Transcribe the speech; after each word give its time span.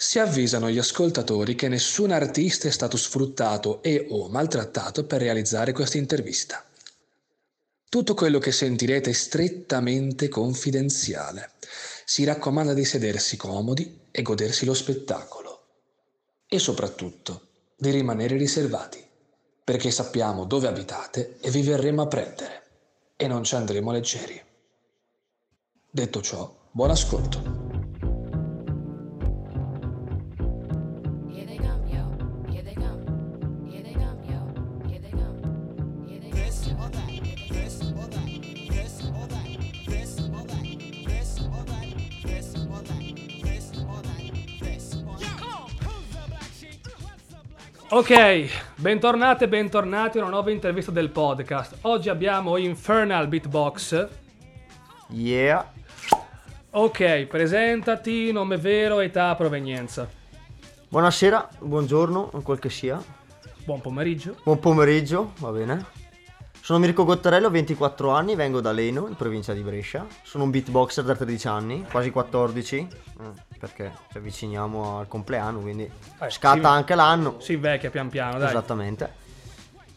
Si 0.00 0.20
avvisano 0.20 0.70
gli 0.70 0.78
ascoltatori 0.78 1.56
che 1.56 1.66
nessun 1.66 2.12
artista 2.12 2.68
è 2.68 2.70
stato 2.70 2.96
sfruttato 2.96 3.82
e 3.82 4.06
o 4.10 4.28
maltrattato 4.28 5.04
per 5.04 5.20
realizzare 5.20 5.72
questa 5.72 5.96
intervista. 5.96 6.64
Tutto 7.88 8.14
quello 8.14 8.38
che 8.38 8.52
sentirete 8.52 9.10
è 9.10 9.12
strettamente 9.12 10.28
confidenziale. 10.28 11.50
Si 12.04 12.22
raccomanda 12.22 12.74
di 12.74 12.84
sedersi 12.84 13.36
comodi 13.36 14.02
e 14.12 14.22
godersi 14.22 14.64
lo 14.64 14.74
spettacolo. 14.74 15.64
E 16.46 16.60
soprattutto 16.60 17.48
di 17.76 17.90
rimanere 17.90 18.36
riservati, 18.36 19.04
perché 19.64 19.90
sappiamo 19.90 20.44
dove 20.44 20.68
abitate 20.68 21.38
e 21.40 21.50
vi 21.50 21.62
verremo 21.62 22.02
a 22.02 22.06
prendere 22.06 22.62
e 23.16 23.26
non 23.26 23.42
ci 23.42 23.56
andremo 23.56 23.90
leggeri. 23.90 24.40
Detto 25.90 26.22
ciò, 26.22 26.68
buon 26.70 26.90
ascolto. 26.90 27.67
Ok, 47.90 48.50
bentornate 48.76 49.44
e 49.44 49.48
bentornati 49.48 50.18
a 50.18 50.20
una 50.20 50.30
nuova 50.30 50.50
intervista 50.50 50.90
del 50.90 51.08
podcast. 51.08 51.78
Oggi 51.82 52.10
abbiamo 52.10 52.58
Infernal 52.58 53.28
Beatbox. 53.28 54.08
Yeah. 55.08 55.72
Ok, 56.72 57.24
presentati, 57.24 58.30
nome 58.30 58.58
vero, 58.58 59.00
età, 59.00 59.34
provenienza. 59.36 60.06
Buonasera, 60.86 61.48
buongiorno, 61.60 62.26
quel 62.42 62.58
che 62.58 62.68
sia. 62.68 63.02
Buon 63.64 63.80
pomeriggio. 63.80 64.36
Buon 64.42 64.58
pomeriggio, 64.58 65.32
va 65.38 65.50
bene. 65.50 65.86
Sono 66.60 66.80
Mirko 66.80 67.04
Gottarello, 67.04 67.46
ho 67.46 67.50
24 67.50 68.10
anni, 68.10 68.34
vengo 68.34 68.60
da 68.60 68.70
Leno, 68.70 69.06
in 69.08 69.16
provincia 69.16 69.54
di 69.54 69.62
Brescia. 69.62 70.04
Sono 70.22 70.44
un 70.44 70.50
beatboxer 70.50 71.04
da 71.04 71.16
13 71.16 71.48
anni, 71.48 71.86
quasi 71.90 72.10
14, 72.10 72.76
eh, 72.76 73.47
perché 73.58 73.92
ci 74.10 74.18
avviciniamo 74.18 75.00
al 75.00 75.08
compleanno, 75.08 75.60
quindi 75.60 75.90
Eh, 76.20 76.30
scatta 76.30 76.58
sì. 76.60 76.64
anche 76.66 76.94
l'anno. 76.94 77.40
Si 77.40 77.52
invecchia 77.54 77.90
pian 77.90 78.08
piano, 78.08 78.38
dai. 78.38 78.48
Esattamente. 78.48 79.26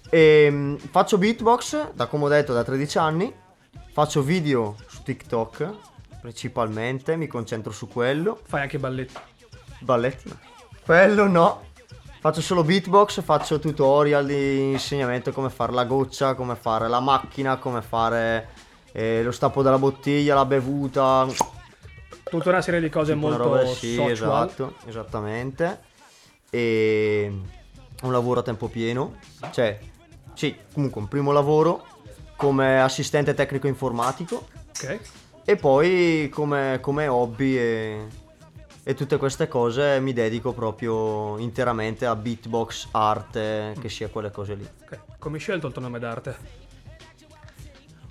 Ehm, 0.10 0.78
faccio 0.78 1.18
beatbox, 1.18 1.92
da 1.94 2.08
come 2.08 2.26
ho 2.26 2.28
detto, 2.28 2.54
da 2.54 2.64
13 2.64 2.98
anni. 2.98 3.34
Faccio 3.94 4.22
video 4.22 4.76
su 4.88 5.04
TikTok, 5.04 5.70
principalmente, 6.20 7.16
mi 7.16 7.28
concentro 7.28 7.72
su 7.72 7.88
quello. 7.88 8.40
Fai 8.44 8.62
anche 8.62 8.80
balletti. 8.80 9.14
Balletti? 9.80 10.30
no. 10.30 10.38
Quello 10.84 11.28
no. 11.28 11.70
Faccio 12.20 12.42
solo 12.42 12.64
beatbox, 12.64 13.22
faccio 13.24 13.58
tutorial 13.60 14.26
di 14.26 14.72
insegnamento 14.74 15.32
come 15.32 15.50
fare 15.50 15.72
la 15.72 15.86
goccia, 15.86 16.36
come 16.36 16.56
fare 16.56 16.88
la 16.88 17.00
macchina, 17.00 17.58
come 17.58 17.82
fare 17.82 18.50
eh, 18.92 19.24
lo 19.24 19.32
stappo 19.32 19.64
della 19.64 19.80
bottiglia, 19.80 20.36
la 20.36 20.46
bevuta. 20.46 21.26
Tutta 22.32 22.48
una 22.48 22.62
serie 22.62 22.80
di 22.80 22.88
cose 22.88 23.14
tipo 23.14 23.28
molto 23.28 23.44
roba- 23.44 23.66
sì, 23.66 23.94
social. 23.94 24.12
esatto, 24.12 24.76
esattamente. 24.86 25.82
E 26.50 27.30
un 28.04 28.12
lavoro 28.12 28.40
a 28.40 28.44
tempo 28.44 28.70
pieno. 28.70 29.18
Cioè, 29.52 29.78
sì, 30.34 30.56
comunque 30.74 31.02
un 31.02 31.10
primo 31.10 31.34
lavoro 31.34 31.86
come 32.38 32.82
assistente 32.82 33.34
tecnico 33.34 33.68
informatico 33.68 34.48
Ok. 34.70 35.00
e 35.44 35.56
poi 35.58 36.30
come, 36.32 36.80
come 36.82 37.08
hobby 37.08 37.58
e, 37.58 38.08
e 38.84 38.94
tutte 38.94 39.18
queste 39.18 39.50
cose 39.50 40.00
mi 40.00 40.14
dedico 40.14 40.54
proprio 40.54 41.38
interamente 41.38 42.06
a 42.06 42.16
beatbox, 42.16 42.88
arte, 42.92 43.76
che 43.80 43.90
sia 43.90 44.08
quelle 44.08 44.32
cose 44.32 44.56
lì. 44.56 44.68
ok. 44.84 45.00
Come 45.20 45.36
hai 45.36 45.42
scelto 45.42 45.68
il 45.68 45.74
tuo 45.74 45.82
nome 45.82 46.00
d'arte? 46.00 46.36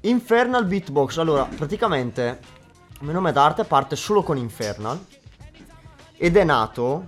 Infernal 0.02 0.64
Beatbox, 0.66 1.16
allora 1.18 1.44
praticamente 1.44 2.58
nome 3.00 3.32
d'arte 3.32 3.64
parte 3.64 3.96
solo 3.96 4.22
con 4.22 4.36
Infernal 4.36 4.98
ed 6.16 6.36
è 6.36 6.44
nato 6.44 7.06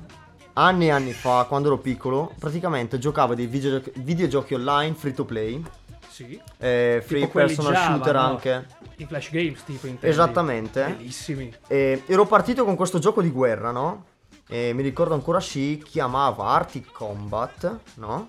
anni 0.55 0.87
e 0.87 0.91
anni 0.91 1.13
fa, 1.13 1.45
quando 1.49 1.69
ero 1.69 1.79
piccolo, 1.79 2.33
praticamente 2.39 2.99
giocavo 2.99 3.35
dei 3.35 3.47
videogiochi, 3.47 3.93
videogiochi 3.97 4.55
online 4.55 4.95
free 4.95 5.15
to 5.15 5.25
play, 5.25 5.63
Sì. 6.09 6.41
eh, 6.59 7.03
free 7.07 7.27
personal 7.29 7.73
Java, 7.73 7.95
shooter 7.95 8.15
no? 8.15 8.21
anche. 8.21 8.67
I 8.97 9.07
flash 9.07 9.31
games, 9.31 9.65
tipo, 9.65 9.87
intendi? 9.87 10.09
Esattamente. 10.09 10.85
Bellissimi. 10.85 11.55
E 11.67 12.03
ero 12.07 12.27
partito 12.27 12.65
con 12.65 12.77
questo 12.77 12.99
gioco 12.99 13.23
di 13.23 13.31
guerra, 13.31 13.71
no? 13.71 14.05
E 14.47 14.73
mi 14.75 14.83
ricordo 14.83 15.15
ancora 15.15 15.41
si 15.41 15.83
chiamava 15.83 16.49
Arctic 16.49 16.93
Combat, 16.93 17.79
no? 17.95 18.29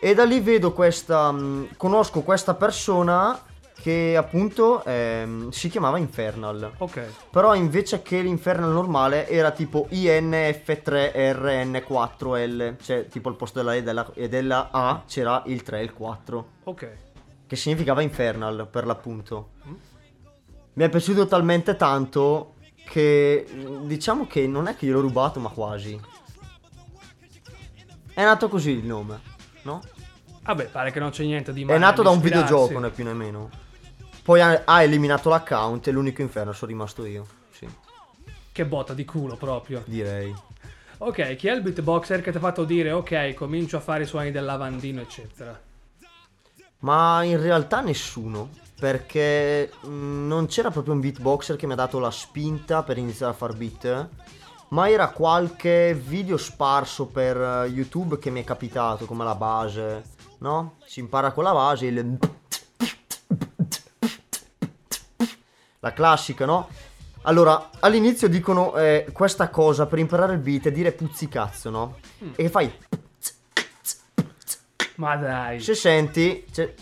E 0.00 0.12
da 0.14 0.24
lì 0.24 0.40
vedo 0.40 0.72
questa. 0.74 1.32
mh, 1.32 1.76
conosco 1.78 2.20
questa 2.20 2.52
persona 2.54 3.38
che 3.84 4.16
appunto 4.16 4.82
ehm, 4.82 5.50
si 5.50 5.68
chiamava 5.68 5.98
Infernal. 5.98 6.72
Ok. 6.78 7.06
Però 7.30 7.54
invece 7.54 8.00
che 8.00 8.22
l'Infernal 8.22 8.70
normale 8.70 9.28
era 9.28 9.50
tipo 9.50 9.86
INF3RN4L. 9.90 12.76
Cioè, 12.82 13.08
tipo 13.08 13.28
al 13.28 13.36
posto 13.36 13.58
della 13.58 13.74
E 13.74 13.82
della, 13.82 14.10
e 14.14 14.26
della 14.30 14.70
A 14.72 15.02
c'era 15.06 15.42
il 15.44 15.62
3 15.62 15.80
e 15.80 15.82
il 15.82 15.92
4 15.92 16.48
Ok. 16.64 16.88
che 17.46 17.56
significava 17.56 18.00
Infernal 18.00 18.66
per 18.70 18.86
l'appunto. 18.86 19.50
Mi 20.72 20.84
è 20.84 20.88
piaciuto 20.88 21.26
talmente 21.26 21.76
tanto 21.76 22.54
che 22.88 23.46
diciamo 23.82 24.26
che 24.26 24.46
non 24.46 24.66
è 24.66 24.76
che 24.76 24.86
gliel'ho 24.86 25.02
rubato, 25.02 25.40
ma 25.40 25.50
quasi. 25.50 26.00
È 28.14 28.24
nato 28.24 28.48
così 28.48 28.70
il 28.70 28.86
nome, 28.86 29.20
no? 29.64 29.82
Vabbè, 30.42 30.68
pare 30.68 30.90
che 30.90 31.00
non 31.00 31.10
c'è 31.10 31.24
niente 31.24 31.52
di 31.52 31.60
È 31.62 31.66
male. 31.66 31.78
nato 31.78 32.00
da 32.02 32.08
un 32.08 32.20
videogioco, 32.20 32.78
né 32.78 32.88
più 32.88 33.04
né 33.04 33.12
meno. 33.12 33.60
Poi 34.24 34.40
ha, 34.40 34.62
ha 34.64 34.82
eliminato 34.82 35.28
l'account 35.28 35.86
e 35.86 35.90
l'unico 35.90 36.22
inferno 36.22 36.52
sono 36.52 36.70
rimasto 36.70 37.04
io. 37.04 37.26
Sì, 37.50 37.68
Che 38.50 38.64
botta 38.64 38.94
di 38.94 39.04
culo 39.04 39.36
proprio. 39.36 39.82
direi. 39.84 40.34
Ok, 40.98 41.36
chi 41.36 41.48
è 41.48 41.52
il 41.52 41.60
beatboxer 41.60 42.22
che 42.22 42.30
ti 42.30 42.38
ha 42.38 42.40
fatto 42.40 42.64
dire 42.64 42.90
ok, 42.90 43.34
comincio 43.34 43.76
a 43.76 43.80
fare 43.80 44.04
i 44.04 44.06
suoni 44.06 44.30
del 44.30 44.44
lavandino, 44.44 45.02
eccetera? 45.02 45.60
Ma 46.78 47.22
in 47.22 47.40
realtà 47.40 47.80
nessuno. 47.80 48.48
Perché 48.78 49.70
mh, 49.82 50.26
non 50.26 50.46
c'era 50.46 50.70
proprio 50.70 50.94
un 50.94 51.00
beatboxer 51.00 51.56
che 51.56 51.66
mi 51.66 51.72
ha 51.72 51.76
dato 51.76 51.98
la 51.98 52.10
spinta 52.10 52.82
per 52.82 52.96
iniziare 52.98 53.32
a 53.32 53.36
far 53.36 53.54
beat. 53.54 54.08
Ma 54.68 54.88
era 54.88 55.08
qualche 55.10 55.94
video 55.94 56.36
sparso 56.36 57.06
per 57.06 57.36
eh, 57.36 57.66
YouTube 57.66 58.18
che 58.18 58.30
mi 58.30 58.40
è 58.40 58.44
capitato, 58.44 59.04
come 59.04 59.24
la 59.24 59.34
base. 59.34 60.02
No? 60.38 60.76
Si 60.86 61.00
impara 61.00 61.32
con 61.32 61.44
la 61.44 61.52
base 61.52 61.86
il. 61.86 62.18
La 65.84 65.92
classica, 65.92 66.46
no? 66.46 66.70
Allora, 67.24 67.68
all'inizio 67.80 68.26
dicono 68.26 68.74
eh, 68.74 69.06
questa 69.12 69.50
cosa 69.50 69.84
per 69.84 69.98
imparare 69.98 70.32
il 70.32 70.38
beat 70.38 70.68
è 70.68 70.72
dire 70.72 70.92
puzzicazzo, 70.92 71.68
no? 71.68 71.98
E 72.36 72.48
fai. 72.48 72.72
Ma 74.94 75.14
dai. 75.16 75.60
Se 75.60 75.74
senti, 75.74 76.46
c'è 76.50 76.72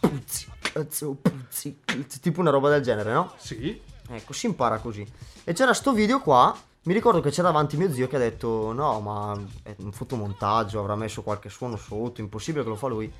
puzzi, 0.00 0.48
cazzo, 0.60 1.16
puzzi, 1.22 1.78
puzzi, 1.84 2.18
tipo 2.18 2.40
una 2.40 2.50
roba 2.50 2.70
del 2.70 2.82
genere, 2.82 3.12
no? 3.12 3.34
Sì. 3.36 3.80
Ecco, 4.08 4.32
si 4.32 4.46
impara 4.46 4.78
così. 4.78 5.06
E 5.44 5.52
c'era 5.52 5.72
sto 5.72 5.92
video 5.92 6.18
qua, 6.18 6.52
mi 6.82 6.92
ricordo 6.92 7.20
che 7.20 7.30
c'era 7.30 7.52
davanti 7.52 7.76
mio 7.76 7.92
zio 7.92 8.08
che 8.08 8.16
ha 8.16 8.18
detto 8.18 8.72
no, 8.72 8.98
ma 8.98 9.40
è 9.62 9.76
un 9.78 9.92
fotomontaggio, 9.92 10.80
avrà 10.80 10.96
messo 10.96 11.22
qualche 11.22 11.50
suono 11.50 11.76
sotto, 11.76 12.20
impossibile 12.20 12.64
che 12.64 12.70
lo 12.70 12.74
fa 12.74 12.88
lui. 12.88 13.12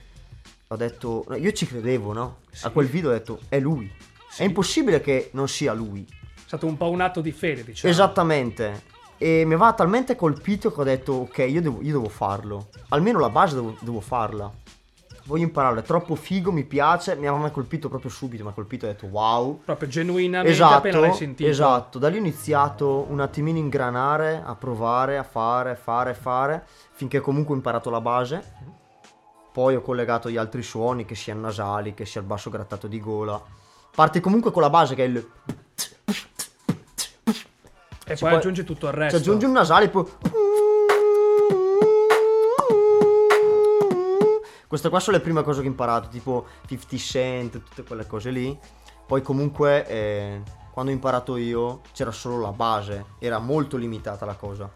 Ho 0.66 0.76
detto, 0.76 1.24
io 1.36 1.52
ci 1.52 1.66
credevo, 1.66 2.12
no? 2.12 2.38
A 2.62 2.70
quel 2.70 2.88
video 2.88 3.10
ho 3.10 3.12
detto, 3.12 3.38
è 3.48 3.60
lui. 3.60 4.08
È 4.36 4.44
impossibile 4.44 5.00
che 5.00 5.30
non 5.32 5.48
sia 5.48 5.72
lui. 5.72 6.06
È 6.06 6.41
stato 6.46 6.66
un 6.66 6.76
po' 6.76 6.91
un 6.91 7.00
atto 7.00 7.20
di 7.20 7.32
fede, 7.32 7.64
diciamo. 7.64 7.92
Esattamente. 7.92 8.82
E 9.18 9.44
mi 9.44 9.54
aveva 9.54 9.72
talmente 9.74 10.16
colpito 10.16 10.72
che 10.72 10.80
ho 10.80 10.84
detto, 10.84 11.12
ok, 11.12 11.38
io 11.48 11.60
devo, 11.60 11.78
io 11.82 11.92
devo 11.92 12.09
farlo. 12.09 12.68
Almeno 12.88 13.18
la 13.18 13.28
base 13.28 13.54
devo, 13.54 13.77
devo 13.80 14.00
farla. 14.00 14.50
Voglio 15.24 15.44
imparare, 15.44 15.80
è 15.80 15.82
troppo 15.82 16.15
figo, 16.15 16.50
mi 16.50 16.65
piace. 16.65 17.15
Mi 17.16 17.27
aveva 17.27 17.50
colpito 17.50 17.88
proprio 17.88 18.10
subito, 18.10 18.42
mi 18.42 18.48
ha 18.50 18.53
colpito 18.53 18.86
e 18.86 18.88
ho 18.88 18.92
detto, 18.92 19.06
wow. 19.06 19.60
Proprio 19.65 19.88
genuinamente 19.88 20.62
appena 20.62 20.88
Esatto, 20.88 21.00
l'hai 21.00 21.15
sentito. 21.15 21.48
esatto. 21.48 21.98
Da 21.98 22.09
lì 22.09 22.16
ho 22.16 22.21
iniziato 22.21 23.06
un 23.09 23.21
attimino 23.21 23.59
a 23.59 23.60
ingranare, 23.60 24.42
a 24.44 24.54
provare, 24.54 25.18
a 25.18 25.22
fare, 25.22 25.76
fare, 25.76 26.15
fare, 26.15 26.65
finché 26.92 27.21
comunque 27.21 27.53
ho 27.53 27.56
imparato 27.56 27.91
la 27.91 28.00
base. 28.00 28.42
Poi 29.53 29.74
ho 29.74 29.83
collegato 29.83 30.30
gli 30.30 30.36
altri 30.38 30.62
suoni, 30.62 31.04
che 31.04 31.15
siano 31.15 31.41
nasali, 31.42 31.92
che 31.92 32.06
sia 32.06 32.21
il 32.22 32.26
basso 32.26 32.48
grattato 32.48 32.86
di 32.86 32.98
gola. 33.00 33.41
Parti 33.95 34.21
comunque 34.21 34.51
con 34.51 34.63
la 34.63 34.71
base 34.71 34.95
che 34.95 35.04
è 35.04 35.09
il... 35.09 35.16
E 38.07 38.16
poi 38.16 38.16
può- 38.16 38.28
aggiungi 38.39 38.65
tutto 38.65 38.87
il 38.87 38.92
Ci 38.92 38.98
resto. 38.98 39.16
aggiungi 39.19 39.45
un 39.45 39.53
nasale 39.53 39.89
poi... 39.89 40.04
Queste 44.66 44.89
qua 44.89 45.01
sono 45.01 45.16
le 45.16 45.22
prime 45.22 45.42
cose 45.42 45.60
che 45.63 45.66
ho 45.66 45.71
imparato, 45.71 46.09
tipo 46.09 46.47
50 46.66 46.97
Cent, 46.97 47.63
tutte 47.63 47.83
quelle 47.83 48.07
cose 48.07 48.31
lì. 48.31 48.57
Poi 49.04 49.21
comunque 49.21 49.84
eh, 49.87 50.43
quando 50.71 50.93
ho 50.93 50.95
imparato 50.95 51.36
io 51.36 51.81
c'era 51.93 52.13
solo 52.13 52.39
la 52.41 52.53
base, 52.53 53.07
era 53.19 53.41
molto 53.41 53.77
limitata 53.77 54.25
la 54.25 54.34
cosa. 54.36 54.71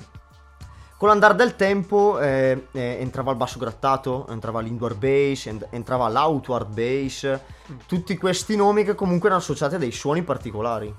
Con 1.04 1.12
l'andare 1.12 1.34
del 1.34 1.54
tempo 1.54 2.18
eh, 2.18 2.68
eh, 2.72 2.96
entrava 2.98 3.30
il 3.30 3.36
basso 3.36 3.58
grattato, 3.58 4.26
entrava 4.28 4.60
l'indoor 4.60 4.94
bass, 4.94 5.44
en- 5.48 5.66
entrava 5.68 6.08
l'outward 6.08 6.72
bass, 6.72 7.40
tutti 7.84 8.16
questi 8.16 8.56
nomi 8.56 8.84
che 8.84 8.94
comunque 8.94 9.26
erano 9.28 9.42
associati 9.42 9.74
a 9.74 9.78
dei 9.78 9.92
suoni 9.92 10.22
particolari. 10.22 10.94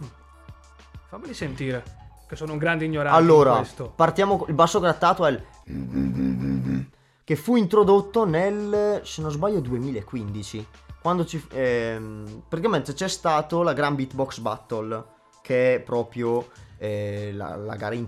Fammeli 1.09 1.33
sentire, 1.33 1.83
che 2.27 2.35
sono 2.35 2.51
un 2.51 2.59
grande 2.59 2.85
ignorante 2.85 3.17
Allora, 3.17 3.65
partiamo 3.95 4.37
con 4.37 4.49
il 4.49 4.53
basso 4.53 4.79
grattato 4.79 5.25
è 5.25 5.31
il 5.31 6.87
che 7.23 7.35
fu 7.35 7.55
introdotto 7.55 8.25
nel 8.25 9.01
se 9.03 9.23
non 9.23 9.31
sbaglio 9.31 9.59
2015, 9.59 10.67
quando 11.01 11.25
ci 11.25 11.43
ehm, 11.49 12.43
praticamente 12.47 12.93
c'è 12.93 13.07
stato 13.07 13.63
la 13.63 13.73
Grand 13.73 13.95
Beatbox 13.95 14.37
Battle 14.37 15.03
che 15.41 15.73
è 15.73 15.79
proprio 15.79 16.47
eh, 16.77 17.31
la, 17.33 17.55
la 17.55 17.75
gara 17.75 17.95
in- 17.95 18.07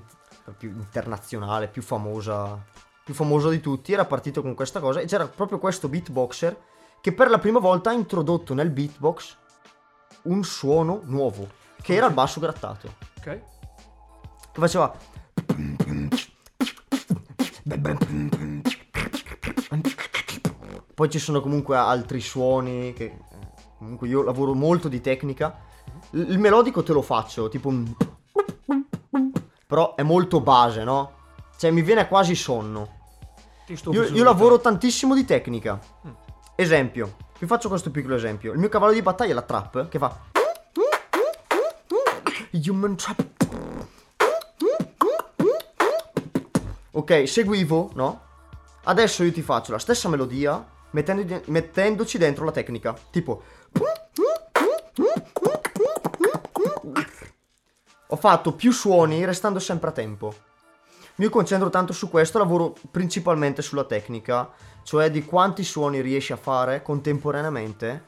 più 0.52 0.70
internazionale, 0.70 1.68
più 1.68 1.82
famosa, 1.82 2.64
più 3.04 3.14
famosa 3.14 3.50
di 3.50 3.60
tutti, 3.60 3.94
era 3.94 4.06
partito 4.06 4.42
con 4.42 4.54
questa 4.54 4.80
cosa 4.80 5.00
e 5.00 5.06
c'era 5.06 5.28
proprio 5.28 5.60
questo 5.60 5.88
beatboxer 5.88 6.58
che 7.02 7.14
per 7.14 7.30
la 7.30 7.40
prima 7.40 7.60
volta 7.60 7.90
ha 7.90 7.94
introdotto 7.94 8.54
nel 8.54 8.70
beatbox 8.70 9.38
un 10.24 10.44
suono 10.44 11.02
nuovo, 11.04 11.48
che 11.82 11.96
era 11.96 12.08
il 12.08 12.14
basso 12.14 12.40
grattato 12.40 12.96
Ok? 13.20 13.24
che 13.24 13.44
faceva 14.60 14.96
poi 20.94 21.10
ci 21.10 21.20
sono 21.20 21.42
comunque 21.42 21.76
altri 21.78 22.20
suoni 22.22 22.94
che 22.94 23.04
eh, 23.06 23.20
comunque 23.78 24.08
io 24.08 24.24
lavoro 24.24 24.54
molto 24.54 24.88
di 24.88 25.00
tecnica 25.00 25.60
il 26.12 26.30
il 26.30 26.40
melodico 26.40 26.84
te 26.84 26.94
lo 26.94 27.02
faccio 27.02 27.50
tipo 27.50 27.68
un 27.68 27.94
però 29.68 29.96
è 29.96 30.02
molto 30.02 30.40
base 30.40 30.84
no 30.84 31.12
cioè 31.58 31.72
mi 31.72 31.82
viene 31.82 32.08
quasi 32.08 32.36
sonno 32.36 32.96
Ti 33.66 33.76
stufi 33.76 33.98
io, 33.98 34.04
io 34.06 34.24
lavoro 34.24 34.60
tantissimo 34.62 35.14
di 35.14 35.26
tecnica. 35.26 35.78
Esempio, 36.56 37.16
vi 37.40 37.46
faccio 37.48 37.68
questo 37.68 37.92
piccolo 37.92 38.16
esempio. 38.16 38.54
Il 38.54 38.60
mio 38.60 38.70
cavallo 38.70 38.94
di 38.94 39.02
battaglia 39.02 39.32
è 39.32 39.34
la 39.34 39.42
trap 39.42 39.90
che 39.90 40.00
fa. 40.00 40.18
Human 42.66 42.96
trap. 42.96 43.26
Ok, 46.92 47.28
seguivo, 47.28 47.92
no? 47.96 48.22
Adesso 48.86 49.24
io 49.24 49.32
ti 49.34 49.42
faccio 49.42 49.72
la 49.74 49.80
stessa 49.80 50.08
melodia 50.08 50.66
mettendo- 50.92 51.42
mettendoci 51.48 52.18
dentro 52.18 52.46
la 52.46 52.52
tecnica. 52.52 52.96
Tipo. 53.12 53.44
Ho 58.10 58.16
fatto 58.16 58.54
più 58.54 58.72
suoni 58.72 59.26
restando 59.26 59.60
sempre 59.60 59.90
a 59.90 59.92
tempo. 59.92 60.34
Mi 61.16 61.28
concentro 61.28 61.70
tanto 61.70 61.92
su 61.92 62.10
questo, 62.10 62.38
lavoro 62.38 62.74
principalmente 62.90 63.62
sulla 63.62 63.84
tecnica, 63.84 64.50
cioè 64.84 65.12
di 65.12 65.26
quanti 65.26 65.64
suoni 65.64 66.00
riesci 66.00 66.32
a 66.32 66.38
fare 66.38 66.82
contemporaneamente, 66.82 68.04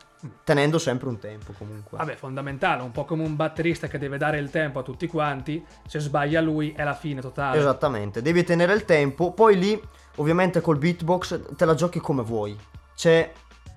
tenendo 0.45 0.77
sempre 0.77 1.09
un 1.09 1.19
tempo 1.19 1.51
comunque. 1.57 1.97
Vabbè, 1.97 2.15
fondamentale, 2.15 2.81
un 2.81 2.91
po' 2.91 3.03
come 3.03 3.23
un 3.23 3.35
batterista 3.35 3.87
che 3.87 3.97
deve 3.97 4.17
dare 4.17 4.37
il 4.37 4.49
tempo 4.49 4.79
a 4.79 4.83
tutti 4.83 5.05
quanti, 5.07 5.65
se 5.85 5.99
sbaglia 5.99 6.39
lui 6.39 6.71
è 6.71 6.83
la 6.85 6.93
fine 6.93 7.19
totale. 7.19 7.57
Esattamente, 7.57 8.21
devi 8.21 8.43
tenere 8.45 8.73
il 8.73 8.85
tempo, 8.85 9.33
poi 9.33 9.57
lì 9.57 9.81
ovviamente 10.15 10.61
col 10.61 10.77
beatbox 10.77 11.55
te 11.57 11.65
la 11.65 11.75
giochi 11.75 11.99
come 11.99 12.23
vuoi. 12.23 12.57
Cioè, 12.95 13.33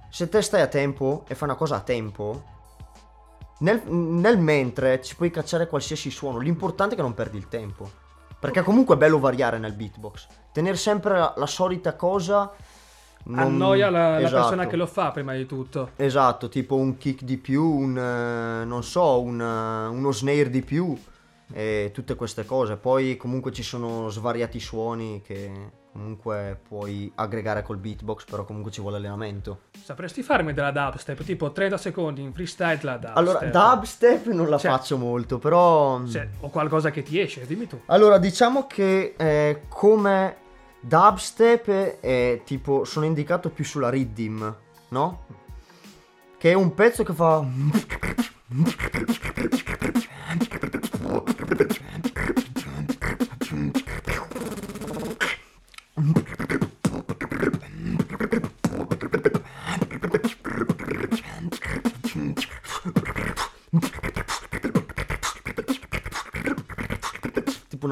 se 0.08 0.28
te 0.28 0.40
stai 0.40 0.60
a 0.60 0.68
tempo 0.68 1.24
e 1.26 1.34
fai 1.34 1.48
una 1.48 1.56
cosa 1.56 1.76
a 1.76 1.80
tempo, 1.80 2.44
nel, 3.62 3.82
nel 3.86 4.38
mentre 4.38 5.00
ci 5.02 5.16
puoi 5.16 5.30
cacciare 5.30 5.66
qualsiasi 5.66 6.10
suono, 6.10 6.38
l'importante 6.38 6.94
è 6.94 6.96
che 6.96 7.02
non 7.02 7.14
perdi 7.14 7.36
il 7.38 7.48
tempo. 7.48 7.90
Perché 8.38 8.62
comunque 8.62 8.96
è 8.96 8.98
bello 8.98 9.18
variare 9.20 9.58
nel 9.58 9.72
beatbox. 9.72 10.26
Tenere 10.52 10.76
sempre 10.76 11.16
la, 11.16 11.32
la 11.36 11.46
solita 11.46 11.94
cosa... 11.94 12.50
non- 13.24 13.38
Annoia 13.38 13.88
la, 13.88 14.10
la 14.10 14.18
Esatto. 14.18 14.34
persona 14.34 14.66
che 14.66 14.74
lo 14.74 14.86
fa 14.86 15.12
prima 15.12 15.32
di 15.34 15.46
tutto. 15.46 15.90
Esatto, 15.94 16.48
tipo 16.48 16.74
un 16.74 16.96
kick 16.98 17.22
di 17.22 17.36
più, 17.36 17.64
un 17.64 17.96
eh, 17.96 18.64
non 18.64 18.82
so, 18.82 19.20
un, 19.20 19.40
eh, 19.40 19.86
uno 19.86 20.10
snare 20.10 20.50
di 20.50 20.62
più 20.62 20.92
e 21.52 21.90
tutte 21.94 22.16
queste 22.16 22.44
cose. 22.44 22.76
Poi 22.76 23.16
comunque 23.16 23.52
ci 23.52 23.62
sono 23.62 24.08
svariati 24.08 24.58
suoni 24.58 25.22
che 25.24 25.50
comunque 25.92 26.58
puoi 26.66 27.12
aggregare 27.16 27.62
col 27.62 27.76
beatbox, 27.76 28.24
però 28.24 28.44
comunque 28.44 28.70
ci 28.72 28.80
vuole 28.80 28.96
allenamento. 28.96 29.60
Sapresti 29.82 30.22
farmi 30.22 30.52
della 30.54 30.70
dubstep, 30.70 31.22
tipo 31.22 31.52
30 31.52 31.76
secondi 31.76 32.22
in 32.22 32.32
freestyle 32.32 32.78
la 32.82 32.96
dubstep. 32.96 33.16
Allora, 33.16 33.40
dubstep 33.74 34.26
non 34.28 34.48
la 34.48 34.58
Cioè- 34.58 34.70
faccio 34.70 34.96
molto, 34.96 35.38
però 35.38 36.04
Se- 36.06 36.30
o 36.40 36.48
qualcosa 36.48 36.90
che 36.90 37.02
ti 37.02 37.20
esce, 37.20 37.44
dimmi 37.46 37.66
tu. 37.66 37.80
Allora, 37.86 38.16
diciamo 38.18 38.66
che 38.66 39.14
eh, 39.16 39.62
come 39.68 40.36
dubstep 40.80 42.00
è 42.00 42.40
tipo 42.44 42.84
sono 42.84 43.04
indicato 43.04 43.50
più 43.50 43.64
sulla 43.64 43.90
rhythm, 43.90 44.56
no? 44.88 45.24
Che 46.38 46.50
è 46.50 46.54
un 46.54 46.74
pezzo 46.74 47.04
che 47.04 47.12
fa 47.12 47.44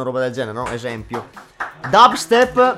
una 0.00 0.10
roba 0.10 0.20
del 0.20 0.32
genere, 0.32 0.52
no? 0.52 0.66
Esempio. 0.68 1.28
Dubstep 1.88 2.76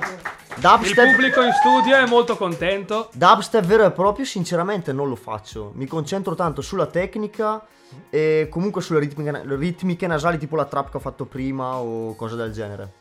Il 0.54 0.60
Dubstep 0.60 1.10
pubblico 1.10 1.42
in 1.42 1.52
studio 1.52 1.96
è 1.96 2.06
molto 2.06 2.36
contento. 2.36 3.08
Dubstep 3.14 3.64
vero 3.64 3.84
e 3.84 3.90
proprio 3.90 4.24
sinceramente 4.24 4.92
non 4.92 5.08
lo 5.08 5.16
faccio. 5.16 5.72
Mi 5.74 5.86
concentro 5.86 6.34
tanto 6.34 6.60
sulla 6.62 6.86
tecnica 6.86 7.64
e 8.10 8.48
comunque 8.50 8.82
sulle 8.82 9.00
ritmiche, 9.00 9.42
ritmiche 9.44 10.06
nasali 10.06 10.38
tipo 10.38 10.56
la 10.56 10.64
trap 10.64 10.90
che 10.90 10.96
ho 10.98 11.00
fatto 11.00 11.24
prima 11.24 11.76
o 11.76 12.14
cose 12.14 12.36
del 12.36 12.52
genere. 12.52 13.00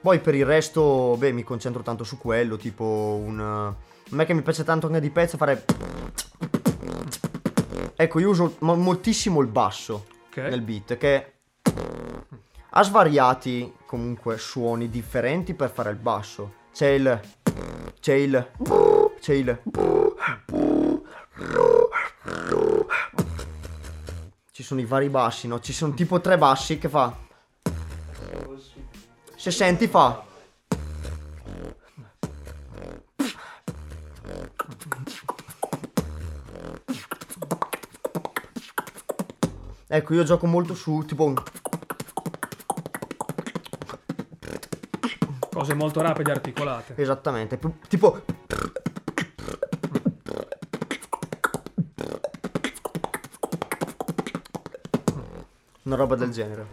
Poi 0.00 0.18
per 0.20 0.34
il 0.34 0.44
resto, 0.44 1.16
beh, 1.16 1.32
mi 1.32 1.44
concentro 1.44 1.82
tanto 1.82 2.04
su 2.04 2.18
quello, 2.18 2.56
tipo 2.56 2.84
un... 2.84 3.40
A 3.40 3.74
me 4.10 4.24
che 4.26 4.34
mi 4.34 4.42
piace 4.42 4.62
tanto 4.62 4.86
anche 4.86 5.00
di 5.00 5.10
pezzo 5.10 5.38
fare... 5.38 5.64
Ecco, 7.96 8.18
io 8.18 8.28
uso 8.28 8.56
mo- 8.58 8.74
moltissimo 8.74 9.40
il 9.40 9.46
basso 9.46 10.06
Ok. 10.28 10.36
nel 10.36 10.60
beat, 10.60 10.98
che 10.98 11.32
ha 12.76 12.82
svariati 12.82 13.72
comunque 13.86 14.36
suoni 14.36 14.90
differenti 14.90 15.54
per 15.54 15.70
fare 15.70 15.90
il 15.90 15.96
basso. 15.96 16.54
C'è 16.72 16.88
il... 16.88 17.20
C'è 18.00 18.14
il... 18.14 18.50
C'è 19.20 19.32
il... 19.32 19.62
Ci 24.50 24.62
sono 24.64 24.80
i 24.80 24.84
vari 24.84 25.08
bassi, 25.08 25.46
no? 25.46 25.60
Ci 25.60 25.72
sono 25.72 25.94
tipo 25.94 26.20
tre 26.20 26.36
bassi 26.36 26.78
che 26.78 26.88
fa... 26.88 27.16
Se 29.36 29.50
senti 29.52 29.86
fa... 29.86 30.24
Ecco, 39.86 40.14
io 40.14 40.24
gioco 40.24 40.46
molto 40.48 40.74
su 40.74 41.04
tipo. 41.06 41.32
Cose 45.64 45.76
molto 45.76 46.02
rapide 46.02 46.28
e 46.28 46.34
articolate. 46.34 46.94
Esattamente, 46.94 47.58
tipo... 47.88 48.22
Una 55.84 55.96
roba 55.96 56.16
del 56.16 56.30
genere. 56.32 56.66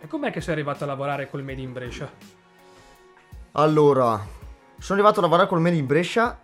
E 0.00 0.08
com'è 0.08 0.32
che 0.32 0.40
sei 0.40 0.54
arrivato 0.54 0.82
a 0.82 0.88
lavorare 0.88 1.30
col 1.30 1.44
Made 1.44 1.60
in 1.60 1.72
Brescia? 1.72 2.10
Allora, 3.52 4.26
sono 4.78 4.98
arrivato 4.98 5.20
a 5.20 5.22
lavorare 5.22 5.46
col 5.46 5.60
Made 5.60 5.76
in 5.76 5.86
Brescia. 5.86 6.40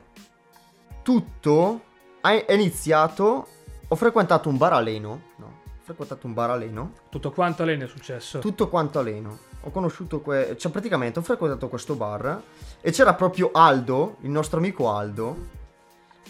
Tutto 1.02 1.82
è 2.20 2.52
iniziato. 2.52 3.48
Ho 3.88 3.96
frequentato 3.96 4.48
un 4.48 4.58
bar 4.58 4.74
a 4.74 4.80
Leno. 4.80 5.22
No, 5.38 5.46
ho 5.46 5.82
frequentato 5.82 6.28
un 6.28 6.34
bar 6.34 6.50
a 6.50 6.54
Leno. 6.54 6.92
Tutto 7.08 7.32
quanto 7.32 7.64
a 7.64 7.66
lei 7.66 7.76
ne 7.76 7.86
è 7.86 7.88
successo? 7.88 8.38
Tutto 8.38 8.68
quanto 8.68 9.00
a 9.00 9.02
Leno. 9.02 9.52
Ho 9.66 9.70
conosciuto, 9.70 10.20
que- 10.20 10.56
cioè 10.58 10.70
praticamente 10.70 11.18
ho 11.18 11.22
frequentato 11.22 11.68
questo 11.68 11.94
bar 11.94 12.42
e 12.80 12.90
c'era 12.90 13.14
proprio 13.14 13.50
Aldo, 13.52 14.16
il 14.20 14.30
nostro 14.30 14.58
amico 14.58 14.90
Aldo, 14.90 15.36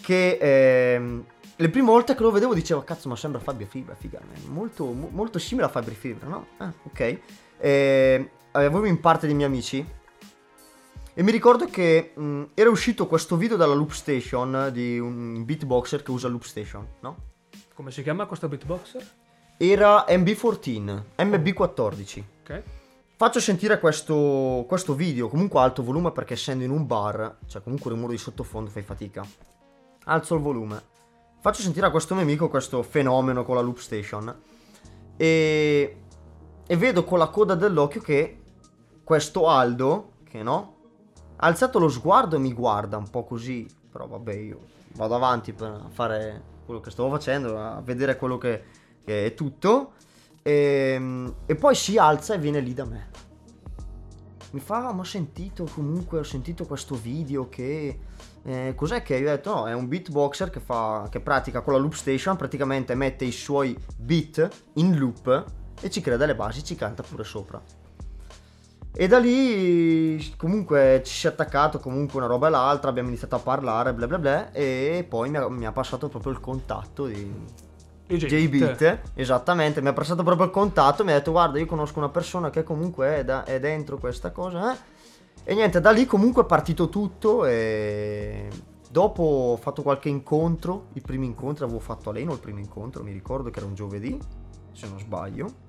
che 0.01 0.37
ehm, 0.39 1.25
le 1.57 1.69
prime 1.69 1.87
volte 1.87 2.15
che 2.15 2.21
lo 2.23 2.31
vedevo 2.31 2.53
dicevo 2.53 2.83
cazzo 2.83 3.09
ma 3.09 3.15
sembra 3.15 3.41
Fabio 3.41 3.65
Fibra, 3.65 3.93
figa, 3.95 4.19
molto, 4.47 4.85
mo- 4.85 5.09
molto 5.11 5.37
simile 5.39 5.65
a 5.67 5.69
Fabio 5.69 5.93
Fibra, 5.93 6.27
no? 6.27 6.47
Ah, 6.57 6.71
ok. 6.83 7.19
E 7.57 8.29
avevo 8.51 8.85
in 8.85 8.99
parte 9.01 9.25
dei 9.25 9.35
miei 9.35 9.47
amici 9.49 9.85
e 11.13 11.23
mi 11.23 11.31
ricordo 11.31 11.65
che 11.65 12.11
mh, 12.15 12.43
era 12.53 12.69
uscito 12.69 13.07
questo 13.07 13.35
video 13.37 13.57
dalla 13.57 13.73
Loop 13.73 13.91
Station 13.91 14.69
di 14.71 14.97
un 14.99 15.43
beatboxer 15.43 16.03
che 16.03 16.11
usa 16.11 16.27
Loop 16.27 16.43
Station, 16.43 16.85
no? 17.01 17.17
Come 17.73 17.91
si 17.91 18.01
chiama 18.01 18.25
questo 18.25 18.47
beatboxer? 18.47 19.05
Era 19.57 20.05
MB14, 20.07 21.01
MB14. 21.17 22.23
Ok. 22.41 22.63
Faccio 23.17 23.39
sentire 23.39 23.79
questo, 23.79 24.65
questo 24.67 24.93
video, 24.93 25.29
comunque 25.29 25.61
alto 25.61 25.81
volume 25.81 26.11
perché 26.11 26.33
essendo 26.33 26.65
in 26.65 26.69
un 26.69 26.85
bar, 26.85 27.37
cioè 27.45 27.63
comunque 27.63 27.89
il 27.89 27.95
rumore 27.95 28.13
di 28.13 28.19
sottofondo 28.19 28.69
fai 28.69 28.83
fatica. 28.83 29.25
Alzo 30.03 30.35
il 30.35 30.41
volume. 30.41 30.83
Faccio 31.39 31.61
sentire 31.61 31.85
a 31.85 31.91
questo 31.91 32.13
mio 32.13 32.23
amico 32.23 32.49
questo 32.49 32.83
fenomeno 32.83 33.45
con 33.45 33.55
la 33.55 33.61
loop 33.61 33.77
station. 33.77 34.37
E, 35.15 36.01
e 36.67 36.75
vedo 36.75 37.05
con 37.05 37.17
la 37.17 37.29
coda 37.29 37.55
dell'occhio 37.55 38.01
che 38.01 38.41
questo 39.01 39.47
Aldo, 39.47 40.15
che 40.25 40.43
no, 40.43 40.75
ha 41.37 41.47
alzato 41.47 41.79
lo 41.79 41.87
sguardo 41.87 42.35
e 42.35 42.39
mi 42.39 42.51
guarda 42.51 42.97
un 42.97 43.09
po' 43.09 43.23
così. 43.23 43.65
Però 43.89 44.07
vabbè, 44.07 44.33
io 44.33 44.59
vado 44.95 45.15
avanti 45.15 45.53
per 45.53 45.85
fare 45.91 46.43
quello 46.65 46.81
che 46.81 46.91
stavo 46.91 47.09
facendo, 47.11 47.57
a 47.57 47.79
vedere 47.81 48.17
quello 48.17 48.37
che, 48.37 48.61
che 49.05 49.27
è 49.27 49.33
tutto. 49.33 49.93
E, 50.47 51.33
e 51.47 51.55
poi 51.55 51.73
si 51.73 51.97
alza 51.97 52.35
e 52.35 52.37
viene 52.37 52.59
lì 52.59 52.75
da 52.75 52.85
me. 52.85 53.07
Mi 54.51 54.59
fa, 54.59 54.89
"Ah, 54.89 54.93
ma 54.93 55.01
ho 55.01 55.03
sentito 55.03 55.67
comunque, 55.73 56.19
ho 56.19 56.23
sentito 56.23 56.65
questo 56.67 56.93
video 56.93 57.49
che... 57.49 57.99
eh, 58.43 58.73
cos'è 58.75 59.01
che 59.01 59.17
io 59.17 59.27
ho 59.27 59.31
detto? 59.31 59.55
No, 59.55 59.67
è 59.67 59.73
un 59.73 59.87
beatboxer 59.87 60.51
che, 60.51 60.59
fa, 60.59 61.07
che 61.09 61.19
pratica 61.19 61.61
con 61.61 61.73
la 61.73 61.79
loop 61.79 61.93
station, 61.93 62.35
praticamente 62.35 62.93
mette 62.93 63.25
i 63.25 63.31
suoi 63.31 63.75
beat 63.97 64.67
in 64.73 64.99
loop 64.99 65.45
e 65.81 65.89
ci 65.89 65.99
crea 65.99 66.15
delle 66.15 66.35
basi, 66.35 66.63
ci 66.63 66.75
canta 66.75 67.01
pure 67.01 67.23
sopra. 67.23 67.59
E 68.93 69.07
da 69.07 69.17
lì 69.17 70.35
comunque 70.37 71.01
ci 71.03 71.11
si 71.11 71.25
è 71.25 71.31
attaccato 71.31 71.79
comunque 71.79 72.19
una 72.19 72.27
roba 72.27 72.47
e 72.47 72.51
l'altra, 72.51 72.91
abbiamo 72.91 73.09
iniziato 73.09 73.33
a 73.35 73.39
parlare, 73.39 73.95
bla 73.95 74.05
bla 74.05 74.19
bla, 74.19 74.51
e 74.51 75.03
poi 75.09 75.31
mi 75.31 75.37
ha, 75.37 75.49
mi 75.49 75.65
ha 75.65 75.71
passato 75.71 76.07
proprio 76.07 76.31
il 76.31 76.39
contatto 76.39 77.07
di, 77.07 77.33
J-Beat, 78.07 78.99
esattamente, 79.15 79.81
mi 79.81 79.87
ha 79.87 79.93
passato 79.93 80.23
proprio 80.23 80.45
il 80.45 80.51
contatto, 80.51 81.03
mi 81.03 81.11
ha 81.11 81.15
detto 81.15 81.31
guarda 81.31 81.57
io 81.57 81.65
conosco 81.65 81.97
una 81.97 82.09
persona 82.09 82.49
che 82.49 82.63
comunque 82.63 83.17
è, 83.17 83.25
da- 83.25 83.43
è 83.43 83.59
dentro 83.59 83.97
questa 83.97 84.31
cosa, 84.31 84.73
eh? 84.73 84.77
E 85.43 85.53
niente, 85.53 85.79
da 85.79 85.91
lì 85.91 86.05
comunque 86.05 86.43
è 86.43 86.45
partito 86.45 86.89
tutto 86.89 87.45
e 87.45 88.47
dopo 88.89 89.23
ho 89.23 89.57
fatto 89.57 89.81
qualche 89.81 90.09
incontro, 90.09 90.87
i 90.93 91.01
primi 91.01 91.25
incontri 91.25 91.63
avevo 91.63 91.79
fatto 91.79 92.09
a 92.09 92.13
Leno 92.13 92.33
il 92.33 92.39
primo 92.39 92.59
incontro, 92.59 93.03
mi 93.03 93.11
ricordo 93.11 93.49
che 93.49 93.59
era 93.59 93.67
un 93.67 93.75
giovedì, 93.75 94.19
se 94.71 94.87
non 94.87 94.99
sbaglio. 94.99 95.63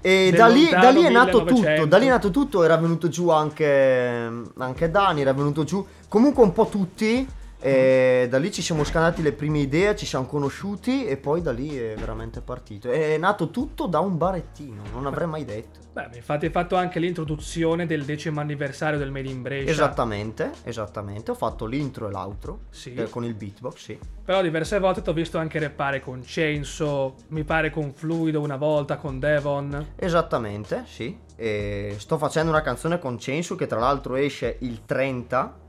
E 0.00 0.32
da 0.34 0.48
lì, 0.48 0.68
da 0.68 0.90
lì 0.90 1.02
è 1.02 1.10
nato 1.10 1.38
1900. 1.44 1.74
tutto, 1.74 1.86
da 1.86 1.98
lì 1.98 2.06
è 2.06 2.08
nato 2.08 2.30
tutto, 2.30 2.64
era 2.64 2.76
venuto 2.76 3.08
giù 3.08 3.28
anche, 3.28 4.30
anche 4.56 4.90
Dani, 4.90 5.20
era 5.20 5.32
venuto 5.32 5.62
giù 5.62 5.84
comunque 6.08 6.42
un 6.42 6.52
po' 6.52 6.66
tutti. 6.66 7.28
E 7.64 8.26
da 8.28 8.38
lì 8.38 8.50
ci 8.50 8.60
siamo 8.60 8.82
scambiati 8.82 9.22
le 9.22 9.32
prime 9.32 9.60
idee, 9.60 9.94
ci 9.94 10.04
siamo 10.04 10.26
conosciuti 10.26 11.04
e 11.06 11.16
poi 11.16 11.42
da 11.42 11.52
lì 11.52 11.76
è 11.76 11.94
veramente 11.96 12.40
partito. 12.40 12.90
È 12.90 13.16
nato 13.18 13.50
tutto 13.50 13.86
da 13.86 14.00
un 14.00 14.16
barettino, 14.18 14.82
non 14.92 15.06
avrei 15.06 15.28
mai 15.28 15.44
detto. 15.44 15.78
Beh, 15.92 16.08
infatti 16.14 16.46
hai 16.46 16.50
fatto 16.50 16.74
anche 16.74 16.98
l'introduzione 16.98 17.86
del 17.86 18.04
decimo 18.04 18.40
anniversario 18.40 18.98
del 18.98 19.10
Made 19.10 19.28
in 19.28 19.42
Brescia. 19.42 19.70
Esattamente, 19.70 20.50
esattamente. 20.64 21.30
Ho 21.30 21.34
fatto 21.34 21.66
l'intro 21.66 22.08
e 22.08 22.10
l'outro 22.10 22.60
Sì. 22.70 22.94
eh, 22.94 23.08
con 23.10 23.24
il 23.24 23.34
beatbox, 23.34 23.76
sì. 23.76 23.98
Però 24.24 24.40
diverse 24.42 24.78
volte 24.78 25.02
ti 25.02 25.10
ho 25.10 25.12
visto 25.12 25.38
anche 25.38 25.58
rappare 25.58 26.00
con 26.00 26.22
Chainsaw, 26.24 27.14
mi 27.28 27.44
pare 27.44 27.70
con 27.70 27.92
Fluido 27.92 28.40
una 28.40 28.56
volta, 28.56 28.96
con 28.96 29.20
Devon. 29.20 29.92
Esattamente, 29.96 30.84
sì. 30.86 31.16
E 31.36 31.94
sto 31.98 32.18
facendo 32.18 32.50
una 32.50 32.62
canzone 32.62 32.98
con 32.98 33.18
Censu 33.18 33.54
che 33.56 33.66
tra 33.66 33.78
l'altro 33.78 34.16
esce 34.16 34.56
il 34.60 34.84
30. 34.84 35.60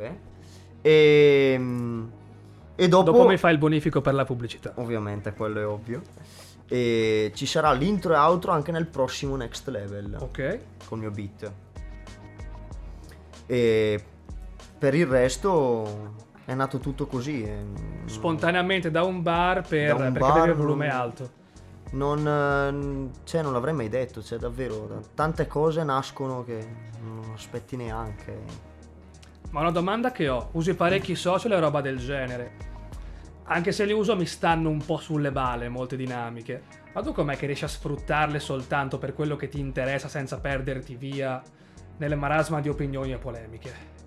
Vabbè. 0.00 0.16
E, 0.82 1.60
e 2.74 2.88
dopo... 2.88 3.10
Dopo 3.10 3.26
mi 3.28 3.36
fai 3.36 3.52
il 3.52 3.58
bonifico 3.58 4.00
per 4.00 4.14
la 4.14 4.24
pubblicità. 4.24 4.72
Ovviamente, 4.76 5.32
quello 5.34 5.60
è 5.60 5.66
ovvio. 5.66 6.02
E 6.66 7.32
ci 7.34 7.46
sarà 7.46 7.72
l'intro 7.72 8.14
e 8.14 8.16
outro 8.16 8.52
anche 8.52 8.70
nel 8.72 8.86
prossimo 8.86 9.36
Next 9.36 9.66
Level 9.68 10.16
Ok. 10.20 10.58
col 10.86 10.98
mio 11.00 11.10
beat. 11.10 11.52
E 13.46 14.04
per 14.78 14.94
il 14.94 15.06
resto 15.06 16.14
è 16.44 16.54
nato 16.54 16.78
tutto 16.78 17.06
così. 17.06 17.42
e- 17.42 17.64
Spontaneamente 18.06 18.90
da 18.90 19.02
un 19.02 19.22
bar 19.22 19.66
per, 19.66 19.94
un 19.94 20.12
perché 20.12 20.18
bar, 20.18 20.48
il 20.48 20.54
volume 20.54 20.88
alto. 20.88 21.38
Non, 21.92 22.24
eh, 22.24 23.18
cioè, 23.24 23.42
non 23.42 23.52
l'avrei 23.52 23.74
mai 23.74 23.88
detto, 23.88 24.22
cioè, 24.22 24.38
davvero, 24.38 24.86
da- 24.86 25.00
tante 25.12 25.48
cose 25.48 25.82
nascono 25.82 26.44
che 26.44 26.64
non 27.02 27.32
aspetti 27.34 27.74
neanche. 27.76 28.68
Ma 29.50 29.60
una 29.60 29.72
domanda 29.72 30.12
che 30.12 30.28
ho, 30.28 30.50
usi 30.52 30.74
parecchi 30.74 31.16
social 31.16 31.52
e 31.52 31.58
roba 31.58 31.80
del 31.80 31.98
genere. 31.98 32.68
Anche 33.44 33.72
se 33.72 33.84
li 33.84 33.92
uso 33.92 34.14
mi 34.14 34.26
stanno 34.26 34.68
un 34.68 34.84
po' 34.84 34.98
sulle 34.98 35.32
bale 35.32 35.68
molte 35.68 35.96
dinamiche. 35.96 36.62
Ma 36.94 37.02
tu 37.02 37.12
com'è 37.12 37.36
che 37.36 37.46
riesci 37.46 37.64
a 37.64 37.68
sfruttarle 37.68 38.38
soltanto 38.38 38.98
per 38.98 39.12
quello 39.12 39.34
che 39.34 39.48
ti 39.48 39.58
interessa 39.58 40.06
senza 40.08 40.38
perderti 40.38 40.94
via 40.94 41.42
nelle 41.96 42.14
marasma 42.14 42.60
di 42.60 42.68
opinioni 42.68 43.12
e 43.12 43.18
polemiche? 43.18 43.98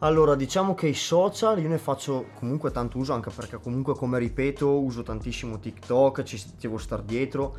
Allora, 0.00 0.34
diciamo 0.34 0.74
che 0.74 0.88
i 0.88 0.94
social 0.94 1.60
io 1.60 1.68
ne 1.68 1.78
faccio 1.78 2.30
comunque 2.34 2.72
tanto 2.72 2.98
uso, 2.98 3.12
anche 3.12 3.30
perché 3.30 3.58
comunque, 3.58 3.94
come 3.94 4.18
ripeto, 4.18 4.80
uso 4.80 5.02
tantissimo 5.02 5.60
TikTok, 5.60 6.24
ci 6.24 6.42
devo 6.58 6.78
star 6.78 7.02
dietro. 7.02 7.54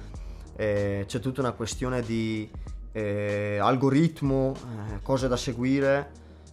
eh, 0.58 1.06
c'è 1.08 1.20
tutta 1.20 1.40
una 1.40 1.54
questione 1.54 2.02
di 2.02 2.50
eh, 2.92 3.58
algoritmo, 3.62 4.54
eh, 4.54 5.02
cose 5.02 5.28
da 5.28 5.38
seguire, 5.38 6.12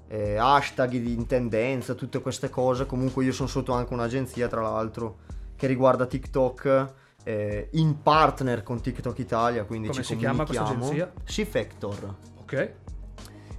eh, 0.09 0.37
hashtag 0.37 0.91
di 0.91 1.13
in 1.13 1.27
tendenza, 1.27 1.95
tutte 1.95 2.21
queste 2.21 2.51
cose. 2.51 2.87
Comunque 2.87 3.25
io 3.25 3.33
sono 3.33 3.49
sotto 3.49 3.73
anche 3.73 3.93
un'agenzia, 3.93 4.49
tra 4.49 4.61
l'altro, 4.61 5.19
che 5.57 5.67
riguarda 5.67 6.07
TikTok. 6.07 6.93
eh, 7.25 7.69
in 7.73 8.01
partner 8.01 8.63
con 8.63 8.81
TikTok 8.81 9.19
Italia, 9.19 9.65
quindi 9.65 9.89
Come 9.89 10.03
ci 10.03 10.07
si 10.15 10.17
chiama 10.17 10.47
questa 10.47 10.65
agenzia? 10.65 11.13
C-Factor. 11.25 12.15
Ok? 12.41 12.73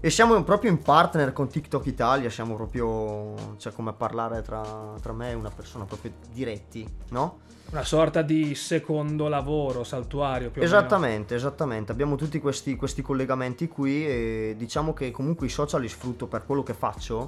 E 0.01 0.09
siamo 0.09 0.41
proprio 0.43 0.71
in 0.71 0.81
partner 0.81 1.33
con 1.33 1.49
TikTok 1.49 1.85
Italia, 1.87 2.29
siamo 2.29 2.55
proprio, 2.55 3.57
cioè 3.57 3.73
come 3.73 3.91
parlare 3.91 4.41
tra, 4.41 4.63
tra 5.01 5.11
me 5.11 5.31
e 5.31 5.33
una 5.33 5.49
persona 5.49 5.83
proprio 5.83 6.13
diretti, 6.31 6.87
no? 7.09 7.39
Una 7.71 7.83
sorta 7.83 8.21
di 8.21 8.55
secondo 8.55 9.27
lavoro 9.27 9.83
saltuario 9.83 10.51
più 10.51 10.61
o 10.61 10.63
meno. 10.63 10.77
Esattamente, 10.77 11.35
esattamente, 11.35 11.91
abbiamo 11.91 12.15
tutti 12.15 12.39
questi, 12.39 12.77
questi 12.77 13.01
collegamenti 13.01 13.67
qui 13.67 14.07
e 14.07 14.55
diciamo 14.57 14.93
che 14.93 15.11
comunque 15.11 15.47
i 15.47 15.49
social 15.49 15.81
li 15.81 15.89
sfrutto 15.89 16.27
per 16.27 16.45
quello 16.45 16.63
che 16.63 16.73
faccio. 16.73 17.27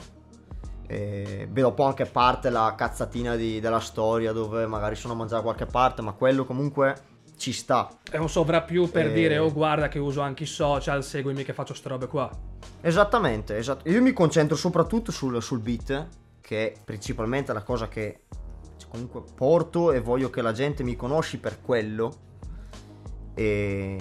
E 0.88 1.48
beh, 1.51 1.62
dopo 1.62 1.84
anche 1.84 2.06
parte 2.06 2.50
la 2.50 2.74
cazzatina 2.78 3.36
di- 3.36 3.60
della 3.60 3.80
storia 3.82 4.32
dove 4.32 4.66
magari 4.66 4.96
sono 4.96 5.13
a 5.13 5.18
mangiare 5.18 5.42
da 5.42 5.48
qualche 5.48 5.66
parte, 5.70 6.01
ma 6.01 6.13
quello 6.13 6.46
comunque 6.46 6.96
ci 7.41 7.53
sta. 7.53 7.89
È 8.10 8.17
un 8.17 8.29
sovrappiù 8.29 8.91
per 8.91 9.07
Eh. 9.07 9.13
dire, 9.13 9.39
oh 9.39 9.51
guarda 9.51 9.88
che 9.88 9.98
uso 9.98 10.21
anche 10.21 10.43
i 10.43 10.45
social, 10.45 11.03
seguimi 11.03 11.43
che 11.43 11.53
faccio 11.53 11.74
ste 11.74 11.89
robe 11.89 12.05
qua. 12.05 12.29
Esattamente, 12.81 13.57
esatto. 13.57 13.89
Io 13.89 14.00
mi 14.00 14.13
concentro 14.13 14.55
soprattutto 14.55 15.12
sul, 15.12 15.41
sul 15.41 15.60
beat, 15.60 16.07
che 16.39 16.71
è 16.71 16.74
principalmente 16.86 17.51
la 17.51 17.63
cosa 17.63 17.88
che 17.88 18.25
comunque 18.89 19.24
porto 19.33 19.91
e 19.91 20.00
voglio 20.01 20.29
che 20.29 20.41
la 20.43 20.51
gente 20.51 20.83
mi 20.83 20.95
conosci 20.95 21.39
per 21.39 21.62
quello. 21.62 22.13
E 23.33 23.98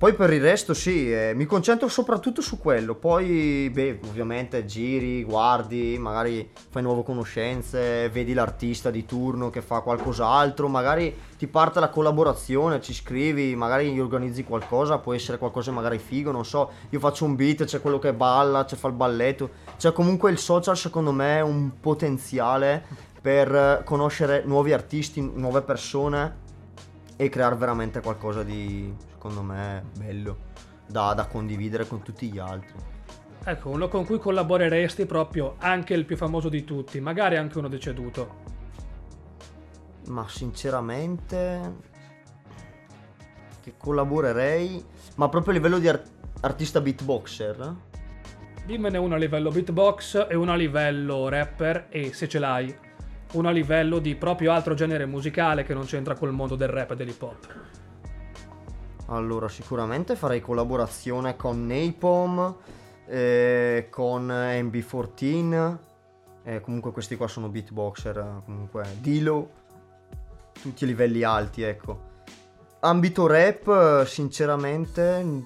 poi 0.00 0.14
per 0.14 0.32
il 0.32 0.40
resto 0.40 0.72
sì, 0.72 1.12
eh, 1.12 1.34
mi 1.34 1.44
concentro 1.44 1.86
soprattutto 1.86 2.40
su 2.40 2.58
quello. 2.58 2.94
Poi, 2.94 3.68
beh, 3.70 4.00
ovviamente 4.08 4.64
giri, 4.64 5.22
guardi, 5.24 5.98
magari 5.98 6.48
fai 6.70 6.80
nuove 6.80 7.02
conoscenze, 7.02 8.08
vedi 8.08 8.32
l'artista 8.32 8.90
di 8.90 9.04
turno 9.04 9.50
che 9.50 9.60
fa 9.60 9.80
qualcos'altro, 9.80 10.68
magari 10.68 11.14
ti 11.36 11.46
parte 11.46 11.80
la 11.80 11.90
collaborazione, 11.90 12.80
ci 12.80 12.94
scrivi, 12.94 13.54
magari 13.54 13.92
gli 13.92 14.00
organizzi 14.00 14.42
qualcosa, 14.42 14.96
può 14.96 15.12
essere 15.12 15.36
qualcosa 15.36 15.70
magari 15.70 15.98
figo, 15.98 16.30
non 16.30 16.46
so, 16.46 16.70
io 16.88 16.98
faccio 16.98 17.26
un 17.26 17.36
beat, 17.36 17.64
c'è 17.64 17.82
quello 17.82 17.98
che 17.98 18.14
balla, 18.14 18.64
c'è 18.64 18.76
fa 18.76 18.88
il 18.88 18.94
balletto, 18.94 19.50
cioè 19.76 19.92
comunque 19.92 20.30
il 20.30 20.38
social 20.38 20.78
secondo 20.78 21.12
me 21.12 21.36
è 21.36 21.42
un 21.42 21.72
potenziale 21.78 22.82
per 23.20 23.82
conoscere 23.84 24.44
nuovi 24.46 24.72
artisti, 24.72 25.20
nuove 25.20 25.60
persone 25.60 26.48
e 27.20 27.28
creare 27.28 27.54
veramente 27.54 28.00
qualcosa 28.00 28.42
di, 28.42 28.96
secondo 29.10 29.42
me, 29.42 29.84
bello 29.98 30.38
da, 30.86 31.12
da 31.12 31.26
condividere 31.26 31.86
con 31.86 32.00
tutti 32.00 32.32
gli 32.32 32.38
altri. 32.38 32.72
Ecco, 33.44 33.68
uno 33.68 33.88
con 33.88 34.06
cui 34.06 34.18
collaboreresti 34.18 35.04
proprio 35.04 35.56
anche 35.58 35.92
il 35.92 36.06
più 36.06 36.16
famoso 36.16 36.48
di 36.48 36.64
tutti, 36.64 36.98
magari 36.98 37.36
anche 37.36 37.58
uno 37.58 37.68
deceduto. 37.68 38.36
Ma 40.06 40.26
sinceramente 40.28 41.88
che 43.60 43.74
collaborerei, 43.76 44.82
ma 45.16 45.28
proprio 45.28 45.52
a 45.52 45.56
livello 45.56 45.78
di 45.78 45.88
ar- 45.88 46.02
artista 46.40 46.80
beatboxer? 46.80 47.74
Dimmene 48.64 48.96
uno 48.96 49.14
a 49.14 49.18
livello 49.18 49.50
beatbox 49.50 50.26
e 50.26 50.34
uno 50.34 50.52
a 50.52 50.56
livello 50.56 51.28
rapper 51.28 51.88
e 51.90 52.14
se 52.14 52.26
ce 52.26 52.38
l'hai, 52.38 52.74
uno 53.32 53.48
a 53.48 53.52
livello 53.52 53.98
di 53.98 54.14
proprio 54.16 54.52
altro 54.52 54.74
genere 54.74 55.06
musicale 55.06 55.64
che 55.64 55.74
non 55.74 55.84
c'entra 55.84 56.14
col 56.14 56.32
mondo 56.32 56.56
del 56.56 56.68
rap 56.68 56.90
e 56.90 56.96
dell'hip 56.96 57.22
hop. 57.22 57.54
Allora, 59.06 59.48
sicuramente 59.48 60.14
farei 60.14 60.40
collaborazione 60.40 61.36
con 61.36 61.66
Napalm, 61.66 62.56
eh, 63.06 63.88
con 63.90 64.26
MB14, 64.28 65.78
Eh, 66.42 66.60
comunque 66.60 66.90
questi 66.90 67.16
qua 67.16 67.28
sono 67.28 67.48
beatboxer, 67.48 68.42
comunque 68.46 68.96
Dilo, 68.98 69.50
tutti 70.60 70.84
a 70.84 70.86
livelli 70.86 71.22
alti, 71.22 71.62
ecco. 71.62 72.08
Ambito 72.80 73.26
rap, 73.26 74.06
sinceramente, 74.06 75.44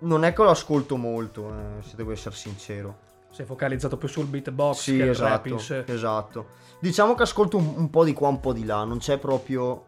non 0.00 0.24
è 0.24 0.32
che 0.34 0.42
lo 0.42 0.50
ascolto 0.50 0.96
molto, 0.96 1.48
eh, 1.48 1.82
se 1.82 1.96
devo 1.96 2.12
essere 2.12 2.34
sincero. 2.34 3.10
Sei 3.32 3.46
focalizzato 3.46 3.96
più 3.96 4.08
sul 4.08 4.26
beatbox 4.26 4.76
Sì, 4.78 4.96
che 4.98 5.08
esatto, 5.10 5.58
sé. 5.58 5.84
esatto. 5.86 6.46
Diciamo 6.78 7.14
che 7.14 7.22
ascolto 7.22 7.56
un, 7.56 7.72
un 7.76 7.90
po' 7.90 8.04
di 8.04 8.12
qua, 8.12 8.28
un 8.28 8.40
po' 8.40 8.52
di 8.52 8.64
là, 8.64 8.84
non 8.84 8.98
c'è 8.98 9.16
proprio 9.18 9.86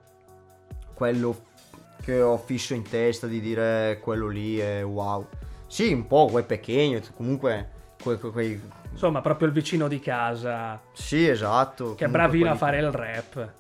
quello 0.95 1.37
che 2.01 2.21
ho 2.23 2.39
fisso 2.39 2.73
in 2.75 2.83
testa 2.89 3.27
di 3.27 3.41
dire 3.41 3.99
quello 4.03 4.29
lì 4.29 4.59
è 4.59 4.83
wow. 4.85 5.27
Sì, 5.67 5.93
un 5.93 6.07
po' 6.07 6.27
quel 6.31 6.45
pechegno, 6.45 7.01
comunque 7.15 7.71
que- 8.03 8.19
que- 8.19 8.31
quei... 8.31 8.61
Insomma, 8.93 9.21
proprio 9.21 9.49
il 9.49 9.53
vicino 9.53 9.89
di 9.89 9.99
casa 10.01 10.81
Sì, 10.93 11.29
esatto. 11.29 11.95
che 11.97 12.05
è 12.07 12.09
bravino 12.09 12.51
a 12.51 12.55
fare 12.57 12.79
il 12.79 12.91
rap. 12.93 13.53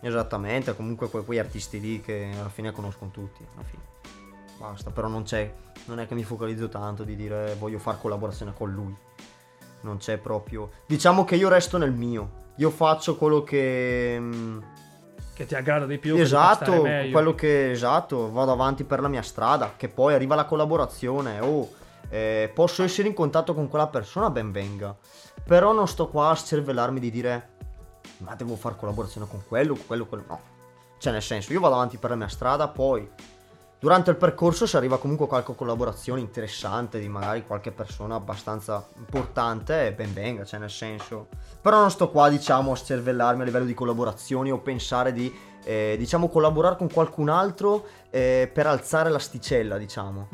Esattamente, 0.00 0.74
comunque 0.74 1.10
que- 1.10 1.24
quei 1.24 1.38
artisti 1.38 1.78
lì 1.78 2.00
che 2.00 2.30
alla 2.38 2.48
fine 2.48 2.70
conoscono 2.72 3.10
tutti, 3.10 3.44
alla 3.54 3.64
fine. 3.64 3.82
Basta, 4.58 4.90
però 4.90 5.08
non 5.08 5.24
c'è, 5.24 5.52
non 5.86 5.98
è 6.00 6.06
che 6.06 6.14
mi 6.14 6.22
focalizzo 6.22 6.68
tanto 6.68 7.02
di 7.02 7.16
dire 7.16 7.54
voglio 7.58 7.78
fare 7.78 7.98
collaborazione 8.00 8.52
con 8.54 8.70
lui. 8.70 8.94
Non 9.82 9.98
c'è 9.98 10.18
proprio... 10.18 10.70
Diciamo 10.86 11.24
che 11.24 11.36
io 11.36 11.48
resto 11.48 11.78
nel 11.78 11.92
mio. 11.92 12.48
Io 12.56 12.70
faccio 12.70 13.16
quello 13.16 13.42
che... 13.42 14.16
mm, 14.18 14.58
Che 15.34 15.46
ti 15.46 15.54
aggrada 15.54 15.86
di 15.86 15.98
più. 15.98 16.16
esatto, 16.16 16.82
quello 17.10 17.34
che... 17.34 17.70
Esatto, 17.70 18.30
vado 18.30 18.52
avanti 18.52 18.84
per 18.84 19.00
la 19.00 19.08
mia 19.08 19.22
strada, 19.22 19.74
che 19.76 19.88
poi 19.88 20.14
arriva 20.14 20.34
la 20.34 20.44
collaborazione, 20.44 21.40
oh, 21.40 21.68
eh, 22.08 22.50
posso 22.52 22.82
essere 22.82 23.08
in 23.08 23.14
contatto 23.14 23.54
con 23.54 23.68
quella 23.68 23.86
persona, 23.86 24.30
ben 24.30 24.52
venga. 24.52 24.94
Però 25.44 25.72
non 25.72 25.88
sto 25.88 26.08
qua 26.08 26.30
a 26.30 26.34
cervellarmi 26.36 27.00
di 27.00 27.10
dire 27.10 27.48
ma 28.18 28.34
devo 28.34 28.56
fare 28.56 28.76
collaborazione 28.76 29.26
con 29.28 29.42
quello, 29.46 29.74
con 29.74 29.86
quello, 29.86 30.06
quello. 30.06 30.24
No. 30.28 30.40
Cioè, 30.98 31.12
nel 31.12 31.22
senso, 31.22 31.52
io 31.52 31.60
vado 31.60 31.74
avanti 31.74 31.96
per 31.96 32.10
la 32.10 32.16
mia 32.16 32.28
strada, 32.28 32.68
poi 32.68 33.08
durante 33.80 34.10
il 34.10 34.16
percorso 34.16 34.66
se 34.66 34.76
arriva 34.76 34.98
comunque 34.98 35.26
qualche 35.26 35.54
collaborazione 35.54 36.20
interessante 36.20 37.00
di 37.00 37.08
magari 37.08 37.44
qualche 37.44 37.72
persona 37.72 38.14
abbastanza 38.14 38.86
importante, 38.98 39.92
ben 39.92 40.12
venga, 40.12 40.44
cioè 40.44 40.60
nel 40.60 40.70
senso. 40.70 41.28
Però 41.60 41.80
non 41.80 41.90
sto 41.90 42.10
qua, 42.10 42.28
diciamo, 42.28 42.72
a 42.72 42.76
cervellarmi 42.76 43.40
a 43.42 43.44
livello 43.46 43.64
di 43.64 43.74
collaborazioni 43.74 44.52
o 44.52 44.58
pensare 44.58 45.12
di, 45.12 45.34
eh, 45.64 45.96
diciamo, 45.98 46.28
collaborare 46.28 46.76
con 46.76 46.92
qualcun 46.92 47.30
altro 47.30 47.86
eh, 48.10 48.50
per 48.52 48.66
alzare 48.66 49.08
l'asticella, 49.08 49.78
diciamo. 49.78 50.28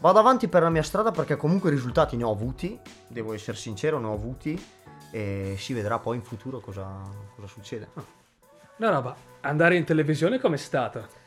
Vado 0.00 0.18
avanti 0.18 0.48
per 0.48 0.62
la 0.62 0.70
mia 0.70 0.82
strada 0.82 1.12
perché 1.12 1.36
comunque 1.36 1.70
i 1.70 1.74
risultati 1.74 2.16
ne 2.16 2.24
ho 2.24 2.32
avuti, 2.32 2.78
devo 3.06 3.34
essere 3.34 3.56
sincero, 3.56 3.98
ne 3.98 4.06
ho 4.06 4.14
avuti 4.14 4.60
e 5.12 5.56
si 5.58 5.74
vedrà 5.74 5.98
poi 5.98 6.16
in 6.16 6.22
futuro 6.22 6.58
cosa, 6.60 6.88
cosa 7.36 7.46
succede. 7.46 7.88
No, 8.76 9.00
ma 9.00 9.14
andare 9.42 9.76
in 9.76 9.84
televisione 9.84 10.40
com'è 10.40 10.56
stato? 10.56 11.19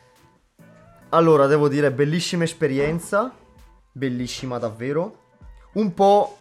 Allora, 1.14 1.46
devo 1.46 1.68
dire, 1.68 1.92
bellissima 1.92 2.44
esperienza, 2.44 3.32
bellissima 3.92 4.58
davvero. 4.58 5.20
Un 5.74 5.94
po' 5.94 6.40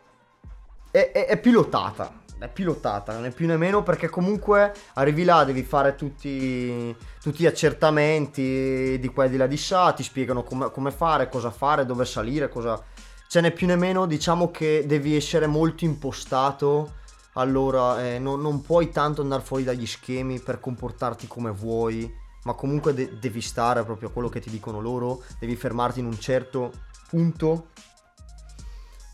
è, 0.90 1.10
è- 1.12 1.26
è 1.26 1.38
pilotata, 1.38 2.22
è 2.38 2.48
pilotata, 2.48 3.18
né 3.18 3.32
più 3.32 3.46
né 3.46 3.58
meno 3.58 3.82
perché 3.82 4.08
comunque 4.08 4.72
arrivi 4.94 5.24
là, 5.24 5.44
devi 5.44 5.62
fare 5.62 5.94
tutti, 5.94 6.96
tutti 7.20 7.42
gli 7.42 7.46
accertamenti 7.46 8.96
di 8.98 9.10
qua 9.12 9.26
e 9.26 9.28
di 9.28 9.36
là 9.36 9.46
di 9.46 9.58
sa, 9.58 9.92
ti 9.92 10.02
spiegano 10.02 10.42
come, 10.42 10.70
come 10.70 10.90
fare, 10.90 11.28
cosa 11.28 11.50
fare, 11.50 11.84
dove 11.84 12.06
salire, 12.06 12.48
cosa... 12.48 12.82
Ce 13.28 13.42
n'è 13.42 13.50
più 13.50 13.66
né 13.66 13.76
meno, 13.76 14.06
diciamo 14.06 14.50
che 14.50 14.84
devi 14.86 15.14
essere 15.14 15.46
molto 15.46 15.84
impostato, 15.84 16.94
allora 17.34 18.02
eh, 18.02 18.18
non, 18.18 18.40
non 18.40 18.62
puoi 18.62 18.88
tanto 18.88 19.20
andare 19.20 19.42
fuori 19.42 19.64
dagli 19.64 19.86
schemi 19.86 20.40
per 20.40 20.60
comportarti 20.60 21.26
come 21.26 21.50
vuoi, 21.50 22.20
ma 22.44 22.54
comunque 22.54 22.94
de- 22.94 23.18
devi 23.18 23.40
stare 23.40 23.84
proprio 23.84 24.08
a 24.08 24.12
quello 24.12 24.28
che 24.28 24.40
ti 24.40 24.50
dicono 24.50 24.80
loro, 24.80 25.22
devi 25.38 25.56
fermarti 25.56 26.00
in 26.00 26.06
un 26.06 26.18
certo 26.18 26.72
punto, 27.08 27.68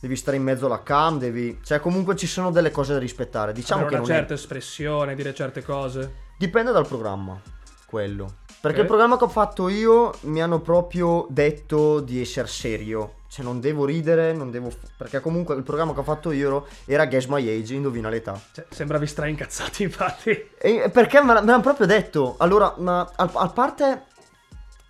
devi 0.01 0.17
stare 0.17 0.37
in 0.37 0.43
mezzo 0.43 0.67
alla 0.67 0.83
cam, 0.83 1.19
devi... 1.19 1.61
cioè 1.65 1.81
comunque 1.81 2.17
ci 2.17 2.27
sono 2.27 2.51
delle 2.51 2.71
cose 2.71 2.93
da 2.93 2.99
rispettare, 2.99 3.53
diciamo 3.53 3.83
Avere 3.83 3.97
che 3.97 4.03
una 4.03 4.15
certa 4.15 4.35
espressione, 4.35 5.15
dire 5.15 5.35
certe 5.35 5.63
cose. 5.63 6.01
è... 6.01 6.11
Dipende 6.39 6.73
dal 6.73 6.87
programma, 6.87 7.41
quello. 7.87 8.47
Perché 8.61 8.79
Ok. 8.79 8.83
il 8.83 8.89
programma 8.89 9.17
che 9.17 9.25
ho 9.25 9.29
fatto 9.29 9.69
io 9.69 10.13
mi 10.23 10.43
hanno 10.43 10.61
proprio 10.61 11.27
detto 11.31 12.01
di 12.01 12.21
essere 12.21 12.49
serio. 12.49 13.15
Cioè 13.29 13.45
non 13.45 13.61
devo 13.61 13.85
ridere, 13.85 14.33
non 14.33 14.51
devo... 14.51 14.71
Perché 14.97 15.21
comunque 15.21 15.55
il 15.55 15.63
programma 15.63 15.93
che 15.93 16.01
ho 16.01 16.05
fatto 16.05 16.33
io 16.33 16.67
era 16.87 17.07
Guess 17.07 17.27
My 17.27 17.47
Age, 17.49 17.75
indovina 17.75 18.09
l'età. 18.09 18.41
Cioè, 18.53 18.67
sembravi 18.71 19.07
straincazzati, 19.07 19.83
infatti. 19.85 20.31
E 20.59 20.91
perché 20.91 21.23
me 21.23 21.35
l'hanno 21.35 21.61
proprio 21.61 21.87
detto. 21.87 22.35
Allora, 22.39 22.75
ma 22.79 23.01
a, 23.15 23.31
a 23.33 23.49
parte. 23.51 24.07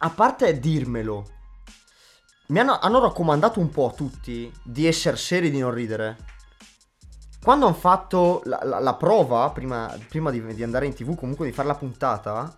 A 0.00 0.10
parte 0.10 0.60
dirmelo, 0.60 1.26
mi 2.48 2.60
hanno, 2.60 2.78
hanno 2.78 3.00
raccomandato 3.00 3.58
un 3.58 3.68
po' 3.68 3.88
a 3.88 3.92
tutti 3.92 4.50
di 4.62 4.86
essere 4.86 5.16
seri 5.16 5.48
e 5.48 5.50
di 5.50 5.58
non 5.58 5.72
ridere. 5.74 6.16
Quando 7.42 7.66
hanno 7.66 7.74
fatto 7.74 8.40
la, 8.44 8.60
la- 8.62 8.78
la 8.78 8.94
prova, 8.94 9.50
prima, 9.50 9.92
prima 10.08 10.30
di, 10.30 10.54
di 10.54 10.62
andare 10.62 10.86
in 10.86 10.94
tv, 10.94 11.16
comunque 11.16 11.46
di 11.46 11.52
fare 11.52 11.66
la 11.66 11.74
puntata, 11.74 12.54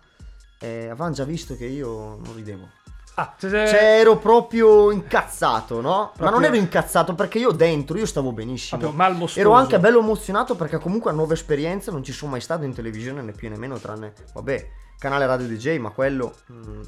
eh, 0.61 0.85
avevano 0.89 1.11
già 1.13 1.23
visto 1.25 1.55
che 1.55 1.65
io 1.65 1.89
non 2.23 2.33
ridevo. 2.35 2.67
Ah, 3.15 3.33
se- 3.37 3.49
Cioè, 3.49 3.99
ero 3.99 4.17
proprio 4.17 4.89
incazzato, 4.89 5.81
no? 5.81 5.89
Ma 5.89 6.05
Proprio- 6.15 6.29
non 6.31 6.43
ero 6.45 6.55
incazzato 6.55 7.13
perché 7.13 7.39
io 7.39 7.51
dentro, 7.51 7.97
io 7.97 8.05
stavo 8.05 8.31
benissimo. 8.31 8.79
proprio. 8.89 9.03
Ero 9.41 9.51
anche 9.51 9.79
bello 9.79 9.99
emozionato 9.99 10.55
perché 10.55 10.77
comunque 10.77 11.09
è 11.09 11.13
una 11.13 11.21
nuova 11.21 11.35
esperienza, 11.35 11.91
non 11.91 12.03
ci 12.03 12.13
sono 12.13 12.31
mai 12.31 12.41
stato 12.41 12.63
in 12.63 12.73
televisione 12.73 13.21
né 13.21 13.33
più 13.33 13.49
né 13.49 13.57
meno, 13.57 13.77
tranne, 13.79 14.13
vabbè, 14.33 14.69
canale 14.97 15.25
radio 15.25 15.45
DJ, 15.45 15.77
ma 15.79 15.89
quello 15.89 16.33
mm, 16.51 16.81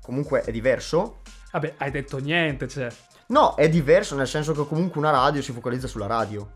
comunque 0.00 0.40
è 0.40 0.50
diverso. 0.50 1.20
Vabbè, 1.52 1.74
hai 1.78 1.90
detto 1.90 2.18
niente, 2.18 2.66
cioè. 2.66 2.88
No, 3.26 3.54
è 3.54 3.68
diverso 3.68 4.16
nel 4.16 4.26
senso 4.26 4.52
che 4.54 4.66
comunque 4.66 4.98
una 4.98 5.10
radio 5.10 5.42
si 5.42 5.52
focalizza 5.52 5.86
sulla 5.86 6.06
radio. 6.06 6.52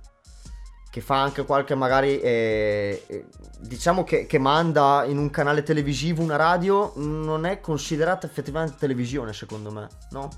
Che 0.93 1.01
fa 1.01 1.23
anche 1.23 1.47
qualche 1.47 1.75
magari, 1.75 2.21
eh, 2.21 3.03
eh, 3.07 3.25
diciamo 3.61 4.05
che, 4.05 4.27
che 4.27 4.37
manda 4.37 5.05
in 5.07 5.17
un 5.17 5.31
canale 5.31 5.63
televisivo 5.63 6.21
una 6.23 6.37
radio, 6.37 6.93
non 6.97 7.47
è 7.47 7.61
considerata 7.61 8.27
effettivamente 8.27 8.77
televisione 8.79 9.33
secondo 9.33 9.71
me, 9.71 9.89
no? 10.11 10.29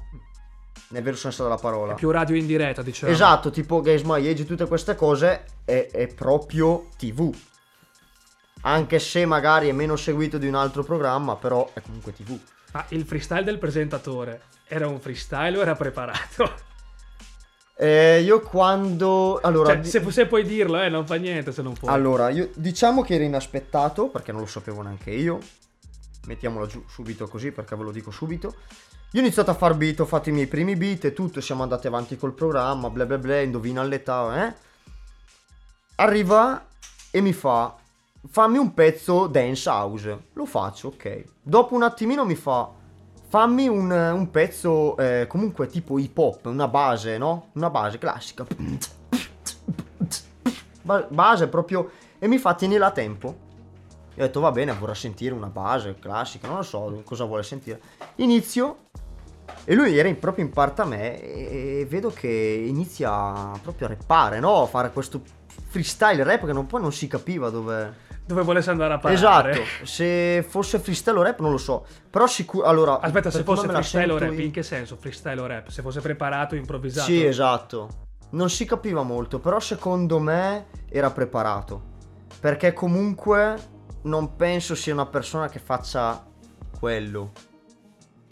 Nel 0.90 1.02
vero 1.02 1.16
senso 1.16 1.42
della 1.42 1.56
parola. 1.56 1.94
È 1.94 1.96
più 1.96 2.12
radio 2.12 2.36
in 2.36 2.46
diretta, 2.46 2.82
diciamo. 2.82 3.10
Esatto, 3.10 3.50
tipo 3.50 3.80
Games 3.80 4.02
My 4.02 4.24
Age, 4.28 4.44
tutte 4.44 4.68
queste 4.68 4.94
cose 4.94 5.44
è, 5.64 5.88
è 5.90 6.06
proprio 6.06 6.86
TV. 6.98 7.34
Anche 8.60 9.00
se 9.00 9.26
magari 9.26 9.68
è 9.68 9.72
meno 9.72 9.96
seguito 9.96 10.38
di 10.38 10.46
un 10.46 10.54
altro 10.54 10.84
programma, 10.84 11.34
però 11.34 11.68
è 11.72 11.80
comunque 11.80 12.12
TV. 12.12 12.38
Ma 12.70 12.84
il 12.90 13.04
freestyle 13.04 13.42
del 13.42 13.58
presentatore 13.58 14.42
era 14.68 14.86
un 14.86 15.00
freestyle 15.00 15.58
o 15.58 15.62
era 15.62 15.74
preparato? 15.74 16.72
Eh, 17.76 18.20
io 18.20 18.40
quando... 18.40 19.40
Allora, 19.42 19.72
Cioè, 19.72 19.80
di- 19.80 19.88
se, 19.88 20.10
se 20.10 20.26
puoi 20.26 20.44
dirlo, 20.44 20.80
eh, 20.80 20.88
non 20.88 21.06
fa 21.06 21.16
niente 21.16 21.50
se 21.52 21.62
non 21.62 21.72
puoi. 21.74 21.92
allora 21.92 22.28
io, 22.30 22.50
diciamo 22.54 23.02
che 23.02 23.14
era 23.14 23.24
inaspettato, 23.24 24.08
perché 24.08 24.30
non 24.32 24.42
lo 24.42 24.46
sapevo 24.46 24.82
neanche 24.82 25.10
io. 25.10 25.38
Mettiamolo 26.26 26.66
giù 26.66 26.82
subito 26.88 27.26
così, 27.28 27.50
perché 27.50 27.76
ve 27.76 27.82
lo 27.82 27.90
dico 27.90 28.10
subito. 28.10 28.54
Io 29.12 29.20
ho 29.20 29.24
iniziato 29.24 29.50
a 29.50 29.54
far 29.54 29.74
beat, 29.74 30.00
ho 30.00 30.06
fatto 30.06 30.28
i 30.28 30.32
miei 30.32 30.46
primi 30.46 30.74
beat 30.76 31.04
e 31.04 31.12
tutto, 31.12 31.40
siamo 31.40 31.62
andati 31.62 31.86
avanti 31.86 32.16
col 32.16 32.32
programma, 32.32 32.90
bla 32.90 33.06
bla 33.06 33.18
bla, 33.18 33.40
indovina 33.40 33.82
l'età, 33.82 34.46
eh. 34.48 34.54
Arriva 35.96 36.66
e 37.10 37.20
mi 37.20 37.32
fa, 37.32 37.76
fammi 38.28 38.58
un 38.58 38.74
pezzo 38.74 39.26
dance 39.28 39.68
house. 39.68 40.18
Lo 40.32 40.46
faccio, 40.46 40.88
ok. 40.88 41.24
Dopo 41.42 41.74
un 41.74 41.82
attimino 41.84 42.24
mi 42.24 42.34
fa, 42.34 42.68
fammi 43.34 43.66
un, 43.66 43.90
un 43.90 44.30
pezzo 44.30 44.96
eh, 44.96 45.26
comunque 45.26 45.66
tipo 45.66 45.98
hip 45.98 46.16
hop, 46.16 46.46
una 46.46 46.68
base, 46.68 47.18
no? 47.18 47.48
Una 47.54 47.68
base 47.68 47.98
classica. 47.98 48.46
Ba- 50.82 51.08
base 51.08 51.48
proprio... 51.48 51.90
E 52.20 52.28
mi 52.28 52.38
fa, 52.38 52.54
tienila 52.54 52.86
a 52.86 52.90
tempo. 52.92 53.26
Io 54.14 54.22
ho 54.22 54.26
detto 54.26 54.38
va 54.38 54.52
bene, 54.52 54.72
vorrà 54.74 54.94
sentire 54.94 55.34
una 55.34 55.48
base 55.48 55.96
classica, 55.98 56.46
non 56.46 56.58
lo 56.58 56.62
so 56.62 57.02
cosa 57.04 57.24
vuole 57.24 57.42
sentire. 57.42 57.80
Inizio 58.16 58.76
e 59.64 59.74
lui 59.74 59.98
era 59.98 60.06
in- 60.06 60.20
proprio 60.20 60.44
in 60.44 60.52
parte 60.52 60.82
a 60.82 60.84
me 60.84 61.20
e 61.20 61.78
e 61.80 61.86
vedo 61.86 62.10
che 62.10 62.28
inizia 62.68 63.50
proprio 63.60 63.88
a 63.88 63.90
rappare, 63.90 64.38
no? 64.38 64.62
A 64.62 64.66
fare 64.66 64.92
questo 64.92 65.20
freestyle 65.70 66.22
rap 66.22 66.46
che 66.46 66.52
non- 66.52 66.66
poi 66.66 66.80
non 66.80 66.92
si 66.92 67.08
capiva 67.08 67.50
dove... 67.50 68.02
Dove 68.26 68.42
volesse 68.42 68.70
andare 68.70 68.94
a 68.94 68.98
parlare. 68.98 69.50
Esatto, 69.50 69.84
se 69.84 70.44
fosse 70.48 70.78
freestyle 70.78 71.18
o 71.18 71.22
rap 71.22 71.40
non 71.40 71.50
lo 71.50 71.58
so, 71.58 71.86
però 72.08 72.26
sicuro... 72.26 72.66
Allora, 72.66 72.98
Aspetta, 73.00 73.30
se 73.30 73.42
fosse 73.42 73.68
freestyle 73.68 74.12
o 74.12 74.18
rap, 74.18 74.32
io- 74.32 74.40
in 74.40 74.50
che 74.50 74.62
senso 74.62 74.96
freestyle 74.96 75.40
o 75.40 75.46
rap? 75.46 75.68
Se 75.68 75.82
fosse 75.82 76.00
preparato, 76.00 76.54
improvvisato? 76.54 77.06
Sì, 77.06 77.22
esatto. 77.24 77.88
Non 78.30 78.48
si 78.48 78.64
capiva 78.64 79.02
molto, 79.02 79.38
però 79.40 79.60
secondo 79.60 80.18
me 80.18 80.66
era 80.88 81.10
preparato. 81.10 81.92
Perché 82.40 82.72
comunque 82.72 83.56
non 84.02 84.36
penso 84.36 84.74
sia 84.74 84.92
una 84.94 85.06
persona 85.06 85.48
che 85.48 85.58
faccia 85.58 86.24
quello. 86.78 87.30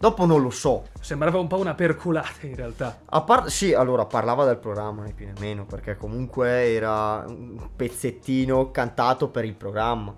Dopo 0.03 0.25
non 0.25 0.41
lo 0.41 0.49
so. 0.49 0.87
Sembrava 0.99 1.39
un 1.39 1.47
po' 1.47 1.59
una 1.59 1.75
perculata 1.75 2.45
in 2.45 2.57
realtà. 2.57 2.99
A 3.05 3.21
parte, 3.21 3.49
sì, 3.49 3.73
allora 3.73 4.05
parlava 4.05 4.43
del 4.43 4.57
programma, 4.57 5.03
né 5.03 5.13
più 5.13 5.25
né 5.25 5.33
meno, 5.39 5.65
perché 5.65 5.95
comunque 5.95 6.73
era 6.73 7.23
un 7.25 7.69
pezzettino 7.73 8.69
cantato 8.69 9.29
per 9.29 9.45
il 9.45 9.55
programma. 9.55 10.13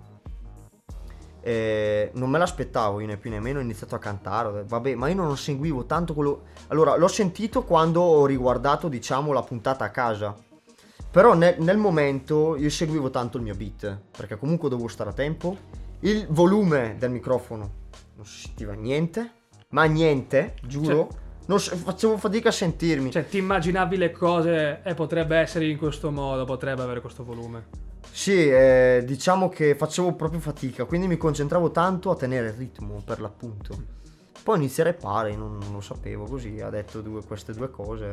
E 1.40 2.10
non 2.14 2.28
me 2.30 2.38
l'aspettavo 2.38 2.98
io 2.98 3.06
né 3.06 3.16
più 3.16 3.30
né 3.30 3.38
meno, 3.38 3.60
ho 3.60 3.62
iniziato 3.62 3.94
a 3.94 4.00
cantare, 4.00 4.64
vabbè, 4.64 4.96
ma 4.96 5.06
io 5.06 5.14
non 5.14 5.36
seguivo 5.36 5.84
tanto 5.84 6.14
quello... 6.14 6.46
Allora, 6.66 6.96
l'ho 6.96 7.06
sentito 7.06 7.62
quando 7.62 8.00
ho 8.00 8.26
riguardato, 8.26 8.88
diciamo, 8.88 9.32
la 9.32 9.42
puntata 9.42 9.84
a 9.84 9.90
casa. 9.90 10.34
Però 11.12 11.34
nel, 11.34 11.60
nel 11.60 11.78
momento 11.78 12.56
io 12.56 12.70
seguivo 12.70 13.10
tanto 13.10 13.36
il 13.36 13.44
mio 13.44 13.54
beat, 13.54 14.00
perché 14.16 14.36
comunque 14.36 14.68
dovevo 14.68 14.88
stare 14.88 15.10
a 15.10 15.12
tempo. 15.12 15.56
Il 16.00 16.26
volume 16.30 16.96
del 16.98 17.12
microfono 17.12 17.70
non 18.16 18.26
si 18.26 18.46
sentiva 18.46 18.72
niente, 18.72 19.30
ma 19.76 19.84
niente, 19.84 20.54
giuro. 20.62 21.08
Non 21.48 21.60
s- 21.60 21.76
facevo 21.76 22.16
fatica 22.16 22.48
a 22.48 22.52
sentirmi. 22.52 23.10
Cioè, 23.10 23.28
ti 23.28 23.36
immaginavi 23.36 23.98
le 23.98 24.10
cose 24.10 24.80
e 24.82 24.94
potrebbe 24.94 25.36
essere 25.36 25.68
in 25.68 25.76
questo 25.76 26.10
modo, 26.10 26.46
potrebbe 26.46 26.80
avere 26.80 27.02
questo 27.02 27.24
volume. 27.24 27.66
Sì, 28.10 28.48
eh, 28.48 29.02
diciamo 29.04 29.50
che 29.50 29.74
facevo 29.74 30.14
proprio 30.14 30.40
fatica, 30.40 30.86
quindi 30.86 31.06
mi 31.06 31.18
concentravo 31.18 31.70
tanto 31.72 32.10
a 32.10 32.16
tenere 32.16 32.46
il 32.48 32.54
ritmo 32.54 33.02
per 33.04 33.20
l'appunto. 33.20 33.94
Poi 34.42 34.56
iniziare 34.56 34.94
pare, 34.94 35.36
non, 35.36 35.58
non 35.58 35.72
lo 35.74 35.80
sapevo, 35.82 36.24
così 36.24 36.58
ha 36.62 36.70
detto 36.70 37.02
due- 37.02 37.22
queste 37.22 37.52
due 37.52 37.70
cose. 37.70 38.12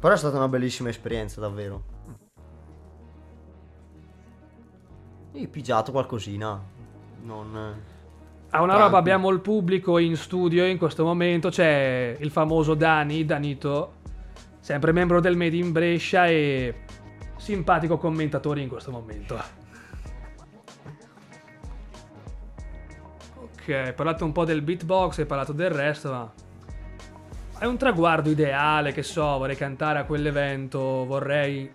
Però 0.00 0.12
è 0.12 0.16
stata 0.16 0.36
una 0.36 0.48
bellissima 0.48 0.88
esperienza, 0.88 1.40
davvero. 1.40 1.84
Ho 5.32 5.48
pigiato 5.48 5.92
qualcosina. 5.92 6.60
Non... 7.22 7.91
A 8.54 8.60
una 8.60 8.76
roba 8.76 8.98
abbiamo 8.98 9.30
il 9.30 9.40
pubblico 9.40 9.96
in 9.96 10.14
studio 10.14 10.66
in 10.66 10.76
questo 10.76 11.04
momento, 11.04 11.48
c'è 11.48 12.18
il 12.20 12.30
famoso 12.30 12.74
Dani, 12.74 13.24
Danito, 13.24 13.94
sempre 14.60 14.92
membro 14.92 15.20
del 15.20 15.38
Made 15.38 15.56
in 15.56 15.72
Brescia 15.72 16.26
e 16.26 16.82
simpatico 17.38 17.96
commentatore 17.96 18.60
in 18.60 18.68
questo 18.68 18.90
momento. 18.90 19.42
Ok, 23.40 23.68
hai 23.70 23.94
parlato 23.94 24.26
un 24.26 24.32
po' 24.32 24.44
del 24.44 24.60
beatbox, 24.60 25.20
hai 25.20 25.26
parlato 25.26 25.54
del 25.54 25.70
resto, 25.70 26.10
ma 26.10 26.30
è 27.58 27.64
un 27.64 27.78
traguardo 27.78 28.28
ideale, 28.28 28.92
che 28.92 29.02
so, 29.02 29.38
vorrei 29.38 29.56
cantare 29.56 30.00
a 30.00 30.04
quell'evento, 30.04 31.06
vorrei 31.06 31.70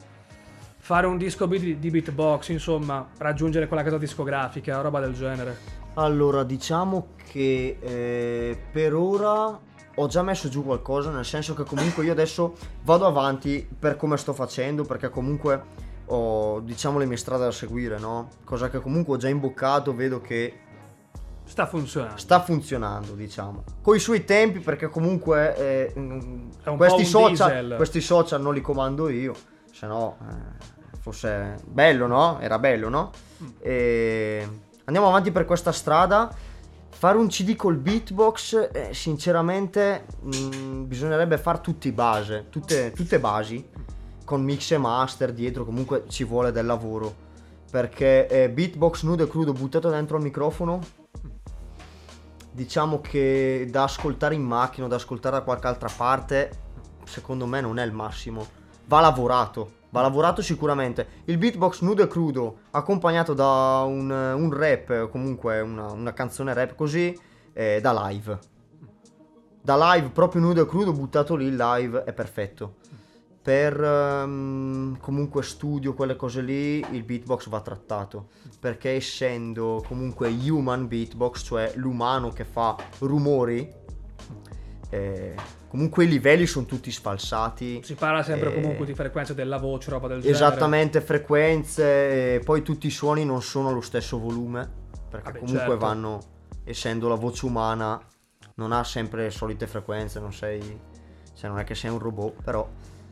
fare 0.77 1.07
un 1.07 1.17
disco 1.17 1.47
di 1.47 1.79
di 1.79 1.89
beatbox, 1.89 2.49
insomma, 2.49 3.07
raggiungere 3.17 3.67
quella 3.67 3.81
casa 3.81 3.97
discografica, 3.97 4.79
roba 4.81 4.99
del 4.99 5.13
genere. 5.13 5.76
Allora, 5.97 6.43
diciamo 6.43 7.07
che 7.31 7.77
eh, 7.79 8.57
per 8.71 8.93
ora 8.93 9.59
ho 9.95 10.07
già 10.07 10.21
messo 10.21 10.47
giù 10.47 10.63
qualcosa, 10.63 11.09
nel 11.09 11.25
senso 11.25 11.55
che 11.55 11.63
comunque 11.63 12.05
io 12.05 12.11
adesso 12.11 12.53
vado 12.83 13.07
avanti 13.07 13.67
per 13.79 13.95
come 13.95 14.15
sto 14.17 14.31
facendo, 14.33 14.83
perché 14.83 15.09
comunque 15.09 15.59
ho, 16.05 16.59
diciamo, 16.59 16.99
le 16.99 17.05
mie 17.05 17.17
strade 17.17 17.45
da 17.45 17.51
seguire, 17.51 17.97
no? 17.97 18.29
Cosa 18.43 18.69
che 18.69 18.79
comunque 18.79 19.15
ho 19.15 19.17
già 19.17 19.27
imboccato, 19.27 19.95
vedo 19.95 20.21
che 20.21 20.59
Sta 21.45 21.65
funzionando. 21.65 22.17
sta 22.19 22.41
funzionando, 22.41 23.13
diciamo. 23.13 23.63
Con 23.81 23.95
i 23.95 23.99
suoi 23.99 24.23
tempi, 24.23 24.59
perché 24.59 24.89
comunque 24.89 25.55
eh, 25.55 25.93
È 25.93 25.97
un 26.69 26.77
questi, 26.77 27.05
social, 27.05 27.73
questi 27.75 28.01
social 28.01 28.39
non 28.39 28.53
li 28.53 28.61
comando 28.61 29.09
io, 29.09 29.33
se 29.71 29.87
no 29.87 30.17
eh, 30.29 30.99
fosse 30.99 31.55
bello, 31.65 32.05
no? 32.05 32.39
Era 32.39 32.59
bello, 32.59 32.87
no? 32.89 33.09
Mm. 33.41 33.47
E 33.61 34.47
andiamo 34.87 35.07
avanti 35.07 35.31
per 35.31 35.45
questa 35.45 35.71
strada. 35.71 36.33
Fare 36.89 37.17
un 37.17 37.27
CD 37.27 37.55
col 37.55 37.77
beatbox, 37.77 38.69
eh, 38.73 38.93
sinceramente, 38.93 40.05
mm, 40.25 40.85
bisognerebbe 40.87 41.37
fare 41.37 41.61
tutti 41.61 41.91
base, 41.91 42.47
tutte, 42.49 42.91
tutte 42.91 43.19
basi, 43.19 43.69
con 44.25 44.41
mix 44.41 44.71
e 44.71 44.77
master 44.77 45.31
dietro, 45.31 45.63
comunque 45.63 46.05
ci 46.07 46.23
vuole 46.23 46.51
del 46.51 46.65
lavoro. 46.65 47.25
Perché 47.69 48.27
eh, 48.27 48.49
beatbox 48.49 49.03
nudo 49.03 49.23
e 49.23 49.27
crudo 49.27 49.53
buttato 49.53 49.89
dentro 49.89 50.15
al 50.15 50.23
microfono, 50.23 50.79
diciamo 52.51 53.01
che 53.01 53.67
da 53.69 53.83
ascoltare 53.83 54.33
in 54.33 54.43
macchina 54.43 54.85
o 54.85 54.89
da 54.89 54.95
ascoltare 54.95 55.37
da 55.37 55.43
qualche 55.43 55.67
altra 55.67 55.89
parte, 55.95 56.49
secondo 57.03 57.45
me 57.45 57.61
non 57.61 57.77
è 57.77 57.85
il 57.85 57.91
massimo. 57.91 58.47
Va 58.85 59.01
lavorato, 59.01 59.71
va 59.89 60.01
lavorato 60.01 60.41
sicuramente. 60.41 61.07
Il 61.25 61.37
beatbox 61.37 61.81
nudo 61.81 62.03
e 62.03 62.07
crudo, 62.07 62.59
accompagnato 62.71 63.33
da 63.33 63.83
un, 63.85 64.09
un 64.09 64.53
rap, 64.53 65.09
comunque 65.09 65.61
una, 65.61 65.91
una 65.91 66.13
canzone 66.13 66.53
rap 66.53 66.75
così, 66.75 67.17
eh, 67.53 67.79
da 67.81 68.07
live. 68.07 68.39
Da 69.61 69.93
live, 69.93 70.09
proprio 70.09 70.41
nudo 70.41 70.61
e 70.61 70.65
crudo, 70.65 70.93
buttato 70.93 71.35
lì, 71.35 71.49
live 71.55 72.03
è 72.03 72.13
perfetto. 72.13 72.75
Per 73.41 73.81
ehm, 73.81 74.99
comunque 74.99 75.41
studio, 75.41 75.93
quelle 75.93 76.17
cose 76.17 76.41
lì, 76.41 76.85
il 76.91 77.03
beatbox 77.03 77.47
va 77.47 77.61
trattato. 77.61 78.27
Perché 78.59 78.91
essendo 78.95 79.83
comunque 79.87 80.29
human 80.29 80.87
beatbox, 80.87 81.43
cioè 81.43 81.71
l'umano 81.75 82.31
che 82.31 82.43
fa 82.43 82.75
rumori, 82.99 83.73
eh, 84.89 85.35
comunque 85.67 86.05
i 86.05 86.07
livelli 86.07 86.45
sono 86.45 86.65
tutti 86.65 86.91
sfalsati. 86.91 87.81
Si 87.83 87.95
parla 87.95 88.23
sempre 88.23 88.51
Eh, 88.51 88.53
comunque 88.53 88.85
di 88.85 88.93
frequenze 88.93 89.33
della 89.33 89.57
voce, 89.57 89.89
roba 89.89 90.07
del 90.07 90.21
genere. 90.21 90.35
Esattamente, 90.35 91.01
frequenze, 91.01 92.35
e 92.35 92.39
poi 92.39 92.61
tutti 92.61 92.87
i 92.87 92.91
suoni 92.91 93.25
non 93.25 93.41
sono 93.41 93.69
allo 93.69 93.81
stesso 93.81 94.19
volume, 94.19 94.69
perché 95.09 95.31
Vabbè, 95.31 95.39
comunque 95.39 95.67
certo. 95.67 95.77
vanno, 95.77 96.19
essendo 96.63 97.07
la 97.07 97.15
voce 97.15 97.45
umana, 97.45 98.01
non 98.55 98.71
ha 98.71 98.83
sempre 98.83 99.23
le 99.23 99.29
solite 99.29 99.67
frequenze, 99.67 100.19
non 100.19 100.33
sei, 100.33 100.61
cioè 101.35 101.49
non 101.49 101.59
è 101.59 101.63
che 101.63 101.75
sei 101.75 101.91
un 101.91 101.99
robot, 101.99 102.41
però... 102.43 102.67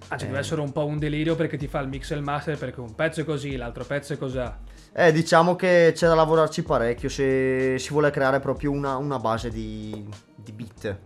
Anzi, 0.08 0.26
eh, 0.26 0.28
deve 0.28 0.40
essere 0.40 0.62
un 0.62 0.72
po' 0.72 0.86
un 0.86 1.00
delirio 1.00 1.36
perché 1.36 1.58
ti 1.58 1.68
fa 1.68 1.80
il 1.80 1.88
mix 1.88 2.12
e 2.12 2.16
il 2.16 2.22
master 2.22 2.58
perché 2.58 2.80
un 2.80 2.94
pezzo 2.94 3.22
è 3.22 3.24
così, 3.24 3.56
l'altro 3.56 3.84
pezzo 3.86 4.14
è 4.14 4.18
così. 4.18 4.40
Eh, 4.94 5.12
diciamo 5.12 5.56
che 5.56 5.92
c'è 5.94 6.08
da 6.08 6.16
lavorarci 6.16 6.64
parecchio 6.64 7.10
se 7.10 7.78
si 7.80 7.90
vuole 7.90 8.12
creare 8.12 8.40
proprio 8.40 8.72
una, 8.72 8.96
una 8.98 9.20
base 9.20 9.50
di, 9.50 10.08
di 10.36 10.52
beat, 10.52 10.98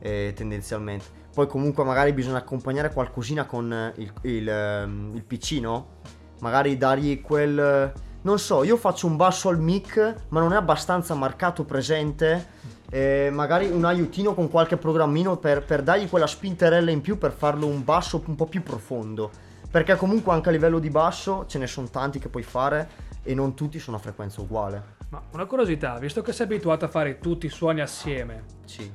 eh, 0.00 0.32
tendenzialmente. 0.34 1.04
Poi 1.32 1.46
comunque 1.46 1.84
magari 1.84 2.12
bisogna 2.12 2.38
accompagnare 2.38 2.92
qualcosina 2.92 3.46
con 3.46 3.72
eh, 3.72 3.92
il, 3.96 4.12
il, 4.22 4.48
ehm, 4.48 5.12
il 5.14 5.22
PC, 5.24 5.58
no? 5.60 5.98
Magari 6.40 6.76
dargli 6.76 7.20
quel... 7.20 7.92
Non 8.22 8.38
so, 8.38 8.64
io 8.64 8.76
faccio 8.76 9.06
un 9.06 9.16
basso 9.16 9.48
al 9.48 9.58
mic, 9.58 10.14
ma 10.28 10.40
non 10.40 10.52
è 10.52 10.56
abbastanza 10.56 11.14
marcato 11.14 11.64
presente. 11.64 12.58
eh, 12.90 13.30
magari 13.32 13.70
un 13.70 13.84
aiutino 13.84 14.34
con 14.34 14.50
qualche 14.50 14.76
programmino 14.76 15.36
per, 15.36 15.64
per 15.64 15.82
dargli 15.82 16.08
quella 16.08 16.26
spinterella 16.26 16.90
in 16.90 17.00
più 17.00 17.16
per 17.18 17.30
farlo 17.32 17.66
un 17.66 17.84
basso 17.84 18.22
un 18.26 18.34
po' 18.34 18.46
più 18.46 18.62
profondo. 18.62 19.30
Perché 19.70 19.94
comunque 19.94 20.32
anche 20.32 20.48
a 20.48 20.52
livello 20.52 20.80
di 20.80 20.90
basso 20.90 21.44
ce 21.46 21.58
ne 21.58 21.68
sono 21.68 21.88
tanti 21.88 22.18
che 22.18 22.28
puoi 22.28 22.42
fare 22.42 22.88
e 23.22 23.32
non 23.34 23.54
tutti 23.54 23.78
sono 23.78 23.96
a 23.96 24.00
frequenza 24.00 24.40
uguale. 24.40 24.82
Ma 25.10 25.22
una 25.32 25.46
curiosità, 25.46 25.96
visto 25.98 26.20
che 26.22 26.32
sei 26.32 26.46
abituato 26.46 26.84
a 26.84 26.88
fare 26.88 27.18
tutti 27.20 27.46
i 27.46 27.50
suoni 27.50 27.80
assieme, 27.80 28.42
Sì. 28.64 28.90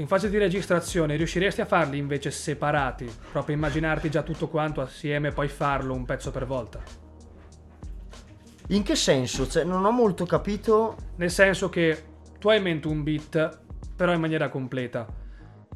In 0.00 0.06
fase 0.06 0.30
di 0.30 0.38
registrazione 0.38 1.16
riusciresti 1.16 1.60
a 1.60 1.66
farli 1.66 1.98
invece 1.98 2.30
separati? 2.30 3.06
Proprio 3.30 3.54
immaginarti 3.54 4.08
già 4.08 4.22
tutto 4.22 4.48
quanto 4.48 4.80
assieme 4.80 5.28
e 5.28 5.32
poi 5.32 5.48
farlo 5.48 5.94
un 5.94 6.06
pezzo 6.06 6.30
per 6.30 6.46
volta? 6.46 6.80
In 8.68 8.82
che 8.82 8.96
senso? 8.96 9.46
Cioè, 9.46 9.64
non 9.64 9.84
ho 9.84 9.90
molto 9.90 10.24
capito. 10.24 10.96
Nel 11.16 11.30
senso 11.30 11.68
che 11.68 12.02
tu 12.38 12.48
hai 12.48 12.56
in 12.56 12.62
mente 12.62 12.88
un 12.88 13.02
beat, 13.02 13.58
però 13.94 14.12
in 14.14 14.20
maniera 14.20 14.48
completa. 14.48 15.06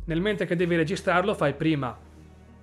Nel 0.06 0.22
mente 0.22 0.46
che 0.46 0.56
devi 0.56 0.74
registrarlo 0.74 1.34
fai 1.34 1.52
prima 1.52 1.94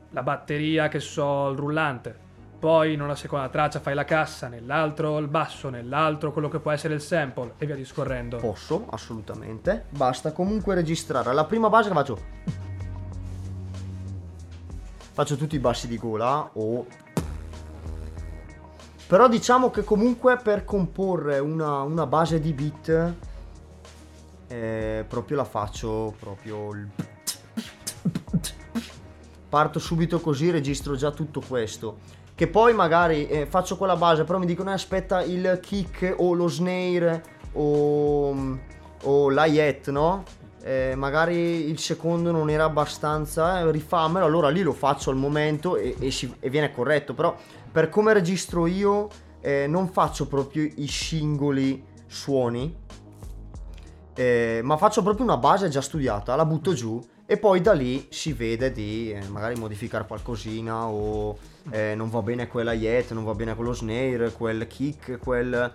la 0.10 0.24
batteria, 0.24 0.88
che 0.88 1.00
so, 1.00 1.52
il 1.52 1.58
rullante. 1.58 2.30
Poi 2.62 2.94
in 2.94 3.02
una 3.02 3.16
seconda 3.16 3.50
traccia 3.50 3.80
fai 3.80 3.96
la 3.96 4.06
cassa, 4.06 4.48
nell'altro 4.48 5.18
il 5.18 5.28
basso, 5.28 5.70
nell'altro 5.72 6.32
quello 6.32 6.48
che 6.48 6.60
può 6.60 6.70
essere 6.70 6.94
il 6.94 7.02
sample 7.02 7.54
e 7.58 7.66
via 7.66 7.74
discorrendo. 7.74 8.38
Posso, 8.38 8.86
assolutamente. 8.92 9.86
Basta 9.90 10.32
comunque 10.32 10.76
registrare. 10.76 11.34
La 11.34 11.46
prima 11.46 11.70
base 11.70 11.90
che 11.90 11.96
faccio. 11.96 12.20
Faccio 15.14 15.36
tutti 15.38 15.56
i 15.56 15.60
bassi 15.60 15.88
di 15.88 15.98
gola 15.98 16.52
o. 16.54 16.86
Però 19.08 19.28
diciamo 19.28 19.72
che 19.72 19.84
comunque 19.84 20.38
per 20.38 20.64
comporre 20.64 21.40
una, 21.40 21.82
una 21.82 22.06
base 22.06 22.40
di 22.40 22.54
beat. 22.54 23.14
eh, 24.50 25.04
proprio 25.08 25.38
la 25.38 25.46
faccio 25.46 26.14
proprio. 26.20 26.70
il- 26.76 26.90
Parto 29.50 29.80
subito 29.80 30.20
così, 30.20 30.52
registro 30.52 30.96
già 30.96 31.10
tutto 31.10 31.42
questo. 31.46 32.20
Che 32.42 32.48
poi 32.48 32.74
magari 32.74 33.28
eh, 33.28 33.46
faccio 33.46 33.78
quella 33.78 33.96
base, 33.96 34.24
però 34.24 34.40
mi 34.40 34.48
dicono 34.48 34.72
"Eh, 34.72 34.74
aspetta 34.74 35.22
il 35.22 35.60
kick 35.62 36.16
o 36.18 36.34
lo 36.34 36.48
snare 36.48 37.24
o, 37.54 38.58
o 39.04 39.30
l'hi-hat, 39.30 39.92
no? 39.92 40.24
Eh, 40.64 40.96
magari 40.96 41.70
il 41.70 41.78
secondo 41.78 42.32
non 42.32 42.50
era 42.50 42.64
abbastanza, 42.64 43.60
eh, 43.60 43.72
rifammelo, 43.72 44.26
allora 44.26 44.50
lì 44.50 44.64
lo 44.64 44.74
faccio 44.74 45.12
al 45.12 45.18
momento 45.18 45.76
e, 45.78 45.96
e 46.00 46.10
si- 46.10 46.34
e 46.40 46.50
viene 46.50 46.72
corretto, 46.72 47.14
però 47.14 47.36
per 47.72 47.90
come 47.90 48.12
registro 48.12 48.66
io 48.66 49.08
eh, 49.40 49.68
non 49.68 49.90
faccio 49.90 50.26
proprio 50.28 50.68
i 50.78 50.88
singoli 50.88 51.86
suoni, 52.08 52.76
Eh, 54.16 54.62
ma 54.64 54.78
faccio 54.78 55.04
proprio 55.04 55.26
una 55.26 55.38
base 55.38 55.70
già 55.70 55.80
studiata, 55.82 56.36
la 56.36 56.46
butto 56.46 56.74
giù 56.74 57.00
e 57.32 57.38
poi 57.38 57.62
da 57.62 57.72
lì 57.72 58.08
si 58.10 58.34
vede 58.34 58.74
di 58.74 59.14
eh, 59.14 59.22
magari 59.30 59.56
modificare 59.56 60.06
qualcosina 60.06 60.88
o 60.88 61.38
eh, 61.70 61.96
non 61.96 62.10
va 62.10 62.22
bene 62.22 62.50
quella 62.50 62.74
yet, 62.74 63.14
non 63.14 63.24
va 63.24 63.34
bene 63.34 63.56
quello 63.56 63.72
snare, 63.72 64.34
quel 64.34 64.68
kick, 64.68 65.18
quel... 65.18 65.74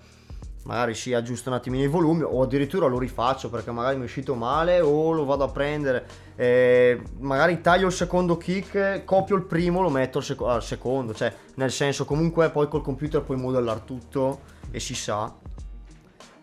Magari 0.65 0.95
si 0.95 1.15
aggiusta 1.15 1.49
un 1.49 1.57
attimino 1.57 1.83
i 1.83 1.87
volumi 1.87 2.25
o 2.25 2.43
addirittura 2.43 2.89
lo 2.89 2.99
rifaccio 2.99 3.49
perché 3.49 3.71
magari 3.71 3.97
mi 3.97 4.03
è 4.03 4.05
uscito 4.05 4.35
male 4.35 4.81
o 4.83 5.13
lo 5.13 5.25
vado 5.25 5.45
a 5.45 5.49
prendere. 5.49 6.05
eh, 6.37 7.01
magari 7.21 7.63
taglio 7.63 7.87
il 7.87 7.93
secondo 7.93 8.37
kick, 8.37 9.05
copio 9.05 9.37
il 9.37 9.45
primo, 9.45 9.81
lo 9.81 9.89
metto 9.89 10.19
al, 10.19 10.25
seco- 10.25 10.49
al 10.49 10.63
secondo. 10.63 11.15
Cioè, 11.15 11.35
nel 11.55 11.71
senso 11.71 12.05
comunque 12.05 12.51
poi 12.51 12.69
col 12.69 12.83
computer 12.83 13.23
puoi 13.23 13.39
modellare 13.39 13.81
tutto 13.87 14.41
e 14.71 14.79
si 14.79 14.95
sa. 14.95 15.35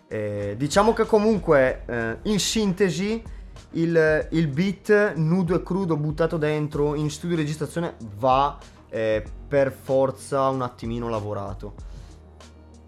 Eh, 0.07 0.55
diciamo 0.57 0.93
che 0.93 1.05
comunque 1.05 1.83
eh, 1.85 2.17
in 2.23 2.39
sintesi 2.39 3.41
il, 3.73 4.27
il 4.31 4.47
beat 4.47 5.13
nudo 5.15 5.55
e 5.55 5.63
crudo 5.63 5.95
buttato 5.97 6.37
dentro 6.37 6.95
in 6.95 7.09
studio 7.09 7.35
di 7.35 7.41
registrazione 7.43 7.95
va 8.17 8.57
eh, 8.89 9.23
per 9.47 9.71
forza 9.71 10.47
un 10.49 10.61
attimino 10.61 11.09
lavorato 11.09 11.91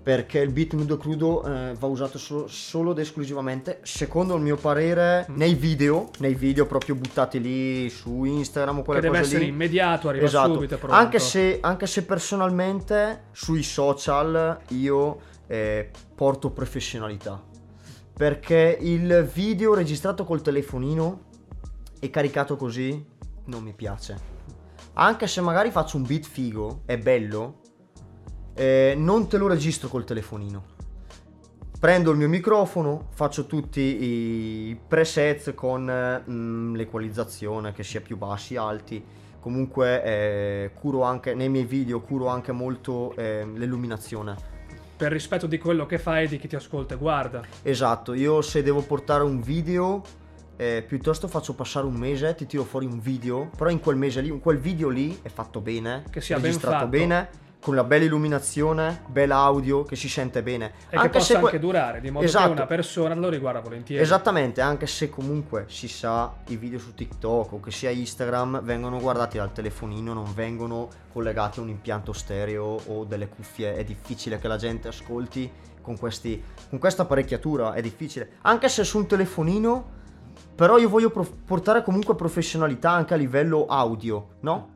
perché 0.06 0.38
il 0.38 0.52
beat 0.52 0.74
nudo 0.74 0.94
e 0.94 0.98
crudo 1.00 1.44
eh, 1.44 1.74
va 1.80 1.88
usato 1.88 2.20
solo, 2.20 2.48
solo 2.48 2.92
ed 2.92 3.00
esclusivamente 3.00 3.80
secondo 3.82 4.36
il 4.36 4.42
mio 4.44 4.56
parere 4.56 5.26
nei 5.30 5.56
video 5.56 6.12
nei 6.20 6.36
video 6.36 6.68
proprio 6.68 6.94
buttati 6.94 7.42
lì 7.42 7.90
su 7.90 8.24
Instagram 8.24 8.76
o 8.76 8.80
Che 8.82 8.86
quelle 8.86 9.02
deve 9.02 9.18
cose 9.18 9.30
essere 9.30 9.46
lì 9.46 9.50
immediato, 9.50 10.10
arriva 10.10 10.26
Esatto. 10.26 10.54
subito 10.54 10.78
pronto. 10.78 10.96
Anche 10.96 11.18
se, 11.18 11.58
anche 11.60 11.88
se 11.88 12.04
personalmente 12.04 13.24
sui 13.32 13.64
social 13.64 14.60
io 14.70 15.20
eh, 15.48 15.90
porto 16.14 16.52
professionalità. 16.52 17.42
Perché 18.16 18.78
il 18.80 19.30
video 19.34 19.74
registrato 19.74 20.24
col 20.24 20.42
telefonino 20.42 21.24
e 22.00 22.10
caricato 22.10 22.56
così 22.56 23.06
non 23.48 23.62
mi 23.62 23.74
piace. 23.74 24.34
Anche 24.94 25.28
se 25.28 25.42
magari 25.42 25.70
faccio 25.70 25.98
un 25.98 26.04
beat 26.04 26.24
figo, 26.24 26.84
è 26.86 26.98
bello, 26.98 27.60
eh, 28.54 28.94
non 28.96 29.28
te 29.28 29.36
lo 29.36 29.48
registro 29.48 29.90
col 29.90 30.06
telefonino. 30.06 30.64
Prendo 31.78 32.12
il 32.12 32.18
mio 32.18 32.30
microfono, 32.30 33.10
faccio 33.12 33.48
tutti 33.48 33.82
i 33.82 34.80
presets 34.88 35.52
con 35.54 35.84
mm, 35.84 36.74
l'equalizzazione 36.76 37.74
che 37.74 37.84
sia 37.84 38.00
più 38.00 38.16
bassi, 38.16 38.56
alti. 38.56 39.04
Comunque 39.42 40.04
eh, 40.04 40.72
curo 40.74 41.04
anche 41.04 41.36
nei 41.36 41.50
miei 41.50 41.66
video 41.66 42.00
curo 42.00 42.28
anche 42.28 42.54
molto 42.54 43.14
eh, 43.18 43.46
l'illuminazione. 43.46 44.55
Per 44.98 45.12
rispetto 45.12 45.46
di 45.46 45.58
quello 45.58 45.86
che 45.86 45.98
fai 46.00 46.24
e 46.24 46.28
di 46.28 46.38
chi 46.38 46.48
ti 46.48 46.56
ascolta 46.56 46.94
e 46.94 46.98
guarda. 46.98 47.42
Esatto, 47.64 48.14
io 48.14 48.42
se 48.42 48.64
devo 48.64 48.82
portare 48.82 49.24
un 49.24 49.42
video, 49.42 50.02
eh, 50.56 50.84
piuttosto 50.88 51.28
faccio 51.28 51.54
passare 51.54 51.86
un 51.86 51.96
mese, 51.96 52.34
ti 52.36 52.46
tiro 52.46 52.64
fuori 52.64 52.86
un 52.86 53.00
video, 53.02 53.50
però 53.58 53.70
in 53.70 53.82
quel 53.82 53.98
mese 53.98 54.22
lì, 54.22 54.30
in 54.30 54.40
quel 54.40 54.58
video 54.58 54.88
lì 54.88 55.20
è 55.22 55.28
fatto 55.30 55.60
bene, 55.60 56.04
Che 56.10 56.22
sia 56.22 56.36
ben 56.38 56.46
registrato 56.46 56.78
fatto. 56.78 56.88
bene, 56.90 57.30
con 57.66 57.74
la 57.74 57.84
bella 57.84 58.06
illuminazione, 58.06 59.02
bella 59.08 59.38
audio, 59.38 59.86
che 59.86 59.96
si 59.96 60.08
sente 60.08 60.44
bene. 60.44 60.74
E 60.88 61.00
che 61.00 61.10
possa 61.10 61.34
se 61.34 61.40
que- 61.40 61.46
anche 61.46 61.58
durare, 61.60 62.00
di 62.00 62.12
modo 62.12 62.24
Esatto. 62.24 62.46
che 62.46 62.52
una 62.52 62.68
persona 62.68 63.16
lo 63.16 63.28
riguarda 63.28 63.60
volentieri. 63.60 64.04
Esattamente, 64.04 64.62
anche 64.62 64.86
se 64.86 65.10
comunque 65.10 65.66
si 65.68 65.88
sa 65.88 66.32
i 66.50 66.58
video 66.58 66.78
su 66.78 66.94
TikTok 66.94 67.54
o 67.54 67.60
che 67.60 67.72
sia 67.72 67.90
Instagram 67.90 68.62
vengono 68.62 69.00
guardati 69.00 69.38
dal 69.38 69.52
telefonino, 69.52 70.14
non 70.14 70.32
vengono 70.36 70.90
collegati 71.12 71.58
a 71.58 71.64
un 71.64 71.70
impianto 71.70 72.14
stereo 72.14 72.82
o 72.86 73.04
delle 73.04 73.30
cuffie, 73.30 73.74
è 73.74 73.84
difficile 73.84 74.38
che 74.38 74.48
la 74.48 74.58
gente 74.58 74.90
ascolti 74.90 75.52
con, 75.82 75.98
questi, 75.98 76.40
con 76.70 76.78
questa 76.78 77.02
apparecchiatura, 77.02 77.74
è 77.74 77.82
difficile. 77.82 78.34
Anche 78.44 78.70
se 78.70 78.84
su 78.84 79.00
un 79.00 79.08
telefonino, 79.08 79.90
però 80.54 80.78
io 80.78 80.88
voglio 80.88 81.10
prof- 81.10 81.34
portare 81.44 81.82
comunque 81.82 82.14
professionalità 82.14 82.92
anche 82.92 83.16
a 83.16 83.18
livello 83.18 83.66
audio, 83.66 84.36
no? 84.42 84.74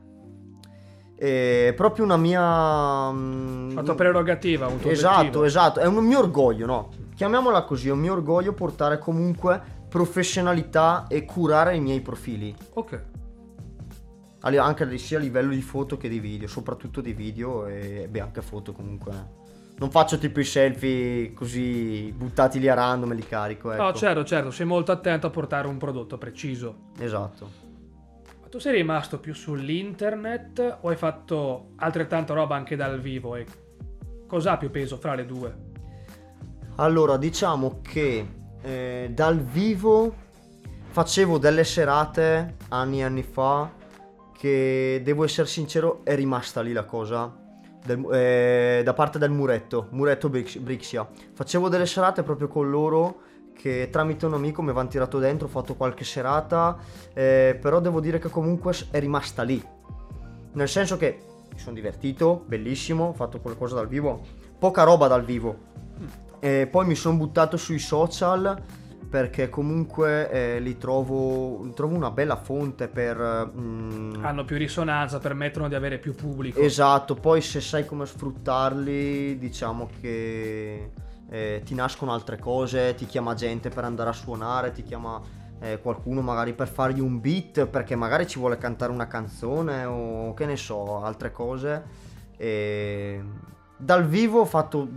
È 1.20 1.74
proprio 1.76 2.06
una 2.06 2.16
mia... 2.16 3.12
mm, 3.12 3.76
La 3.76 3.84
tua 3.84 3.94
prerogativa, 3.96 4.68
un 4.68 4.80
tuo 4.80 4.90
Esatto, 4.90 5.18
obiettivo. 5.18 5.44
esatto, 5.44 5.80
è 5.82 5.86
un 5.86 5.96
mio 6.06 6.20
orgoglio, 6.20 6.66
no? 6.66 6.90
Chiamiamola 7.14 7.64
così, 7.64 7.90
è 7.90 7.92
un 7.92 8.00
mio 8.00 8.14
orgoglio 8.14 8.54
portare 8.54 9.00
comunque 9.00 9.62
professionalità 9.90 11.08
e 11.10 11.26
curare 11.26 11.76
i 11.76 11.82
miei 11.82 12.00
profili, 12.00 12.56
Ok. 12.76 13.04
anche 14.44 14.98
sia 14.98 15.18
a 15.18 15.22
livello 15.22 15.50
di 15.54 15.62
foto 15.62 15.98
che 15.98 16.08
di 16.08 16.20
video, 16.22 16.48
soprattutto 16.48 17.02
di 17.02 17.12
video 17.12 17.66
e 17.66 18.08
beh 18.10 18.22
anche 18.22 18.42
foto 18.42 18.72
comunque. 18.72 19.12
Non 19.78 19.92
faccio 19.92 20.18
tipo 20.18 20.40
i 20.40 20.46
selfie 20.46 21.34
così 21.34 22.14
buttati 22.16 22.60
lì 22.60 22.70
a 22.70 22.76
random 22.76 23.12
e 23.12 23.16
li 23.16 23.26
carico, 23.28 23.72
ecco. 23.74 23.84
No, 23.84 23.94
certo, 23.94 24.24
certo, 24.24 24.52
sei 24.52 24.66
molto 24.66 24.94
attento 24.94 25.28
a 25.28 25.30
portare 25.30 25.68
un 25.68 25.78
prodotto 25.78 26.18
preciso. 26.18 26.92
Esatto. 26.98 27.68
Tu 28.50 28.58
sei 28.58 28.74
rimasto 28.78 29.20
più 29.20 29.34
sull'internet 29.36 30.80
o 30.82 30.90
hai 30.90 30.96
fatto 30.96 31.74
altrettanta 31.76 32.34
roba 32.34 32.56
anche 32.56 32.76
dal 32.76 33.00
vivo? 33.00 33.36
E 33.36 33.46
cosa 34.28 34.54
ha 34.54 34.58
più 34.58 34.72
peso 34.72 34.98
fra 34.98 35.14
le 35.14 35.26
due? 35.28 35.56
Allora, 36.78 37.18
diciamo 37.18 37.80
che 37.82 38.28
eh, 38.62 39.12
dal 39.14 39.40
vivo 39.40 40.14
facevo 40.90 41.38
delle 41.38 41.64
serate 41.64 42.56
anni 42.70 43.02
e 43.02 43.04
anni 43.04 43.22
fa 43.22 43.72
che 44.36 45.02
devo 45.04 45.26
essere 45.26 45.48
sincero 45.48 46.02
è 46.04 46.16
rimasta 46.16 46.62
lì 46.62 46.72
la 46.74 46.86
cosa 46.86 47.32
del- 47.86 48.08
eh, 48.12 48.82
da 48.84 48.94
parte 48.94 49.20
del 49.20 49.30
muretto, 49.30 49.90
muretto 49.92 50.28
Brix- 50.28 50.58
Brixia. 50.58 51.08
Facevo 51.34 51.70
delle 51.70 51.86
serate 51.86 52.24
proprio 52.24 52.48
con 52.48 52.68
loro 52.70 53.22
che 53.60 53.90
tramite 53.92 54.26
un 54.26 54.36
amico 54.36 54.62
mi 54.62 54.70
avevano 54.70 54.88
tirato 54.88 55.20
dentro, 55.20 55.48
ho 55.48 55.50
fatto 55.50 55.76
qualche 55.76 56.06
serata, 56.06 56.78
eh, 57.14 57.58
però 57.60 57.82
devo 57.82 58.00
dire 58.00 58.18
che 58.18 58.30
comunque 58.30 58.74
è 58.90 59.00
rimasta 59.00 59.44
lì. 59.44 59.62
Nel 60.54 60.70
senso 60.70 60.96
che 60.96 61.20
mi 61.52 61.60
sono 61.60 61.76
divertito, 61.76 62.46
bellissimo, 62.48 63.08
ho 63.10 63.14
fatto 63.14 63.42
qualcosa 63.42 63.76
dal 63.76 63.90
vivo, 63.90 64.22
poca 64.58 64.84
roba 64.84 65.08
dal 65.08 65.26
vivo. 65.26 65.58
E 66.40 66.70
poi 66.72 66.86
mi 66.86 66.96
sono 66.96 67.18
buttato 67.18 67.58
sui 67.58 67.80
social 67.80 68.64
perché 69.10 69.50
comunque 69.50 70.30
eh, 70.32 70.60
li 70.62 70.78
trovo, 70.78 71.70
trovo 71.76 71.96
una 71.96 72.12
bella 72.12 72.38
fonte 72.38 72.88
per... 72.88 73.52
mm, 73.54 74.24
Hanno 74.24 74.46
più 74.46 74.56
risonanza, 74.56 75.18
permettono 75.20 75.68
di 75.68 75.76
avere 75.76 75.98
più 75.98 76.16
pubblico. 76.16 76.62
Esatto, 76.62 77.16
poi 77.16 77.42
se 77.42 77.60
sai 77.60 77.86
come 77.86 78.06
sfruttarli, 78.06 79.38
diciamo 79.38 79.90
che 80.00 80.92
eh, 81.30 81.62
ti 81.64 81.76
nascono 81.76 82.14
altre 82.14 82.38
cose, 82.38 82.96
ti 82.96 83.06
chiama 83.06 83.34
gente 83.34 83.70
per 83.70 83.84
andare 83.84 84.10
a 84.10 84.14
suonare, 84.14 84.72
ti 84.72 84.84
chiama 84.84 85.22
eh, 85.60 85.80
qualcuno 85.80 86.22
magari 86.22 86.54
per 86.54 86.68
fargli 86.68 87.00
un 87.00 87.20
beat 87.20 87.66
perché 87.66 87.96
magari 87.96 88.28
ci 88.28 88.40
vuole 88.40 88.58
cantare 88.58 88.92
una 88.92 89.08
canzone 89.08 89.86
o 89.86 90.34
che 90.34 90.46
ne 90.46 90.58
so, 90.58 91.04
altre 91.04 91.32
cose. 91.32 92.08
E 92.38 93.22
dal 93.78 94.06
vivo 94.06 94.42
ho 94.42 94.46
fatto 94.46 94.88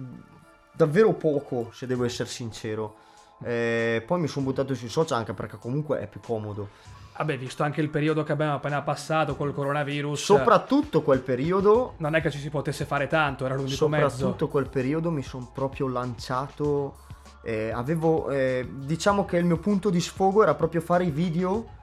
davvero 0.72 1.12
poco, 1.12 1.70
se 1.72 1.86
devo 1.86 2.04
essere 2.04 2.28
sincero. 2.28 2.96
Eh, 3.44 4.02
poi 4.06 4.20
mi 4.20 4.28
sono 4.28 4.44
buttato 4.46 4.74
sui 4.74 4.88
social 4.88 5.18
anche 5.18 5.32
perché 5.34 5.58
comunque 5.58 6.00
è 6.00 6.06
più 6.06 6.20
comodo. 6.20 6.68
Vabbè, 7.16 7.38
visto 7.38 7.62
anche 7.62 7.80
il 7.80 7.90
periodo 7.90 8.22
che 8.22 8.32
abbiamo 8.32 8.54
appena 8.54 8.82
passato 8.82 9.36
col 9.36 9.54
coronavirus, 9.54 10.22
Soprattutto 10.22 11.02
quel 11.02 11.20
periodo 11.20 11.94
non 11.98 12.14
è 12.14 12.20
che 12.20 12.30
ci 12.30 12.38
si 12.38 12.48
potesse 12.48 12.84
fare 12.84 13.06
tanto, 13.06 13.44
era 13.44 13.54
l'unico 13.54 13.88
mezzo. 13.88 14.08
soprattutto 14.08 14.48
quel 14.48 14.68
periodo 14.68 15.10
mi 15.10 15.22
sono 15.22 15.50
proprio 15.52 15.88
lanciato 15.88 16.96
eh, 17.42 17.70
avevo 17.70 18.30
eh, 18.30 18.68
diciamo 18.72 19.24
che 19.24 19.36
il 19.36 19.44
mio 19.44 19.58
punto 19.58 19.90
di 19.90 20.00
sfogo 20.00 20.42
era 20.42 20.54
proprio 20.54 20.80
fare 20.80 21.04
i 21.04 21.10
video 21.10 21.80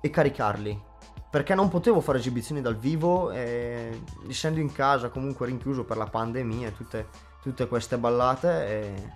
e 0.00 0.10
caricarli 0.10 0.82
perché 1.30 1.54
non 1.54 1.68
potevo 1.68 2.00
fare 2.00 2.18
esibizioni 2.18 2.60
dal 2.60 2.76
vivo 2.76 3.30
eh, 3.30 4.00
essendo 4.28 4.60
in 4.60 4.72
casa 4.72 5.08
comunque 5.08 5.46
rinchiuso 5.46 5.84
per 5.84 5.96
la 5.96 6.06
pandemia 6.06 6.68
e 6.68 6.76
tutte, 6.76 7.08
tutte 7.42 7.68
queste 7.68 7.98
ballate 7.98 8.66
eh, 8.66 9.12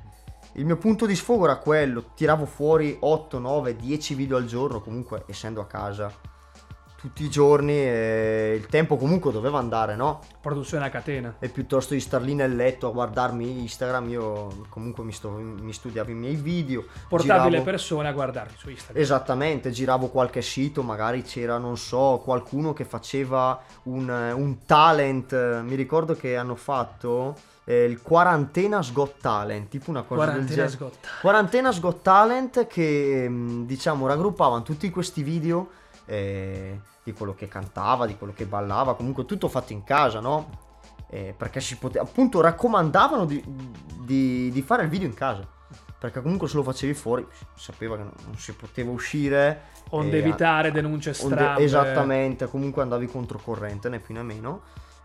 il 0.54 0.64
mio 0.64 0.76
punto 0.76 1.06
di 1.06 1.14
sfogo 1.14 1.44
era 1.44 1.56
quello 1.56 2.10
tiravo 2.14 2.44
fuori 2.44 2.96
8, 2.98 3.38
9, 3.38 3.76
10 3.76 4.14
video 4.14 4.36
al 4.36 4.46
giorno 4.46 4.80
comunque 4.80 5.22
essendo 5.26 5.60
a 5.60 5.66
casa 5.66 6.12
tutti 7.00 7.24
i 7.24 7.30
giorni 7.30 7.72
e 7.72 8.54
il 8.60 8.66
tempo 8.66 8.98
comunque 8.98 9.32
doveva 9.32 9.58
andare 9.58 9.96
no? 9.96 10.20
Produzione 10.38 10.84
a 10.84 10.90
catena. 10.90 11.36
e 11.38 11.48
piuttosto 11.48 11.94
di 11.94 12.00
star 12.00 12.20
lì 12.20 12.34
nel 12.34 12.54
letto 12.54 12.88
a 12.88 12.90
guardarmi 12.90 13.60
Instagram 13.62 14.08
io 14.10 14.66
comunque 14.68 15.02
mi, 15.02 15.12
sto- 15.12 15.30
mi 15.30 15.72
studiavo 15.72 16.10
i 16.10 16.14
miei 16.14 16.34
video 16.34 16.84
Portavi 17.08 17.44
le 17.44 17.48
giravo- 17.48 17.64
persone 17.64 18.08
a 18.08 18.12
guardarli 18.12 18.52
su 18.58 18.68
Instagram. 18.68 19.02
esattamente 19.02 19.70
giravo 19.70 20.08
qualche 20.08 20.42
sito 20.42 20.82
magari 20.82 21.22
c'era 21.22 21.56
non 21.56 21.78
so 21.78 22.20
qualcuno 22.22 22.74
che 22.74 22.84
faceva 22.84 23.58
un, 23.84 24.06
un 24.10 24.64
talent 24.66 25.62
mi 25.62 25.76
ricordo 25.76 26.14
che 26.14 26.36
hanno 26.36 26.54
fatto 26.54 27.34
eh, 27.64 27.84
il 27.84 28.02
Quarantenas 28.02 28.92
Got 28.92 29.20
Talent 29.20 29.68
tipo 29.68 29.90
una 29.90 30.02
cosa 30.02 30.20
del 30.24 30.30
Quarantena 30.30 30.48
genere 30.48 30.68
sgotta. 30.70 31.08
Quarantenas 31.20 31.80
Got 31.80 32.02
Talent 32.02 32.66
che 32.66 33.24
ehm, 33.24 33.66
diciamo 33.66 34.06
raggruppavano 34.06 34.62
tutti 34.62 34.88
questi 34.90 35.22
video 35.22 35.68
eh, 36.06 36.80
di 37.02 37.12
quello 37.12 37.34
che 37.34 37.48
cantava, 37.48 38.06
di 38.06 38.16
quello 38.16 38.32
che 38.32 38.46
ballava, 38.46 38.94
comunque 38.94 39.24
tutto 39.24 39.48
fatto 39.48 39.72
in 39.72 39.84
casa, 39.84 40.20
no? 40.20 40.68
Eh, 41.08 41.34
perché 41.36 41.60
si 41.60 41.76
poteva, 41.76 42.04
appunto 42.04 42.40
raccomandavano 42.40 43.24
di, 43.24 43.42
di- 44.04 44.50
di 44.52 44.62
fare 44.62 44.84
il 44.84 44.88
video 44.88 45.08
in 45.08 45.14
casa. 45.14 45.46
perché 45.98 46.22
comunque 46.22 46.48
se 46.48 46.56
lo 46.56 46.62
facevi 46.62 46.94
fuori 46.94 47.26
sapeva 47.54 47.96
che 47.96 48.02
non, 48.04 48.12
non 48.24 48.36
si 48.36 48.52
poteva 48.54 48.90
uscire. 48.90 49.62
Onde 49.90 50.16
e- 50.16 50.20
evitare 50.20 50.70
denunce 50.72 51.12
strambe. 51.12 51.62
esattamente, 51.62 52.46
comunque 52.48 52.80
andavi 52.82 53.06
controcorrente, 53.06 53.88
né 53.88 53.98
più 53.98 54.14
né 54.14 54.22
meno. 54.22 54.62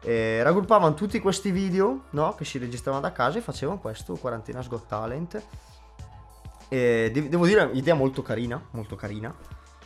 E 0.07 0.43
raggruppavano 0.43 0.93
tutti 0.93 1.19
questi 1.19 1.49
video 1.49 2.03
no, 2.11 2.35
che 2.35 2.45
si 2.45 2.59
registravano 2.59 3.01
da 3.01 3.11
casa 3.11 3.39
e 3.39 3.41
facevano 3.41 3.79
questo, 3.79 4.13
Quarantena's 4.13 4.67
Got 4.67 4.85
Talent. 4.85 5.43
E 6.69 7.09
de- 7.11 7.27
devo 7.27 7.47
dire, 7.47 7.71
idea 7.73 7.95
molto 7.95 8.21
carina, 8.21 8.63
molto 8.71 8.95
carina. 8.95 9.33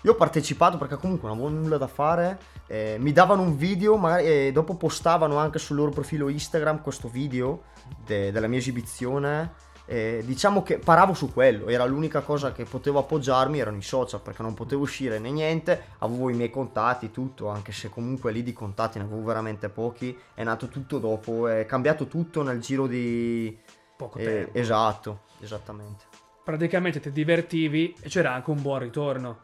Io 0.01 0.11
ho 0.11 0.15
partecipato 0.15 0.77
perché 0.77 0.97
comunque 0.97 1.29
non 1.29 1.37
avevo 1.37 1.53
nulla 1.53 1.77
da 1.77 1.87
fare. 1.87 2.37
eh, 2.67 2.97
mi 2.99 3.11
davano 3.13 3.41
un 3.41 3.57
video, 3.57 3.95
magari, 3.97 4.25
e 4.27 4.51
dopo 4.51 4.75
postavano 4.75 5.37
anche 5.37 5.57
sul 5.57 5.77
loro 5.77 5.89
profilo 5.89 6.29
Instagram 6.29 6.81
questo 6.81 7.07
video 7.07 7.63
de- 8.05 8.31
della 8.31 8.47
mia 8.47 8.59
esibizione. 8.59 9.53
E 9.91 10.21
diciamo 10.23 10.61
che 10.61 10.77
paravo 10.77 11.15
su 11.15 11.33
quello, 11.33 11.67
era 11.67 11.83
l'unica 11.83 12.21
cosa 12.21 12.51
che 12.51 12.63
potevo 12.63 12.99
appoggiarmi, 12.99 13.57
erano 13.57 13.77
i 13.77 13.81
social 13.81 14.21
perché 14.21 14.43
non 14.43 14.53
potevo 14.53 14.83
uscire 14.83 15.17
né 15.17 15.31
niente, 15.31 15.81
avevo 15.97 16.29
i 16.29 16.35
miei 16.35 16.51
contatti, 16.51 17.09
tutto, 17.09 17.47
anche 17.47 17.71
se 17.71 17.89
comunque 17.89 18.31
lì 18.31 18.43
di 18.43 18.53
contatti 18.53 18.99
ne 18.99 19.05
avevo 19.05 19.23
veramente 19.23 19.67
pochi, 19.69 20.15
è 20.35 20.43
nato 20.43 20.67
tutto 20.67 20.99
dopo, 20.99 21.47
è 21.47 21.65
cambiato 21.65 22.05
tutto 22.05 22.43
nel 22.43 22.59
giro 22.59 22.85
di... 22.85 23.57
Poco 23.97 24.19
eh, 24.19 24.23
tempo. 24.25 24.57
esatto, 24.59 25.21
esattamente. 25.39 26.03
Praticamente 26.43 26.99
ti 26.99 27.11
divertivi 27.11 27.95
e 27.99 28.09
c'era 28.09 28.31
anche 28.31 28.51
un 28.51 28.61
buon 28.61 28.77
ritorno. 28.77 29.39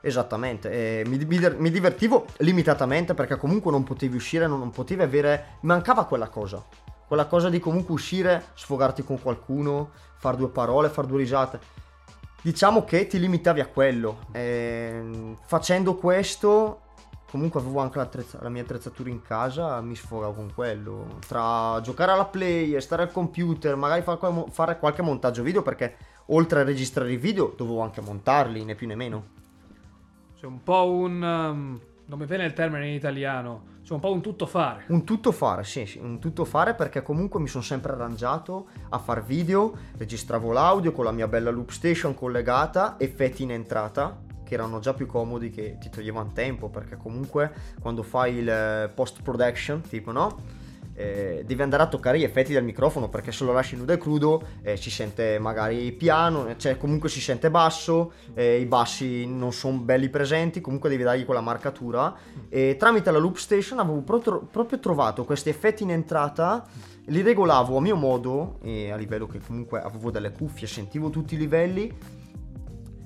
Esattamente, 0.00 0.70
eh, 0.70 1.04
mi, 1.06 1.18
mi- 1.18 1.54
mi 1.58 1.70
divertivo 1.70 2.24
limitatamente 2.38 3.12
perché 3.12 3.36
comunque 3.36 3.70
non 3.70 3.84
potevi 3.84 4.16
uscire, 4.16 4.46
non, 4.46 4.58
non 4.58 4.70
potevi 4.70 5.02
avere, 5.02 5.58
mancava 5.60 6.06
quella 6.06 6.28
cosa, 6.28 6.64
quella 7.12 7.26
cosa 7.26 7.50
di 7.50 7.60
comunque 7.60 7.92
uscire, 7.92 8.42
sfogarti 8.54 9.04
con 9.04 9.20
qualcuno, 9.20 9.90
far 10.16 10.34
due 10.34 10.48
parole, 10.48 10.88
far 10.88 11.04
due 11.04 11.18
risate. 11.18 11.60
Diciamo 12.40 12.84
che 12.84 13.06
ti 13.06 13.20
limitavi 13.20 13.60
a 13.60 13.66
quello, 13.66 14.20
ehm, 14.32 15.36
facendo 15.44 15.96
questo 15.96 16.80
comunque 17.30 17.60
avevo 17.60 17.80
anche 17.80 17.98
la 18.40 18.48
mia 18.48 18.62
attrezzatura 18.62 19.10
in 19.10 19.20
casa, 19.20 19.78
mi 19.82 19.94
sfogavo 19.94 20.32
con 20.32 20.54
quello, 20.54 21.18
tra 21.26 21.78
giocare 21.82 22.12
alla 22.12 22.24
play, 22.24 22.80
stare 22.80 23.02
al 23.02 23.12
computer, 23.12 23.76
magari 23.76 24.02
fare 24.50 24.78
qualche 24.78 25.02
montaggio 25.02 25.42
video 25.42 25.60
perché 25.60 25.96
oltre 26.28 26.60
a 26.60 26.64
registrare 26.64 27.12
i 27.12 27.18
video 27.18 27.52
dovevo 27.54 27.80
anche 27.80 28.00
montarli, 28.00 28.64
né 28.64 28.74
più 28.74 28.86
né 28.86 28.94
meno. 28.94 29.24
C'è 30.38 30.46
un 30.46 30.62
po' 30.62 30.88
un... 30.88 31.22
um, 31.22 31.80
non 32.06 32.18
mi 32.18 32.24
viene 32.24 32.46
il 32.46 32.54
termine 32.54 32.88
in 32.88 32.94
italiano. 32.94 33.71
C'è 33.92 33.98
un 33.98 34.04
po' 34.04 34.12
un 34.12 34.22
tutto 34.22 34.46
fare. 34.46 34.84
Un 34.86 35.04
tutto 35.04 35.32
fare, 35.32 35.64
sì, 35.64 35.84
sì, 35.84 35.98
un 35.98 36.18
tutto 36.18 36.46
fare 36.46 36.72
perché 36.72 37.02
comunque 37.02 37.38
mi 37.40 37.46
sono 37.46 37.62
sempre 37.62 37.92
arrangiato 37.92 38.68
a 38.88 38.98
far 38.98 39.22
video, 39.22 39.76
registravo 39.98 40.50
l'audio 40.50 40.92
con 40.92 41.04
la 41.04 41.10
mia 41.10 41.28
bella 41.28 41.50
loop 41.50 41.68
station 41.68 42.14
collegata, 42.14 42.94
effetti 42.98 43.42
in 43.42 43.50
entrata 43.50 44.22
che 44.42 44.54
erano 44.54 44.78
già 44.78 44.94
più 44.94 45.04
comodi 45.04 45.50
che 45.50 45.76
ti 45.78 45.90
toglievano 45.90 46.30
tempo 46.32 46.70
perché 46.70 46.96
comunque 46.96 47.52
quando 47.82 48.02
fai 48.02 48.36
il 48.36 48.90
post 48.94 49.20
production, 49.20 49.82
tipo 49.82 50.10
no? 50.10 50.40
Eh, 50.94 51.42
devi 51.46 51.62
andare 51.62 51.84
a 51.84 51.86
toccare 51.86 52.18
gli 52.18 52.22
effetti 52.22 52.52
del 52.52 52.64
microfono 52.64 53.08
perché 53.08 53.32
se 53.32 53.44
lo 53.44 53.52
lasci 53.52 53.76
nudo 53.76 53.92
e 53.92 53.98
crudo 53.98 54.42
eh, 54.62 54.76
si 54.76 54.90
sente 54.90 55.38
magari 55.38 55.90
piano, 55.92 56.54
cioè 56.56 56.76
comunque 56.76 57.08
si 57.08 57.20
sente 57.20 57.50
basso, 57.50 58.12
eh, 58.34 58.60
i 58.60 58.66
bassi 58.66 59.26
non 59.26 59.52
sono 59.52 59.78
belli 59.78 60.10
presenti, 60.10 60.60
comunque 60.60 60.90
devi 60.90 61.02
dargli 61.02 61.24
quella 61.24 61.40
marcatura. 61.40 62.14
E 62.48 62.76
tramite 62.78 63.10
la 63.10 63.18
loop 63.18 63.36
station 63.36 63.78
avevo 63.78 64.02
pro- 64.02 64.46
proprio 64.50 64.78
trovato 64.78 65.24
questi 65.24 65.48
effetti 65.48 65.82
in 65.82 65.90
entrata, 65.90 66.66
li 67.06 67.22
regolavo 67.22 67.76
a 67.76 67.80
mio 67.80 67.96
modo 67.96 68.58
e 68.62 68.90
a 68.90 68.96
livello 68.96 69.26
che 69.26 69.40
comunque 69.40 69.80
avevo 69.80 70.10
delle 70.10 70.32
cuffie, 70.32 70.66
sentivo 70.66 71.10
tutti 71.10 71.34
i 71.34 71.38
livelli, 71.38 71.92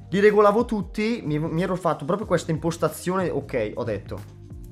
li 0.08 0.20
regolavo 0.20 0.64
tutti, 0.64 1.22
mi, 1.24 1.38
mi 1.38 1.62
ero 1.62 1.76
fatto 1.76 2.04
proprio 2.04 2.26
questa 2.26 2.50
impostazione, 2.50 3.30
ok, 3.30 3.72
ho 3.74 3.84
detto, 3.84 4.18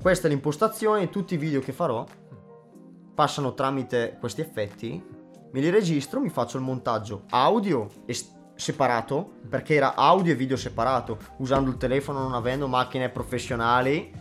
questa 0.01 0.27
è 0.27 0.29
l'impostazione 0.29 1.09
tutti 1.09 1.33
i 1.33 1.37
video 1.37 1.59
che 1.61 1.71
farò, 1.71 2.05
passano 3.15 3.53
tramite 3.53 4.17
questi 4.19 4.41
effetti, 4.41 5.01
me 5.51 5.59
li 5.61 5.69
registro, 5.69 6.19
mi 6.19 6.29
faccio 6.29 6.57
il 6.57 6.63
montaggio 6.63 7.23
audio 7.29 7.87
e 8.05 8.13
s- 8.13 8.33
separato, 8.55 9.31
perché 9.49 9.75
era 9.75 9.95
audio 9.95 10.33
e 10.33 10.35
video 10.35 10.57
separato, 10.57 11.17
usando 11.37 11.69
il 11.69 11.77
telefono, 11.77 12.19
non 12.19 12.33
avendo 12.33 12.67
macchine 12.67 13.09
professionali. 13.09 14.11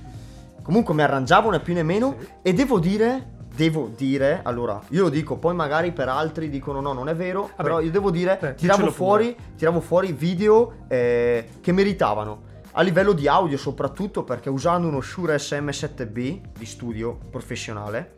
Comunque 0.62 0.94
mi 0.94 1.02
arrangiavo 1.02 1.50
né 1.50 1.60
più 1.60 1.74
né 1.74 1.82
meno 1.82 2.16
e 2.40 2.54
devo 2.54 2.78
dire, 2.78 3.32
devo 3.54 3.90
dire, 3.94 4.40
allora, 4.44 4.80
io 4.90 5.02
lo 5.02 5.08
dico, 5.08 5.36
poi 5.36 5.54
magari 5.54 5.92
per 5.92 6.08
altri 6.08 6.48
dicono 6.48 6.80
no, 6.80 6.92
non 6.92 7.08
è 7.08 7.14
vero, 7.16 7.50
però 7.56 7.80
io 7.80 7.90
devo 7.90 8.10
dire, 8.10 8.38
eh, 8.40 8.54
tiravo 8.54 8.90
fuori, 8.90 9.36
tiravo 9.56 9.80
fuori 9.80 10.12
video 10.12 10.86
eh, 10.88 11.48
che 11.60 11.72
meritavano. 11.72 12.52
A 12.76 12.82
livello 12.82 13.12
di 13.12 13.28
audio 13.28 13.56
soprattutto 13.56 14.24
perché 14.24 14.48
usando 14.48 14.88
uno 14.88 15.00
Shure 15.00 15.36
SM7B 15.36 16.40
di 16.58 16.66
studio 16.66 17.18
professionale 17.30 18.16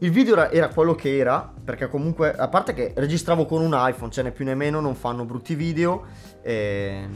il 0.00 0.10
video 0.10 0.34
era, 0.34 0.50
era 0.50 0.68
quello 0.68 0.94
che 0.94 1.16
era, 1.16 1.52
perché 1.64 1.88
comunque, 1.88 2.34
a 2.34 2.48
parte 2.48 2.72
che 2.72 2.92
registravo 2.96 3.44
con 3.46 3.60
un 3.60 3.72
iPhone, 3.74 4.10
ce 4.10 4.22
n'è 4.22 4.32
più 4.32 4.44
né 4.44 4.54
meno, 4.54 4.80
non 4.80 4.94
fanno 4.94 5.24
brutti 5.24 5.54
video. 5.54 6.06
e 6.42 7.08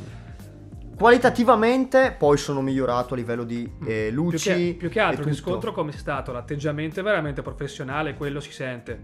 Qualitativamente 0.96 2.14
poi 2.16 2.36
sono 2.36 2.60
migliorato 2.60 3.14
a 3.14 3.16
livello 3.16 3.42
di 3.42 3.68
eh, 3.84 4.06
Più 4.08 4.14
luci. 4.14 4.50
che, 4.50 4.74
più 4.78 4.88
che 4.88 5.00
altro 5.00 5.22
il 5.22 5.28
riscontro 5.28 5.72
come 5.72 5.90
è 5.90 5.96
stato, 5.96 6.30
l'atteggiamento 6.30 7.00
è 7.00 7.02
veramente 7.02 7.42
professionale, 7.42 8.14
quello 8.14 8.38
si 8.38 8.52
sente. 8.52 8.96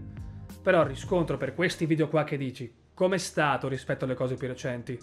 Però 0.61 0.81
il 0.81 0.87
riscontro 0.87 1.37
per 1.37 1.53
questi 1.53 1.85
video 1.85 2.07
qua 2.07 2.23
che 2.23 2.37
dici, 2.37 2.71
com'è 2.93 3.17
stato 3.17 3.67
rispetto 3.67 4.05
alle 4.05 4.13
cose 4.13 4.35
più 4.35 4.47
recenti? 4.47 4.97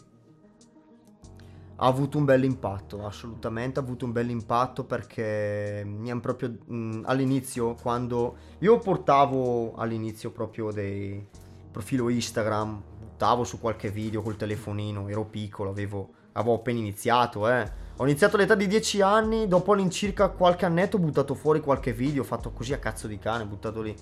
Ha 1.80 1.86
avuto 1.86 2.18
un 2.18 2.24
bel 2.24 2.42
impatto, 2.42 3.06
assolutamente 3.06 3.78
ha 3.78 3.82
avuto 3.82 4.04
un 4.04 4.10
bel 4.10 4.30
impatto 4.30 4.84
perché 4.84 5.84
mi 5.86 6.10
hanno 6.10 6.20
proprio 6.20 6.56
mh, 6.66 7.02
all'inizio 7.04 7.74
quando 7.80 8.36
io 8.58 8.78
portavo 8.78 9.74
all'inizio 9.76 10.32
proprio 10.32 10.72
dei 10.72 11.24
profilo 11.70 12.08
Instagram, 12.08 12.82
buttavo 12.98 13.44
su 13.44 13.60
qualche 13.60 13.90
video 13.90 14.22
col 14.22 14.36
telefonino, 14.36 15.06
ero 15.08 15.24
piccolo, 15.24 15.70
avevo, 15.70 16.08
avevo 16.32 16.54
appena 16.54 16.80
iniziato, 16.80 17.48
eh. 17.48 17.86
Ho 17.96 18.04
iniziato 18.04 18.34
all'età 18.34 18.56
di 18.56 18.66
10 18.66 19.00
anni, 19.00 19.46
dopo 19.46 19.72
all'incirca 19.72 20.30
qualche 20.30 20.64
annetto 20.64 20.96
ho 20.96 21.00
buttato 21.00 21.34
fuori 21.34 21.60
qualche 21.60 21.92
video, 21.92 22.24
fatto 22.24 22.50
così 22.50 22.72
a 22.72 22.78
cazzo 22.78 23.06
di 23.06 23.18
cane, 23.18 23.44
buttato 23.44 23.82
lì. 23.82 23.94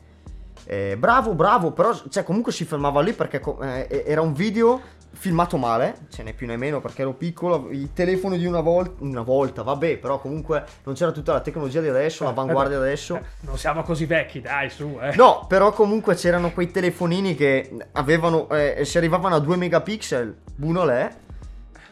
Eh, 0.64 0.96
bravo, 0.98 1.34
bravo, 1.34 1.72
però 1.72 1.94
cioè, 2.08 2.24
comunque 2.24 2.52
si 2.52 2.64
fermava 2.64 3.00
lì 3.02 3.12
perché 3.12 3.42
eh, 3.60 4.04
era 4.06 4.22
un 4.22 4.32
video 4.32 4.80
filmato 5.16 5.56
male, 5.56 6.06
ce 6.10 6.22
n'è 6.22 6.32
più 6.34 6.46
né 6.46 6.56
meno 6.56 6.80
perché 6.80 7.02
ero 7.02 7.14
piccolo, 7.14 7.68
i 7.70 7.92
telefoni 7.92 8.38
di 8.38 8.46
una 8.46 8.60
volta, 8.60 9.02
una 9.02 9.22
volta, 9.22 9.62
vabbè, 9.62 9.96
però 9.96 10.18
comunque 10.18 10.64
non 10.84 10.94
c'era 10.94 11.10
tutta 11.10 11.32
la 11.32 11.40
tecnologia 11.40 11.80
di 11.80 11.88
adesso, 11.88 12.24
l'avanguardia 12.24 12.78
di 12.78 12.84
adesso. 12.84 13.16
Eh, 13.16 13.22
non 13.40 13.58
siamo 13.58 13.82
così 13.82 14.04
vecchi, 14.04 14.40
dai, 14.40 14.70
su, 14.70 14.98
eh. 15.00 15.16
No, 15.16 15.46
però 15.48 15.72
comunque 15.72 16.14
c'erano 16.14 16.52
quei 16.52 16.70
telefonini 16.70 17.34
che 17.34 17.70
avevano, 17.92 18.48
eh, 18.50 18.84
si 18.84 18.98
arrivavano 18.98 19.34
a 19.34 19.40
2 19.40 19.56
megapixel, 19.56 20.36
buono 20.54 20.84
l'è, 20.84 21.10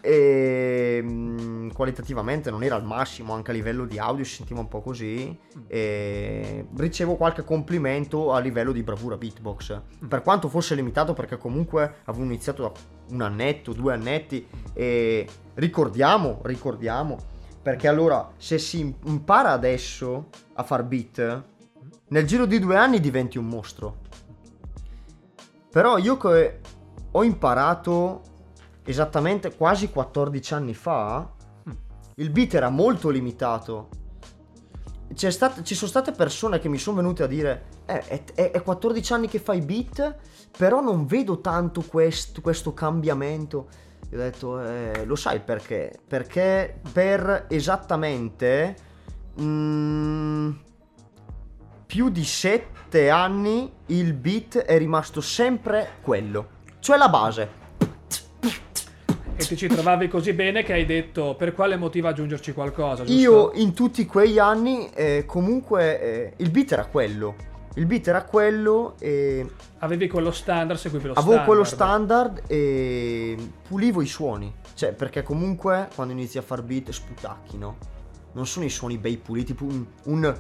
e 0.07 1.01
mm, 1.03 1.71
qualitativamente 1.71 2.51
non 2.51 2.63
era 2.63 2.75
al 2.75 2.85
massimo, 2.85 3.33
anche 3.33 3.53
a 3.53 3.55
livello 3.55 3.87
di 3.87 3.99
audio 3.99 4.23
si 4.23 4.35
sentiva 4.35 4.61
un 4.61 4.69
po' 4.69 4.83
così, 4.83 5.35
e 5.67 6.67
ricevo 6.77 7.15
qualche 7.15 7.43
complimento 7.43 8.35
a 8.35 8.39
livello 8.39 8.73
di 8.73 8.83
bravura 8.83 9.17
beatbox, 9.17 9.81
per 10.07 10.21
quanto 10.21 10.51
fosse 10.51 10.75
limitato 10.75 11.15
perché 11.15 11.39
comunque 11.39 12.01
avevo 12.05 12.25
iniziato 12.25 12.63
da 12.63 12.73
un 13.13 13.23
annetto, 13.23 13.73
due 13.73 13.95
annetti, 13.95 14.47
e 14.75 15.27
ricordiamo, 15.55 16.41
ricordiamo, 16.43 17.17
perché 17.63 17.89
allora 17.89 18.31
se 18.37 18.59
si 18.59 18.95
impara 19.05 19.53
adesso 19.53 20.29
a 20.53 20.63
far 20.65 20.85
beat, 20.85 21.43
nel 22.09 22.27
giro 22.27 22.45
di 22.45 22.59
due 22.59 22.77
anni 22.77 23.01
diventi 23.01 23.39
un 23.39 23.47
mostro. 23.47 24.03
Però 25.71 25.97
io 25.97 26.19
che 26.19 26.61
ho 27.11 27.25
imparato 27.25 28.34
esattamente 28.85 29.55
quasi 29.55 29.91
14 29.91 30.55
anni 30.55 30.75
fa, 30.75 31.31
il 32.17 32.31
beat 32.31 32.55
era 32.55 32.69
molto 32.69 33.09
limitato. 33.09 33.89
Stat- 35.15 35.63
ci 35.63 35.75
sono 35.75 35.91
state 35.91 36.13
persone 36.13 36.59
che 36.59 36.69
mi 36.69 36.79
sono 36.79 36.97
venute 36.97 37.23
a 37.23 37.27
dire, 37.27 37.67
eh, 37.87 38.01
è, 38.01 38.25
è- 38.35 38.51
è 38.51 38.63
14 38.63 39.13
anni 39.13 39.29
che 39.29 39.39
fai 39.39 39.61
beat, 39.61 40.17
però 40.57 40.81
non 40.81 41.07
vedo 41.07 41.41
tanto 41.41 41.83
quest- 41.83 42.41
questo 42.41 42.75
cambiamento. 42.75 43.69
Io 44.11 44.19
ho 44.19 44.23
detto, 44.23 44.61
eh, 44.61 45.05
lo 45.05 45.17
sai 45.17 45.41
perché? 45.41 45.99
Perché 46.07 46.81
per 46.93 47.47
esattamente 47.49 48.77
mm, 49.41 50.51
più 51.87 52.09
di 52.11 52.25
7 52.25 53.11
anni 53.11 53.73
il 53.87 54.13
beat 54.15 54.59
è 54.59 54.79
rimasto 54.79 55.21
sempre 55.21 55.95
quello, 56.03 56.49
cioè 56.81 56.97
la 56.97 57.09
base. 57.09 57.63
E 59.37 59.45
ti 59.45 59.57
ci 59.57 59.67
trovavi 59.67 60.09
così 60.09 60.33
bene 60.33 60.63
che 60.63 60.73
hai 60.73 60.87
detto 60.87 61.35
per 61.35 61.55
quale 61.55 61.77
motivo 61.77 62.09
aggiungerci 62.09 62.53
qualcosa, 62.53 63.05
giusto? 63.05 63.21
Io 63.21 63.51
in 63.55 63.75
tutti 63.75 64.07
quei 64.07 64.39
anni 64.39 64.89
eh, 64.95 65.25
comunque 65.27 66.01
eh, 66.01 66.33
il 66.37 66.51
beat 66.51 66.73
era 66.73 66.87
quello. 66.87 67.35
Il 67.75 67.87
beat 67.87 68.07
era 68.07 68.23
quello 68.23 68.95
e 69.01 69.45
Avevi 69.79 70.07
quello 70.07 70.31
standard, 70.31 70.79
seguivi 70.79 71.09
lo 71.09 71.13
avevo 71.15 71.33
standard. 71.33 71.47
quello 71.47 71.65
standard 71.65 72.43
e 72.47 73.37
pulivo 73.67 74.01
i 74.01 74.07
suoni. 74.07 74.55
Cioè, 74.75 74.93
perché 74.93 75.23
comunque 75.23 75.89
quando 75.95 76.13
inizi 76.13 76.39
a 76.39 76.43
far 76.43 76.63
beat 76.63 76.91
sputacchi, 76.91 77.59
no? 77.59 77.77
Non 78.33 78.47
sono 78.47 78.65
i 78.65 78.71
suoni 78.71 78.99
bei 78.99 79.17
puliti, 79.17 79.47
tipo 79.47 79.65
un, 79.65 79.85
un 80.05 80.37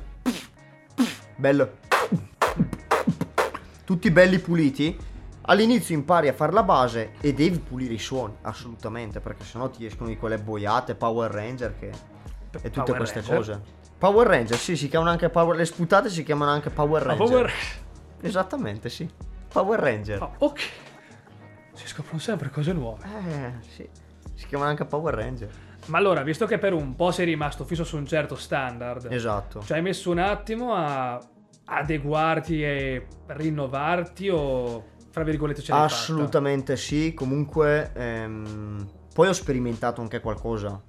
bello 1.36 1.70
tutti 3.84 4.11
belli 4.11 4.38
puliti. 4.38 4.97
All'inizio 5.47 5.95
impari 5.95 6.28
a 6.28 6.32
fare 6.32 6.53
la 6.53 6.62
base 6.62 7.12
e 7.20 7.34
devi 7.34 7.59
pulire 7.59 7.92
i 7.95 7.99
suoni, 7.99 8.34
assolutamente, 8.42 9.20
perché 9.20 9.45
sennò 9.45 9.68
ti 9.68 9.84
escono 9.84 10.09
di 10.09 10.16
quelle 10.16 10.38
boiate 10.38 10.95
Power 10.95 11.30
Ranger 11.30 11.74
che 11.78 11.88
e 11.88 12.70
tutte 12.70 12.80
Power 12.82 12.97
queste 12.97 13.20
Ranger? 13.20 13.36
cose. 13.36 13.61
Power 13.99 14.26
Ranger, 14.26 14.57
sì, 14.57 14.76
si 14.76 14.88
chiamano 14.88 15.11
anche 15.11 15.28
Power 15.28 15.57
le 15.57 15.64
sputate 15.66 16.09
si 16.09 16.22
chiamano 16.22 16.51
anche 16.51 16.70
Power 16.70 17.03
Ah, 17.03 17.07
Ranger. 17.09 17.26
Power- 17.28 17.53
Esattamente, 18.22 18.88
sì. 18.88 19.09
Power 19.53 19.78
Ranger. 19.80 20.22
Ah, 20.22 20.30
ok. 20.38 20.61
Si 21.74 21.86
scoprono 21.88 22.18
sempre 22.20 22.49
cose 22.51 22.72
nuove. 22.72 23.03
Eh, 23.05 23.53
sì. 23.68 23.88
Si 24.34 24.47
chiamano 24.47 24.70
anche 24.70 24.84
Power 24.86 25.14
Ranger. 25.14 25.51
Ma 25.86 25.99
allora, 25.99 26.22
visto 26.22 26.47
che 26.47 26.57
per 26.59 26.72
un 26.72 26.95
po' 26.97 27.11
sei 27.11 27.26
rimasto 27.26 27.64
fisso 27.64 27.84
su 27.84 27.97
un 27.99 28.07
certo 28.07 28.34
standard, 28.36 29.09
Esatto. 29.12 29.61
ci 29.62 29.74
hai 29.74 29.82
messo 29.82 30.11
un 30.11 30.18
attimo 30.18 30.74
a 30.74 31.20
adeguarti 31.66 32.62
e 32.62 33.07
rinnovarti 33.26 34.28
o, 34.30 34.92
fra 35.15 35.23
virgolette, 35.23 35.62
ce 35.62 35.71
l'hai 35.71 35.83
fatta? 35.83 35.95
Assolutamente 35.95 36.77
sì. 36.77 37.15
Comunque, 37.15 37.93
ehm, 37.95 38.89
poi 39.15 39.29
ho 39.29 39.33
sperimentato 39.33 40.01
anche 40.01 40.19
qualcosa. 40.19 40.83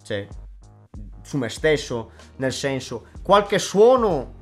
Cioè, 0.00 0.28
su 1.20 1.36
me 1.36 1.48
stesso. 1.48 2.12
Nel 2.36 2.52
senso, 2.52 3.06
qualche 3.24 3.58
suono, 3.58 4.34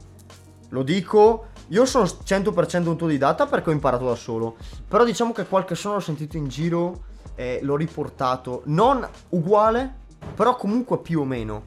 lo 0.69 0.83
dico, 0.83 1.47
io 1.69 1.87
sono 1.87 2.05
100% 2.05 2.89
autodidatta 2.89 3.47
perché 3.47 3.71
ho 3.71 3.73
imparato 3.73 4.05
da 4.05 4.15
solo. 4.15 4.59
Però 4.87 5.05
diciamo 5.05 5.33
che 5.33 5.47
qualche 5.47 5.75
suono 5.75 5.97
l'ho 5.97 6.03
sentito 6.03 6.37
in 6.37 6.47
giro 6.47 7.05
e 7.35 7.61
l'ho 7.63 7.77
riportato. 7.77 8.61
Non 8.67 9.09
uguale, 9.31 10.01
però 10.35 10.55
comunque 10.55 10.99
più 10.99 11.21
o 11.21 11.25
meno. 11.25 11.63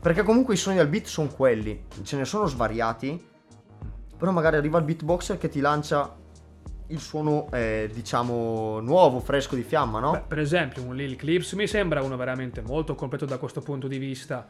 Perché 0.00 0.22
comunque 0.22 0.54
i 0.54 0.56
suoni 0.56 0.78
del 0.78 0.88
beat 0.88 1.04
sono 1.04 1.28
quelli. 1.28 1.84
Ce 2.04 2.16
ne 2.16 2.24
sono 2.24 2.46
svariati. 2.46 3.22
Però 4.16 4.30
magari 4.30 4.56
arriva 4.56 4.78
il 4.78 4.84
beatboxer 4.84 5.36
che 5.36 5.50
ti 5.50 5.60
lancia 5.60 6.20
il 6.88 7.00
suono, 7.00 7.48
eh, 7.52 7.90
diciamo, 7.92 8.80
nuovo, 8.80 9.20
fresco 9.20 9.54
di 9.54 9.62
fiamma, 9.62 10.00
no? 10.00 10.10
Beh, 10.12 10.24
per 10.26 10.38
esempio, 10.38 10.82
un 10.82 10.94
Lil 10.94 11.16
Clips 11.16 11.52
mi 11.52 11.66
sembra 11.66 12.02
uno 12.02 12.16
veramente 12.16 12.60
molto 12.60 12.94
completo 12.94 13.24
da 13.24 13.38
questo 13.38 13.60
punto 13.60 13.88
di 13.88 13.98
vista. 13.98 14.48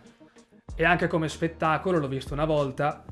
E 0.75 0.85
anche 0.85 1.07
come 1.07 1.29
spettacolo, 1.29 1.99
l'ho 1.99 2.09
visto 2.09 2.33
una 2.33 2.45
volta, 2.45 3.05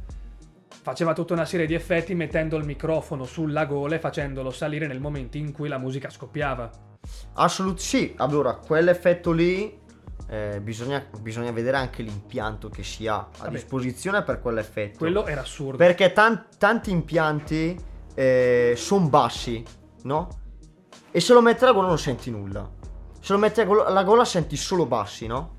faceva 0.82 1.12
tutta 1.12 1.34
una 1.34 1.44
serie 1.44 1.66
di 1.66 1.74
effetti 1.74 2.14
mettendo 2.14 2.56
il 2.56 2.64
microfono 2.64 3.24
sulla 3.24 3.66
gola 3.66 3.96
e 3.96 3.98
facendolo 3.98 4.50
salire 4.50 4.86
nel 4.86 5.00
momento 5.00 5.36
in 5.36 5.52
cui 5.52 5.68
la 5.68 5.78
musica 5.78 6.08
scoppiava. 6.08 6.70
Assolutamente 7.34 7.84
sì. 7.84 8.14
Allora, 8.16 8.54
quell'effetto 8.54 9.32
lì 9.32 9.78
eh, 10.28 10.60
bisogna, 10.62 11.04
bisogna 11.20 11.50
vedere 11.50 11.76
anche 11.76 12.02
l'impianto 12.02 12.68
che 12.68 12.82
si 12.82 13.06
ha 13.06 13.16
a 13.16 13.28
Vabbè. 13.38 13.50
disposizione 13.50 14.22
per 14.22 14.40
quell'effetto. 14.40 14.98
Quello 14.98 15.26
era 15.26 15.40
assurdo. 15.40 15.76
Perché 15.76 16.12
tan- 16.12 16.46
tanti 16.56 16.90
impianti 16.90 17.88
sono 18.14 19.08
bassi, 19.08 19.64
no? 20.02 20.28
E 21.10 21.20
se 21.20 21.32
lo 21.32 21.40
metti 21.40 21.64
alla 21.64 21.72
gola 21.72 21.88
non 21.88 21.98
senti 21.98 22.30
nulla. 22.30 22.68
Se 23.20 23.32
lo 23.32 23.38
metti 23.38 23.60
alla 23.60 24.04
gola 24.04 24.24
senti 24.24 24.56
solo 24.56 24.86
bassi, 24.86 25.26
no? 25.26 25.58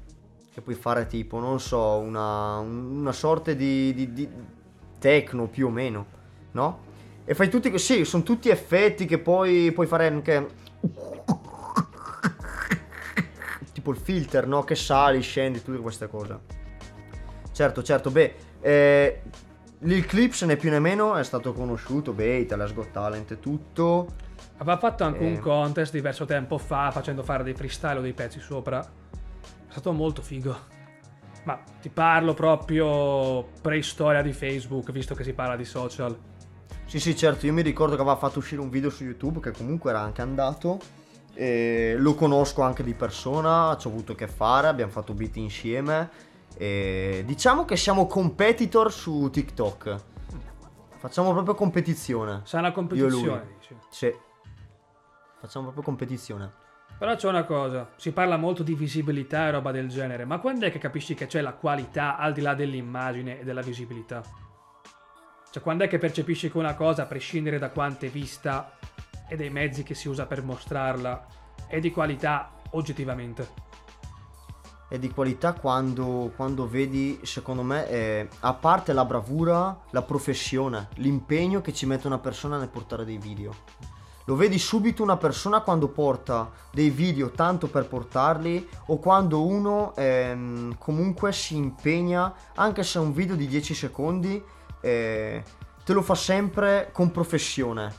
Che 0.53 0.61
puoi 0.61 0.75
fare 0.75 1.07
tipo, 1.07 1.39
non 1.39 1.59
so, 1.59 1.97
una, 1.97 2.57
una 2.57 3.11
sorta 3.11 3.53
di, 3.53 3.93
di, 3.93 4.11
di 4.13 4.29
techno 4.99 5.47
più 5.47 5.67
o 5.67 5.69
meno, 5.69 6.05
no? 6.51 6.89
E 7.23 7.33
fai 7.35 7.49
tutti, 7.49 7.77
sì, 7.79 8.03
sono 8.03 8.23
tutti 8.23 8.49
effetti 8.49 9.05
che 9.05 9.19
poi 9.19 9.71
puoi 9.71 9.87
fare 9.87 10.07
anche... 10.07 10.47
Tipo 13.73 13.91
il 13.91 13.97
filter, 13.97 14.47
no? 14.47 14.63
Che 14.63 14.75
sali, 14.75 15.21
scendi, 15.21 15.63
tutte 15.63 15.79
queste 15.79 16.07
cose. 16.07 16.39
Certo, 17.51 17.81
certo, 17.83 18.11
beh, 18.11 18.35
eh, 18.59 19.21
Lil 19.83 20.05
Clips 20.05 20.43
né 20.43 20.57
più 20.57 20.69
né 20.69 20.79
meno 20.79 21.15
è 21.15 21.23
stato 21.23 21.53
conosciuto, 21.53 22.13
beh, 22.13 22.37
Italia's 22.37 22.73
Got 22.73 22.91
Talent 22.91 23.31
e 23.31 23.39
tutto. 23.39 24.13
Aveva 24.57 24.77
fatto 24.77 25.03
anche 25.03 25.21
Eh. 25.21 25.27
un 25.27 25.39
contest 25.39 25.91
diverso 25.91 26.25
tempo 26.25 26.59
fa, 26.59 26.91
facendo 26.91 27.23
fare 27.23 27.43
dei 27.43 27.55
freestyle 27.55 27.97
o 27.97 28.01
dei 28.01 28.13
pezzi 28.13 28.39
sopra. 28.39 28.79
È 28.79 29.71
stato 29.71 29.91
molto 29.91 30.21
figo. 30.21 30.55
Ma 31.45 31.59
ti 31.81 31.89
parlo 31.89 32.35
proprio 32.35 33.47
preistoria 33.61 34.21
di 34.21 34.33
Facebook, 34.33 34.91
visto 34.91 35.15
che 35.15 35.23
si 35.23 35.33
parla 35.33 35.55
di 35.55 35.65
social. 35.65 36.15
Sì, 36.85 36.99
sì, 36.99 37.15
certo, 37.15 37.47
io 37.47 37.53
mi 37.53 37.63
ricordo 37.63 37.95
che 37.95 38.01
aveva 38.01 38.17
fatto 38.17 38.37
uscire 38.37 38.61
un 38.61 38.69
video 38.69 38.91
su 38.91 39.03
YouTube 39.03 39.39
che 39.39 39.51
comunque 39.51 39.89
era 39.89 40.01
anche 40.01 40.21
andato. 40.21 40.79
E 41.33 41.95
lo 41.97 42.13
conosco 42.13 42.61
anche 42.61 42.83
di 42.83 42.93
persona, 42.93 43.75
ci 43.79 43.87
ho 43.87 43.89
avuto 43.89 44.13
che 44.13 44.27
fare, 44.27 44.67
abbiamo 44.67 44.91
fatto 44.91 45.13
beat 45.13 45.37
insieme. 45.37 46.29
E 46.57 47.23
diciamo 47.25 47.65
che 47.65 47.75
siamo 47.75 48.07
competitor 48.07 48.91
su 48.91 49.29
TikTok. 49.31 50.03
Facciamo 50.97 51.33
proprio 51.33 51.55
competizione. 51.55 52.41
Sa 52.43 52.59
una 52.59 52.67
Io 52.67 52.73
competizione, 52.73 53.47
dici. 53.57 53.75
Sì. 53.89 54.15
Facciamo 55.39 55.65
proprio 55.65 55.83
competizione. 55.83 56.53
Però 56.99 57.15
c'è 57.15 57.27
una 57.27 57.45
cosa, 57.45 57.89
si 57.95 58.11
parla 58.11 58.37
molto 58.37 58.61
di 58.61 58.75
visibilità 58.75 59.47
e 59.47 59.51
roba 59.51 59.71
del 59.71 59.87
genere, 59.87 60.23
ma 60.23 60.37
quando 60.37 60.67
è 60.67 60.71
che 60.71 60.77
capisci 60.77 61.15
che 61.15 61.25
c'è 61.25 61.41
la 61.41 61.53
qualità 61.53 62.15
al 62.17 62.31
di 62.31 62.41
là 62.41 62.53
dell'immagine 62.53 63.39
e 63.39 63.43
della 63.43 63.61
visibilità? 63.61 64.21
Cioè 65.49 65.63
quando 65.63 65.83
è 65.83 65.87
che 65.87 65.97
percepisci 65.97 66.51
che 66.51 66.57
una 66.59 66.75
cosa, 66.75 67.01
a 67.01 67.05
prescindere 67.07 67.57
da 67.57 67.71
quanto 67.71 68.05
è 68.05 68.09
vista 68.09 68.77
e 69.27 69.35
dai 69.35 69.49
mezzi 69.49 69.81
che 69.81 69.95
si 69.95 70.07
usa 70.07 70.27
per 70.27 70.43
mostrarla, 70.43 71.25
è 71.65 71.79
di 71.79 71.89
qualità 71.89 72.51
oggettivamente? 72.71 73.70
È 74.91 74.99
di 74.99 75.09
qualità 75.09 75.53
quando, 75.53 76.33
quando 76.35 76.67
vedi, 76.67 77.21
secondo 77.23 77.63
me, 77.63 77.87
eh, 77.87 78.27
a 78.41 78.53
parte 78.53 78.91
la 78.91 79.05
bravura, 79.05 79.83
la 79.91 80.01
professione, 80.01 80.89
l'impegno 80.95 81.61
che 81.61 81.71
ci 81.71 81.85
mette 81.85 82.07
una 82.07 82.19
persona 82.19 82.57
nel 82.57 82.67
portare 82.67 83.05
dei 83.05 83.17
video. 83.17 83.53
Lo 84.25 84.35
vedi 84.35 84.59
subito 84.59 85.01
una 85.01 85.15
persona 85.15 85.61
quando 85.61 85.87
porta 85.87 86.51
dei 86.73 86.89
video 86.89 87.31
tanto 87.31 87.69
per 87.69 87.87
portarli 87.87 88.67
o 88.87 88.99
quando 88.99 89.45
uno 89.45 89.95
ehm, 89.95 90.77
comunque 90.77 91.31
si 91.31 91.55
impegna, 91.55 92.33
anche 92.55 92.83
se 92.83 92.99
è 92.99 93.01
un 93.01 93.13
video 93.13 93.37
di 93.37 93.47
10 93.47 93.73
secondi, 93.73 94.43
eh, 94.81 95.41
te 95.85 95.93
lo 95.93 96.01
fa 96.01 96.15
sempre 96.15 96.89
con 96.91 97.11
professione. 97.11 97.93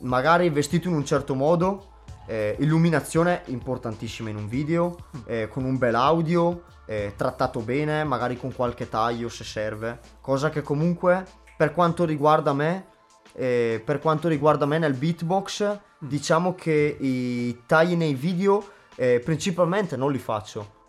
Magari 0.00 0.50
vestito 0.50 0.88
in 0.88 0.94
un 0.94 1.04
certo 1.04 1.36
modo, 1.36 1.91
eh, 2.32 2.56
illuminazione 2.60 3.42
importantissima 3.46 4.30
in 4.30 4.36
un 4.36 4.48
video, 4.48 4.96
eh, 5.26 5.48
con 5.48 5.64
un 5.64 5.76
bel 5.76 5.94
audio, 5.94 6.62
eh, 6.86 7.12
trattato 7.16 7.60
bene, 7.60 8.04
magari 8.04 8.36
con 8.38 8.52
qualche 8.54 8.88
taglio 8.88 9.28
se 9.28 9.44
serve, 9.44 9.98
cosa 10.20 10.48
che 10.48 10.62
comunque 10.62 11.24
per 11.56 11.72
quanto 11.72 12.04
riguarda 12.04 12.52
me, 12.54 12.86
eh, 13.34 13.82
per 13.84 13.98
quanto 14.00 14.28
riguarda 14.28 14.64
me 14.66 14.78
nel 14.78 14.94
beatbox, 14.94 15.78
diciamo 15.98 16.54
che 16.54 16.96
i 17.00 17.62
tagli 17.66 17.94
nei 17.96 18.14
video 18.14 18.64
eh, 18.96 19.20
principalmente 19.24 19.96
non 19.96 20.10
li 20.10 20.18
faccio. 20.18 20.80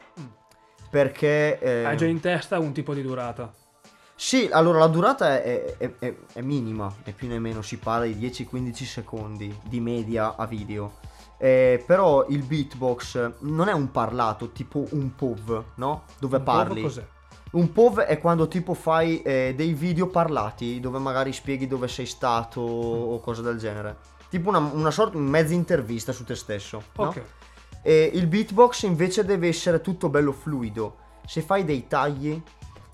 Perché... 0.90 1.60
eh, 1.60 1.84
Hai 1.86 1.98
già 1.98 2.06
in 2.06 2.20
testa 2.20 2.60
un 2.60 2.72
tipo 2.72 2.94
di 2.94 3.02
durata. 3.02 3.52
sì, 4.16 4.48
allora 4.52 4.80
la 4.80 4.88
durata 4.88 5.42
è, 5.42 5.76
è- 5.78 5.92
è- 6.00 6.16
è 6.34 6.42
minima, 6.42 6.94
né 7.04 7.12
più 7.14 7.28
né 7.28 7.40
meno 7.40 7.62
si 7.62 7.78
parla 7.78 8.06
di 8.06 8.16
10-15 8.16 8.74
secondi 8.86 9.54
di 9.64 9.80
media 9.80 10.36
a 10.36 10.46
video. 10.46 11.00
Eh, 11.44 11.84
però 11.86 12.26
il 12.30 12.42
beatbox 12.42 13.34
non 13.40 13.68
è 13.68 13.74
un 13.74 13.92
parlato 13.92 14.52
tipo 14.52 14.88
un 14.92 15.14
POV, 15.14 15.64
no? 15.76 16.04
Dove 16.18 16.38
Un 16.38 16.44
parli. 16.44 16.82
Cos'è? 16.82 17.06
Un 17.52 17.74
POV 17.74 18.00
è 18.00 18.18
quando 18.22 18.48
tipo 18.48 18.74
fai 18.74 19.22
eh, 19.24 19.54
dei 19.54 19.74
video 19.74 20.08
parlati 20.08 20.80
dove 20.80 21.00
magari 21.00 21.34
spieghi 21.34 21.68
dove 21.68 21.90
sei 21.90 22.06
stato 22.06 22.62
o 22.62 23.20
cose 23.20 23.42
del 23.42 23.58
genere. 23.58 23.98
Tipo 24.30 24.48
una, 24.48 24.60
una 24.60 24.90
sorta 24.90 25.18
di 25.18 25.24
mezza 25.26 25.54
intervista 25.54 26.14
su 26.14 26.24
te 26.24 26.36
stesso. 26.36 26.82
no? 26.96 27.04
Ok. 27.08 27.22
E 27.82 28.10
il 28.14 28.28
beatbox 28.28 28.84
invece 28.84 29.26
deve 29.26 29.50
essere 29.50 29.82
tutto 29.82 30.08
bello 30.08 30.32
fluido. 30.32 30.96
Se 31.26 31.42
fai 31.42 31.66
dei 31.66 31.88
tagli, 31.88 32.42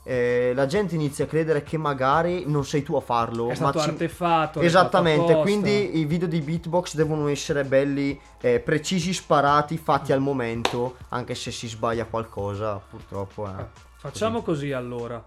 eh, 0.10 0.54
la 0.56 0.66
gente 0.66 0.96
inizia 0.96 1.26
a 1.26 1.28
credere 1.28 1.62
che 1.62 1.78
magari 1.78 2.44
non 2.48 2.66
sei 2.66 2.82
tu 2.82 2.96
a 2.96 3.00
farlo. 3.00 3.50
È 3.50 3.54
stato 3.56 3.80
ci- 3.80 3.90
artefatto. 3.90 4.60
Esattamente, 4.62 5.36
quindi 5.36 6.00
i 6.00 6.06
video 6.06 6.28
di 6.28 6.42
beatbox 6.42 6.96
devono 6.96 7.28
essere 7.28 7.64
belli, 7.64 8.20
eh, 8.42 8.60
precisi, 8.60 9.14
sparati, 9.14 9.78
fatti 9.78 10.12
al 10.12 10.20
momento, 10.20 10.96
anche 11.10 11.36
se 11.36 11.52
si 11.52 11.68
sbaglia 11.68 12.06
qualcosa, 12.06 12.78
purtroppo. 12.78 13.46
Eh, 13.48 13.62
Eh. 13.62 13.66
Facciamo 13.98 14.42
così 14.42 14.72
allora. 14.72 15.24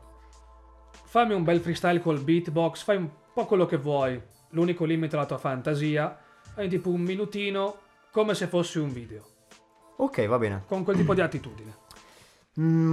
Fammi 1.05 1.35
un 1.35 1.45
bel 1.45 1.61
freestyle 1.61 2.01
col 2.01 2.18
beatbox, 2.20 2.83
fai 2.83 2.97
un 2.97 3.09
po' 3.33 3.45
quello 3.45 3.66
che 3.66 3.76
vuoi. 3.76 4.20
L'unico 4.51 4.85
limite 4.85 5.14
è 5.14 5.18
la 5.18 5.26
tua 5.26 5.39
fantasia. 5.39 6.18
Fai 6.55 6.68
tipo 6.68 6.89
un 6.89 7.03
minutino 7.03 7.76
come 8.11 8.35
se 8.35 8.47
fosse 8.47 8.78
un 8.80 8.93
video. 8.93 9.22
Ok, 9.99 10.26
va 10.26 10.39
bene. 10.39 10.64
Con 10.66 10.83
quel 10.85 10.97
tipo 10.97 11.14
di 11.14 11.20
attitudine. 11.20 11.76
Mm-hmm. 12.55 12.92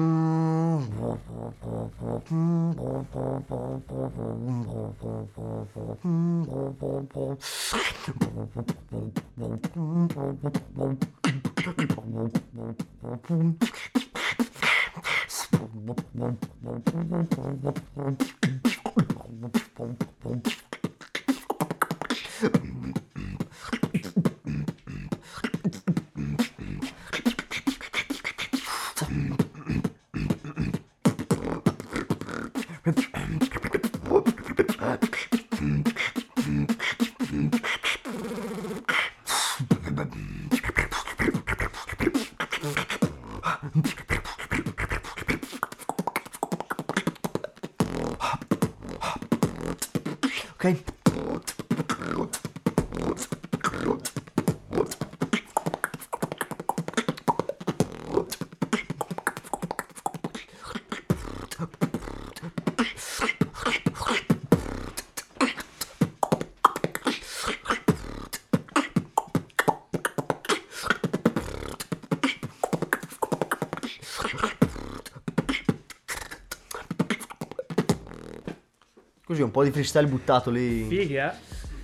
Così 79.40 79.42
un 79.42 79.52
po' 79.52 79.64
di 79.64 79.72
freestyle 79.72 80.08
buttato 80.08 80.50
lì. 80.50 80.84
Fighi, 80.84 81.16
eh? 81.16 81.32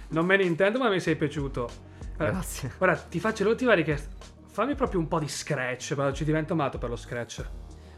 Non 0.10 0.26
me 0.26 0.36
ne 0.36 0.43
intendo, 0.43 0.78
ma 0.78 0.89
mi 0.89 0.99
sei 0.99 1.16
piaciuto. 1.16 1.70
Guarda, 2.18 2.34
Grazie. 2.34 2.74
Guarda, 2.78 2.97
ti 2.97 3.20
faccio 3.22 3.45
l'ultima 3.45 3.74
richiesta. 3.74 4.10
Fammi 4.51 4.76
proprio 4.76 4.99
un 4.99 5.08
po' 5.08 5.20
di 5.20 5.28
scratch, 5.30 5.93
ma 5.95 6.12
ci 6.12 6.26
divento 6.26 6.53
matto 6.53 6.78
per 6.78 6.89
lo 6.89 6.97
scratch. 6.97 7.45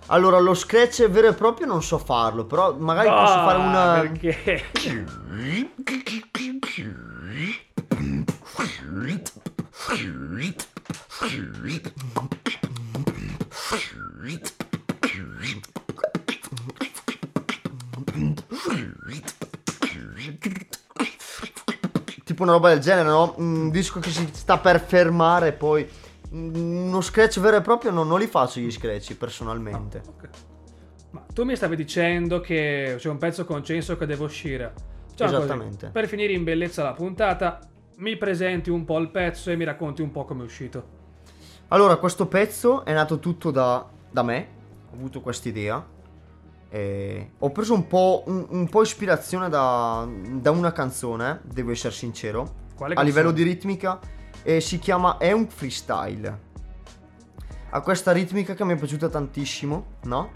Allora, 0.08 0.38
lo 0.40 0.54
scratch 0.54 1.08
vero 1.10 1.30
e 1.30 1.34
proprio 1.34 1.66
non 1.66 1.82
so 1.82 1.98
farlo, 1.98 2.46
però 2.46 2.76
magari 2.78 3.10
posso 3.10 3.34
Ah, 3.34 3.46
fare 3.46 3.58
una... 3.58 4.00
Perché? 4.02 4.64
tipo 22.38 22.44
una 22.44 22.52
roba 22.52 22.70
del 22.70 22.80
genere, 22.80 23.10
no? 23.10 23.34
Un 23.38 23.72
disco 23.72 24.00
che 24.00 24.12
si 24.12 24.30
sta 24.32 24.60
per 24.60 24.80
fermare, 24.80 25.54
poi 25.54 25.90
uno 26.30 27.02
scratch 27.02 27.40
vero 27.40 27.58
e 27.58 27.62
proprio 27.62 27.90
no, 27.90 28.04
non 28.04 28.20
li 28.20 28.28
faccio 28.28 28.60
gli 28.60 28.70
scratch 28.70 29.16
personalmente. 29.16 30.04
Ok. 30.08 30.30
Ma 31.12 31.26
tu 31.34 31.44
mi 31.46 31.56
stavi 31.56 31.76
dicendo 31.76 32.40
che 32.40 32.96
c'è 33.00 33.10
un 33.10 33.18
pezzo 33.18 33.44
con 33.44 33.64
Censo 33.64 33.98
che 33.98 34.06
deve 34.06 34.24
uscire. 34.24 34.72
Così. 35.18 35.24
Esattamente. 35.24 35.88
Per 35.88 36.08
finire 36.08 36.34
in 36.34 36.44
bellezza 36.44 36.84
la 36.84 36.94
puntata, 36.94 37.60
mi 37.96 38.16
presenti 38.18 38.70
un 38.70 38.86
po' 38.86 39.00
il 39.00 39.10
pezzo 39.10 39.50
e 39.50 39.56
mi 39.56 39.64
racconti 39.64 40.04
un 40.04 40.12
po' 40.12 40.26
come 40.26 40.44
è 40.44 40.46
uscito. 40.46 40.96
Allora, 41.70 41.96
questo 41.96 42.28
pezzo 42.28 42.86
è 42.86 42.94
nato 42.94 43.18
tutto 43.18 43.50
da, 43.50 43.84
da 44.12 44.22
me, 44.22 44.48
ho 44.92 44.94
avuto 44.94 45.22
quest'idea. 45.22 45.84
E 46.70 47.32
ho 47.40 47.50
preso 47.52 47.74
un 47.74 47.88
po', 47.88 48.24
un, 48.28 48.46
un 48.50 48.68
po' 48.70 48.82
ispirazione 48.82 49.50
da, 49.50 50.08
da 50.32 50.52
una 50.52 50.72
canzone, 50.72 51.42
devo 51.44 51.72
essere 51.72 51.94
sincero, 51.94 52.66
Quale 52.76 52.96
a 52.96 53.02
livello 53.02 53.32
di 53.32 53.44
ritmica, 53.44 54.00
e 54.44 54.60
si 54.62 54.80
chiama 54.80 55.18
È 55.18 55.32
un 55.32 55.48
freestyle. 55.48 56.46
Ha 57.70 57.82
questa 57.82 58.12
ritmica 58.12 58.54
che 58.54 58.64
mi 58.64 58.74
è 58.74 58.78
piaciuta 58.78 59.10
tantissimo, 59.10 59.86
no? 60.04 60.32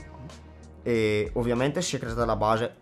E 0.83 1.31
ovviamente 1.33 1.81
si 1.81 1.95
è 1.95 1.99
creata 1.99 2.25
la 2.25 2.35
base 2.35 2.75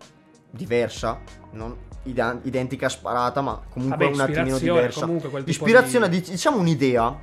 diversa, 0.50 1.20
non 1.52 1.76
ida- 2.04 2.38
identica 2.42 2.88
sparata, 2.88 3.40
ma 3.40 3.60
comunque 3.68 4.06
Vabbè, 4.06 4.14
un 4.14 4.20
attimino 4.20 4.58
diversa. 4.58 5.00
comunque, 5.06 5.42
Ispirazione, 5.46 6.08
di- 6.08 6.20
di- 6.20 6.30
diciamo 6.30 6.58
un'idea, 6.58 7.18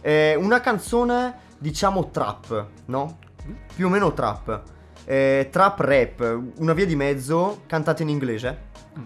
eh, 0.00 0.34
una 0.36 0.60
canzone, 0.60 1.34
diciamo 1.58 2.10
trap, 2.10 2.66
no? 2.86 3.18
Più 3.74 3.86
o 3.86 3.90
meno 3.90 4.12
trap. 4.12 4.62
Eh, 5.12 5.48
trap 5.50 5.78
rap, 5.80 6.40
una 6.56 6.72
via 6.72 6.86
di 6.86 6.96
mezzo, 6.96 7.64
cantata 7.66 8.02
in 8.02 8.08
inglese, 8.08 8.56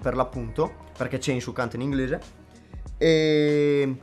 per 0.01 0.15
l'appunto, 0.15 0.73
perché 0.97 1.19
Chainsaw 1.19 1.53
canta 1.53 1.75
in 1.75 1.83
inglese. 1.83 2.21
E 2.97 3.97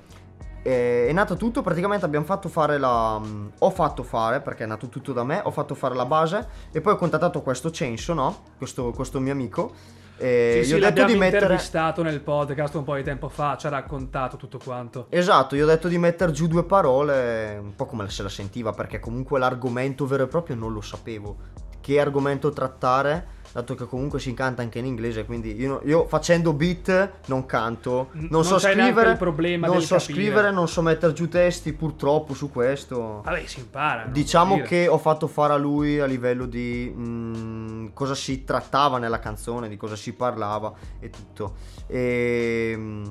e 0.65 1.07
è 1.07 1.11
nato 1.11 1.35
tutto, 1.35 1.61
praticamente 1.61 2.05
abbiamo 2.05 2.25
fatto 2.25 2.47
fare 2.49 2.77
la... 2.77 3.21
Ho 3.59 3.69
fatto 3.69 4.03
fare, 4.03 4.41
perché 4.41 4.63
è 4.63 4.67
nato 4.67 4.87
tutto 4.87 5.11
da 5.11 5.23
me, 5.23 5.41
ho 5.43 5.51
fatto 5.51 5.75
fare 5.75 5.93
la 5.93 6.05
base 6.05 6.47
e 6.71 6.79
poi 6.81 6.93
ho 6.93 6.95
contattato 6.97 7.41
questo 7.41 7.69
Censo, 7.69 8.13
no? 8.13 8.43
Questo, 8.57 8.91
questo 8.91 9.19
mio 9.19 9.33
amico. 9.33 9.73
E 10.17 10.61
sì, 10.63 10.69
gli 10.69 10.73
ho 10.73 10.75
sì, 10.75 10.81
detto 10.81 10.85
l'abbiamo 10.85 11.11
di 11.11 11.17
mettere... 11.17 11.41
intervistato 11.43 12.01
nel 12.01 12.21
podcast 12.21 12.75
un 12.75 12.83
po' 12.83 12.95
di 12.95 13.03
tempo 13.03 13.27
fa, 13.27 13.57
ci 13.57 13.67
ha 13.67 13.69
raccontato 13.69 14.37
tutto 14.37 14.57
quanto. 14.63 15.07
Esatto, 15.09 15.55
gli 15.55 15.61
ho 15.61 15.65
detto 15.65 15.89
di 15.89 15.97
mettere 15.97 16.31
giù 16.31 16.47
due 16.47 16.63
parole, 16.63 17.59
un 17.61 17.75
po' 17.75 17.85
come 17.85 18.09
se 18.09 18.23
la 18.23 18.29
sentiva, 18.29 18.71
perché 18.71 18.99
comunque 18.99 19.39
l'argomento 19.39 20.05
vero 20.05 20.23
e 20.23 20.27
proprio 20.27 20.55
non 20.55 20.71
lo 20.71 20.81
sapevo. 20.81 21.37
Che 21.83 21.99
argomento 21.99 22.49
trattare, 22.51 23.27
dato 23.51 23.75
che 23.75 23.85
comunque 23.85 24.21
si 24.21 24.33
canta 24.33 24.61
anche 24.61 24.79
in 24.79 24.85
inglese, 24.85 25.25
quindi 25.25 25.53
io, 25.59 25.81
io 25.83 26.07
facendo 26.07 26.53
beat 26.53 27.11
non 27.25 27.45
canto, 27.45 28.07
non, 28.13 28.27
non 28.31 28.45
so 28.45 28.57
scrivere, 28.57 29.11
il 29.11 29.17
problema 29.17 29.67
non 29.67 29.81
so 29.81 29.97
capire. 29.97 30.13
scrivere, 30.13 30.51
non 30.51 30.69
so 30.69 30.81
mettere 30.81 31.11
giù 31.11 31.27
testi, 31.27 31.73
purtroppo 31.73 32.33
su 32.33 32.49
questo. 32.49 33.21
Vabbè, 33.25 33.45
si 33.45 33.59
impara. 33.59 34.05
Diciamo 34.05 34.61
che 34.61 34.87
ho 34.87 34.97
fatto 34.97 35.27
fare 35.27 35.51
a 35.51 35.57
lui 35.57 35.99
a 35.99 36.05
livello 36.05 36.45
di 36.45 36.89
mm, 36.95 37.87
cosa 37.91 38.15
si 38.15 38.45
trattava 38.45 38.97
nella 38.97 39.19
canzone, 39.19 39.67
di 39.67 39.75
cosa 39.75 39.97
si 39.97 40.13
parlava 40.13 40.73
e 41.01 41.09
tutto. 41.09 41.55
E, 41.87 42.73
mm, 42.77 43.03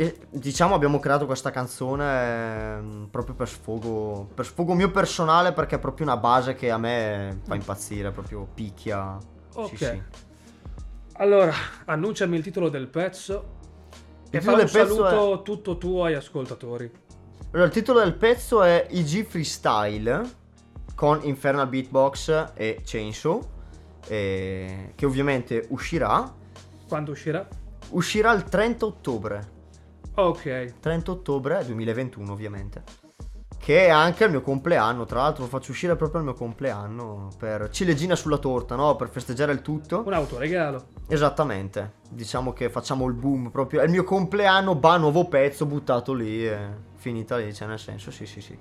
e, 0.00 0.16
diciamo 0.30 0.74
abbiamo 0.74 0.98
creato 0.98 1.26
questa 1.26 1.50
canzone 1.50 2.80
mm, 2.80 3.04
proprio 3.10 3.34
per 3.34 3.46
sfogo, 3.50 4.30
per 4.32 4.46
sfogo 4.46 4.72
mio 4.72 4.90
personale 4.90 5.52
perché 5.52 5.74
è 5.74 5.78
proprio 5.78 6.06
una 6.06 6.16
base 6.16 6.54
che 6.54 6.70
a 6.70 6.78
me 6.78 7.40
fa 7.46 7.54
impazzire, 7.54 8.10
proprio 8.10 8.48
picchia. 8.54 9.18
Ok. 9.56 9.68
Sì, 9.68 9.76
sì. 9.76 10.02
Allora, 11.18 11.52
annunciami 11.84 12.34
il 12.34 12.42
titolo 12.42 12.70
del 12.70 12.88
pezzo. 12.88 13.58
Il 14.30 14.38
e 14.38 14.40
fa 14.40 14.54
un 14.54 14.66
saluto 14.68 15.42
tutto 15.42 15.76
tuo 15.76 16.04
ai 16.04 16.14
ascoltatori. 16.14 16.90
Allora, 17.50 17.66
il 17.66 17.72
titolo 17.74 17.98
del 17.98 18.14
pezzo 18.14 18.62
è 18.62 18.86
IG 18.88 19.26
Freestyle 19.26 20.22
con 20.94 21.20
Infernal 21.24 21.68
Beatbox 21.68 22.52
e 22.54 22.80
Chainsaw, 22.82 23.46
eh, 24.06 24.92
che 24.94 25.04
ovviamente 25.04 25.66
uscirà 25.68 26.34
Quando 26.88 27.10
uscirà? 27.10 27.46
Uscirà 27.90 28.32
il 28.32 28.44
30 28.44 28.86
ottobre. 28.86 29.58
Ok. 30.14 30.74
30 30.80 31.10
ottobre 31.10 31.64
2021, 31.64 32.32
ovviamente. 32.32 32.82
Che 33.58 33.86
è 33.86 33.90
anche 33.90 34.24
il 34.24 34.30
mio 34.30 34.40
compleanno. 34.40 35.04
Tra 35.04 35.20
l'altro, 35.22 35.42
lo 35.44 35.48
faccio 35.48 35.70
uscire 35.70 35.94
proprio 35.94 36.20
al 36.20 36.24
mio 36.24 36.34
compleanno. 36.34 37.28
Per 37.38 37.68
ciliegina 37.70 38.16
sulla 38.16 38.38
torta, 38.38 38.74
no? 38.74 38.96
Per 38.96 39.10
festeggiare 39.10 39.52
il 39.52 39.60
tutto. 39.60 40.02
Un 40.04 40.12
autoregalo. 40.14 40.86
Esattamente. 41.08 41.98
Diciamo 42.08 42.52
che 42.52 42.70
facciamo 42.70 43.06
il 43.06 43.12
boom 43.12 43.50
proprio. 43.50 43.80
È 43.80 43.84
il 43.84 43.90
mio 43.90 44.04
compleanno, 44.04 44.74
ba, 44.74 44.96
nuovo 44.96 45.26
pezzo 45.28 45.66
buttato 45.66 46.14
lì. 46.14 46.46
E 46.46 46.58
finita 46.94 47.36
lì, 47.36 47.52
cioè, 47.52 47.68
nel 47.68 47.78
senso, 47.78 48.10
sì, 48.10 48.24
sì, 48.24 48.40
sì. 48.40 48.58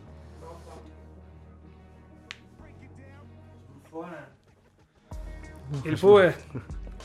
Il 5.84 5.98
Pue. 6.00 6.36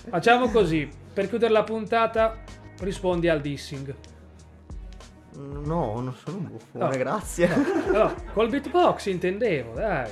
Facciamo 0.09 0.49
così. 0.51 0.91
Per 1.13 1.29
chiudere 1.29 1.53
la 1.53 1.63
puntata, 1.63 2.39
rispondi 2.81 3.29
al 3.29 3.41
dissing. 3.41 3.95
No, 5.37 6.01
non 6.01 6.15
sono 6.25 6.37
un 6.39 6.49
buffone, 6.49 6.85
No. 6.85 6.91
grazie. 6.91 7.53
Allora, 7.53 8.15
col 8.33 8.49
beatbox 8.49 9.07
intendevo, 9.07 9.75
dai. 9.75 10.11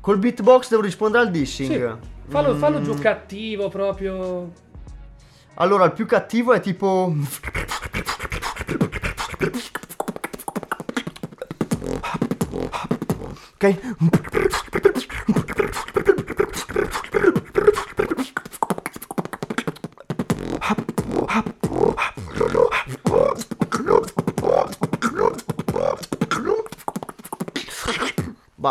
Col 0.00 0.18
beatbox 0.18 0.68
devo 0.70 0.82
rispondere 0.82 1.24
al 1.24 1.30
dissing. 1.30 1.70
Sì. 2.00 2.08
Fallo, 2.28 2.54
fallo 2.56 2.80
Mm. 2.80 2.84
giù 2.84 2.94
cattivo 2.98 3.68
proprio. 3.68 4.52
Allora, 5.54 5.84
il 5.86 5.92
più 5.92 6.06
cattivo 6.06 6.52
è 6.52 6.60
tipo. 6.60 7.12
Ok. 13.58 14.15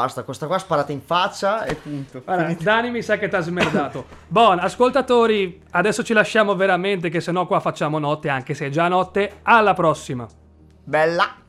Basta. 0.06 0.24
Questa 0.24 0.48
qua 0.48 0.58
sparata 0.58 0.92
in 0.92 1.02
faccia 1.02 1.66
e 1.66 1.76
punto. 1.76 2.22
Guarda. 2.24 2.56
Dani 2.60 2.92
mi 2.92 3.02
sa 3.02 3.18
che 3.18 3.28
ti 3.28 3.36
ha 3.36 3.42
smerdato. 3.42 4.06
Buon, 4.28 4.60
ascoltatori, 4.60 5.62
adesso 5.72 6.04
ci 6.04 6.14
lasciamo 6.14 6.56
veramente 6.56 7.10
che 7.10 7.20
sennò 7.20 7.46
qua 7.48 7.60
facciamo 7.60 8.00
notte, 8.00 8.30
anche 8.30 8.54
se 8.54 8.68
è 8.68 8.70
già 8.70 8.88
notte. 8.88 9.40
Alla 9.44 9.74
prossima. 9.74 10.28
Bella. 10.84 11.45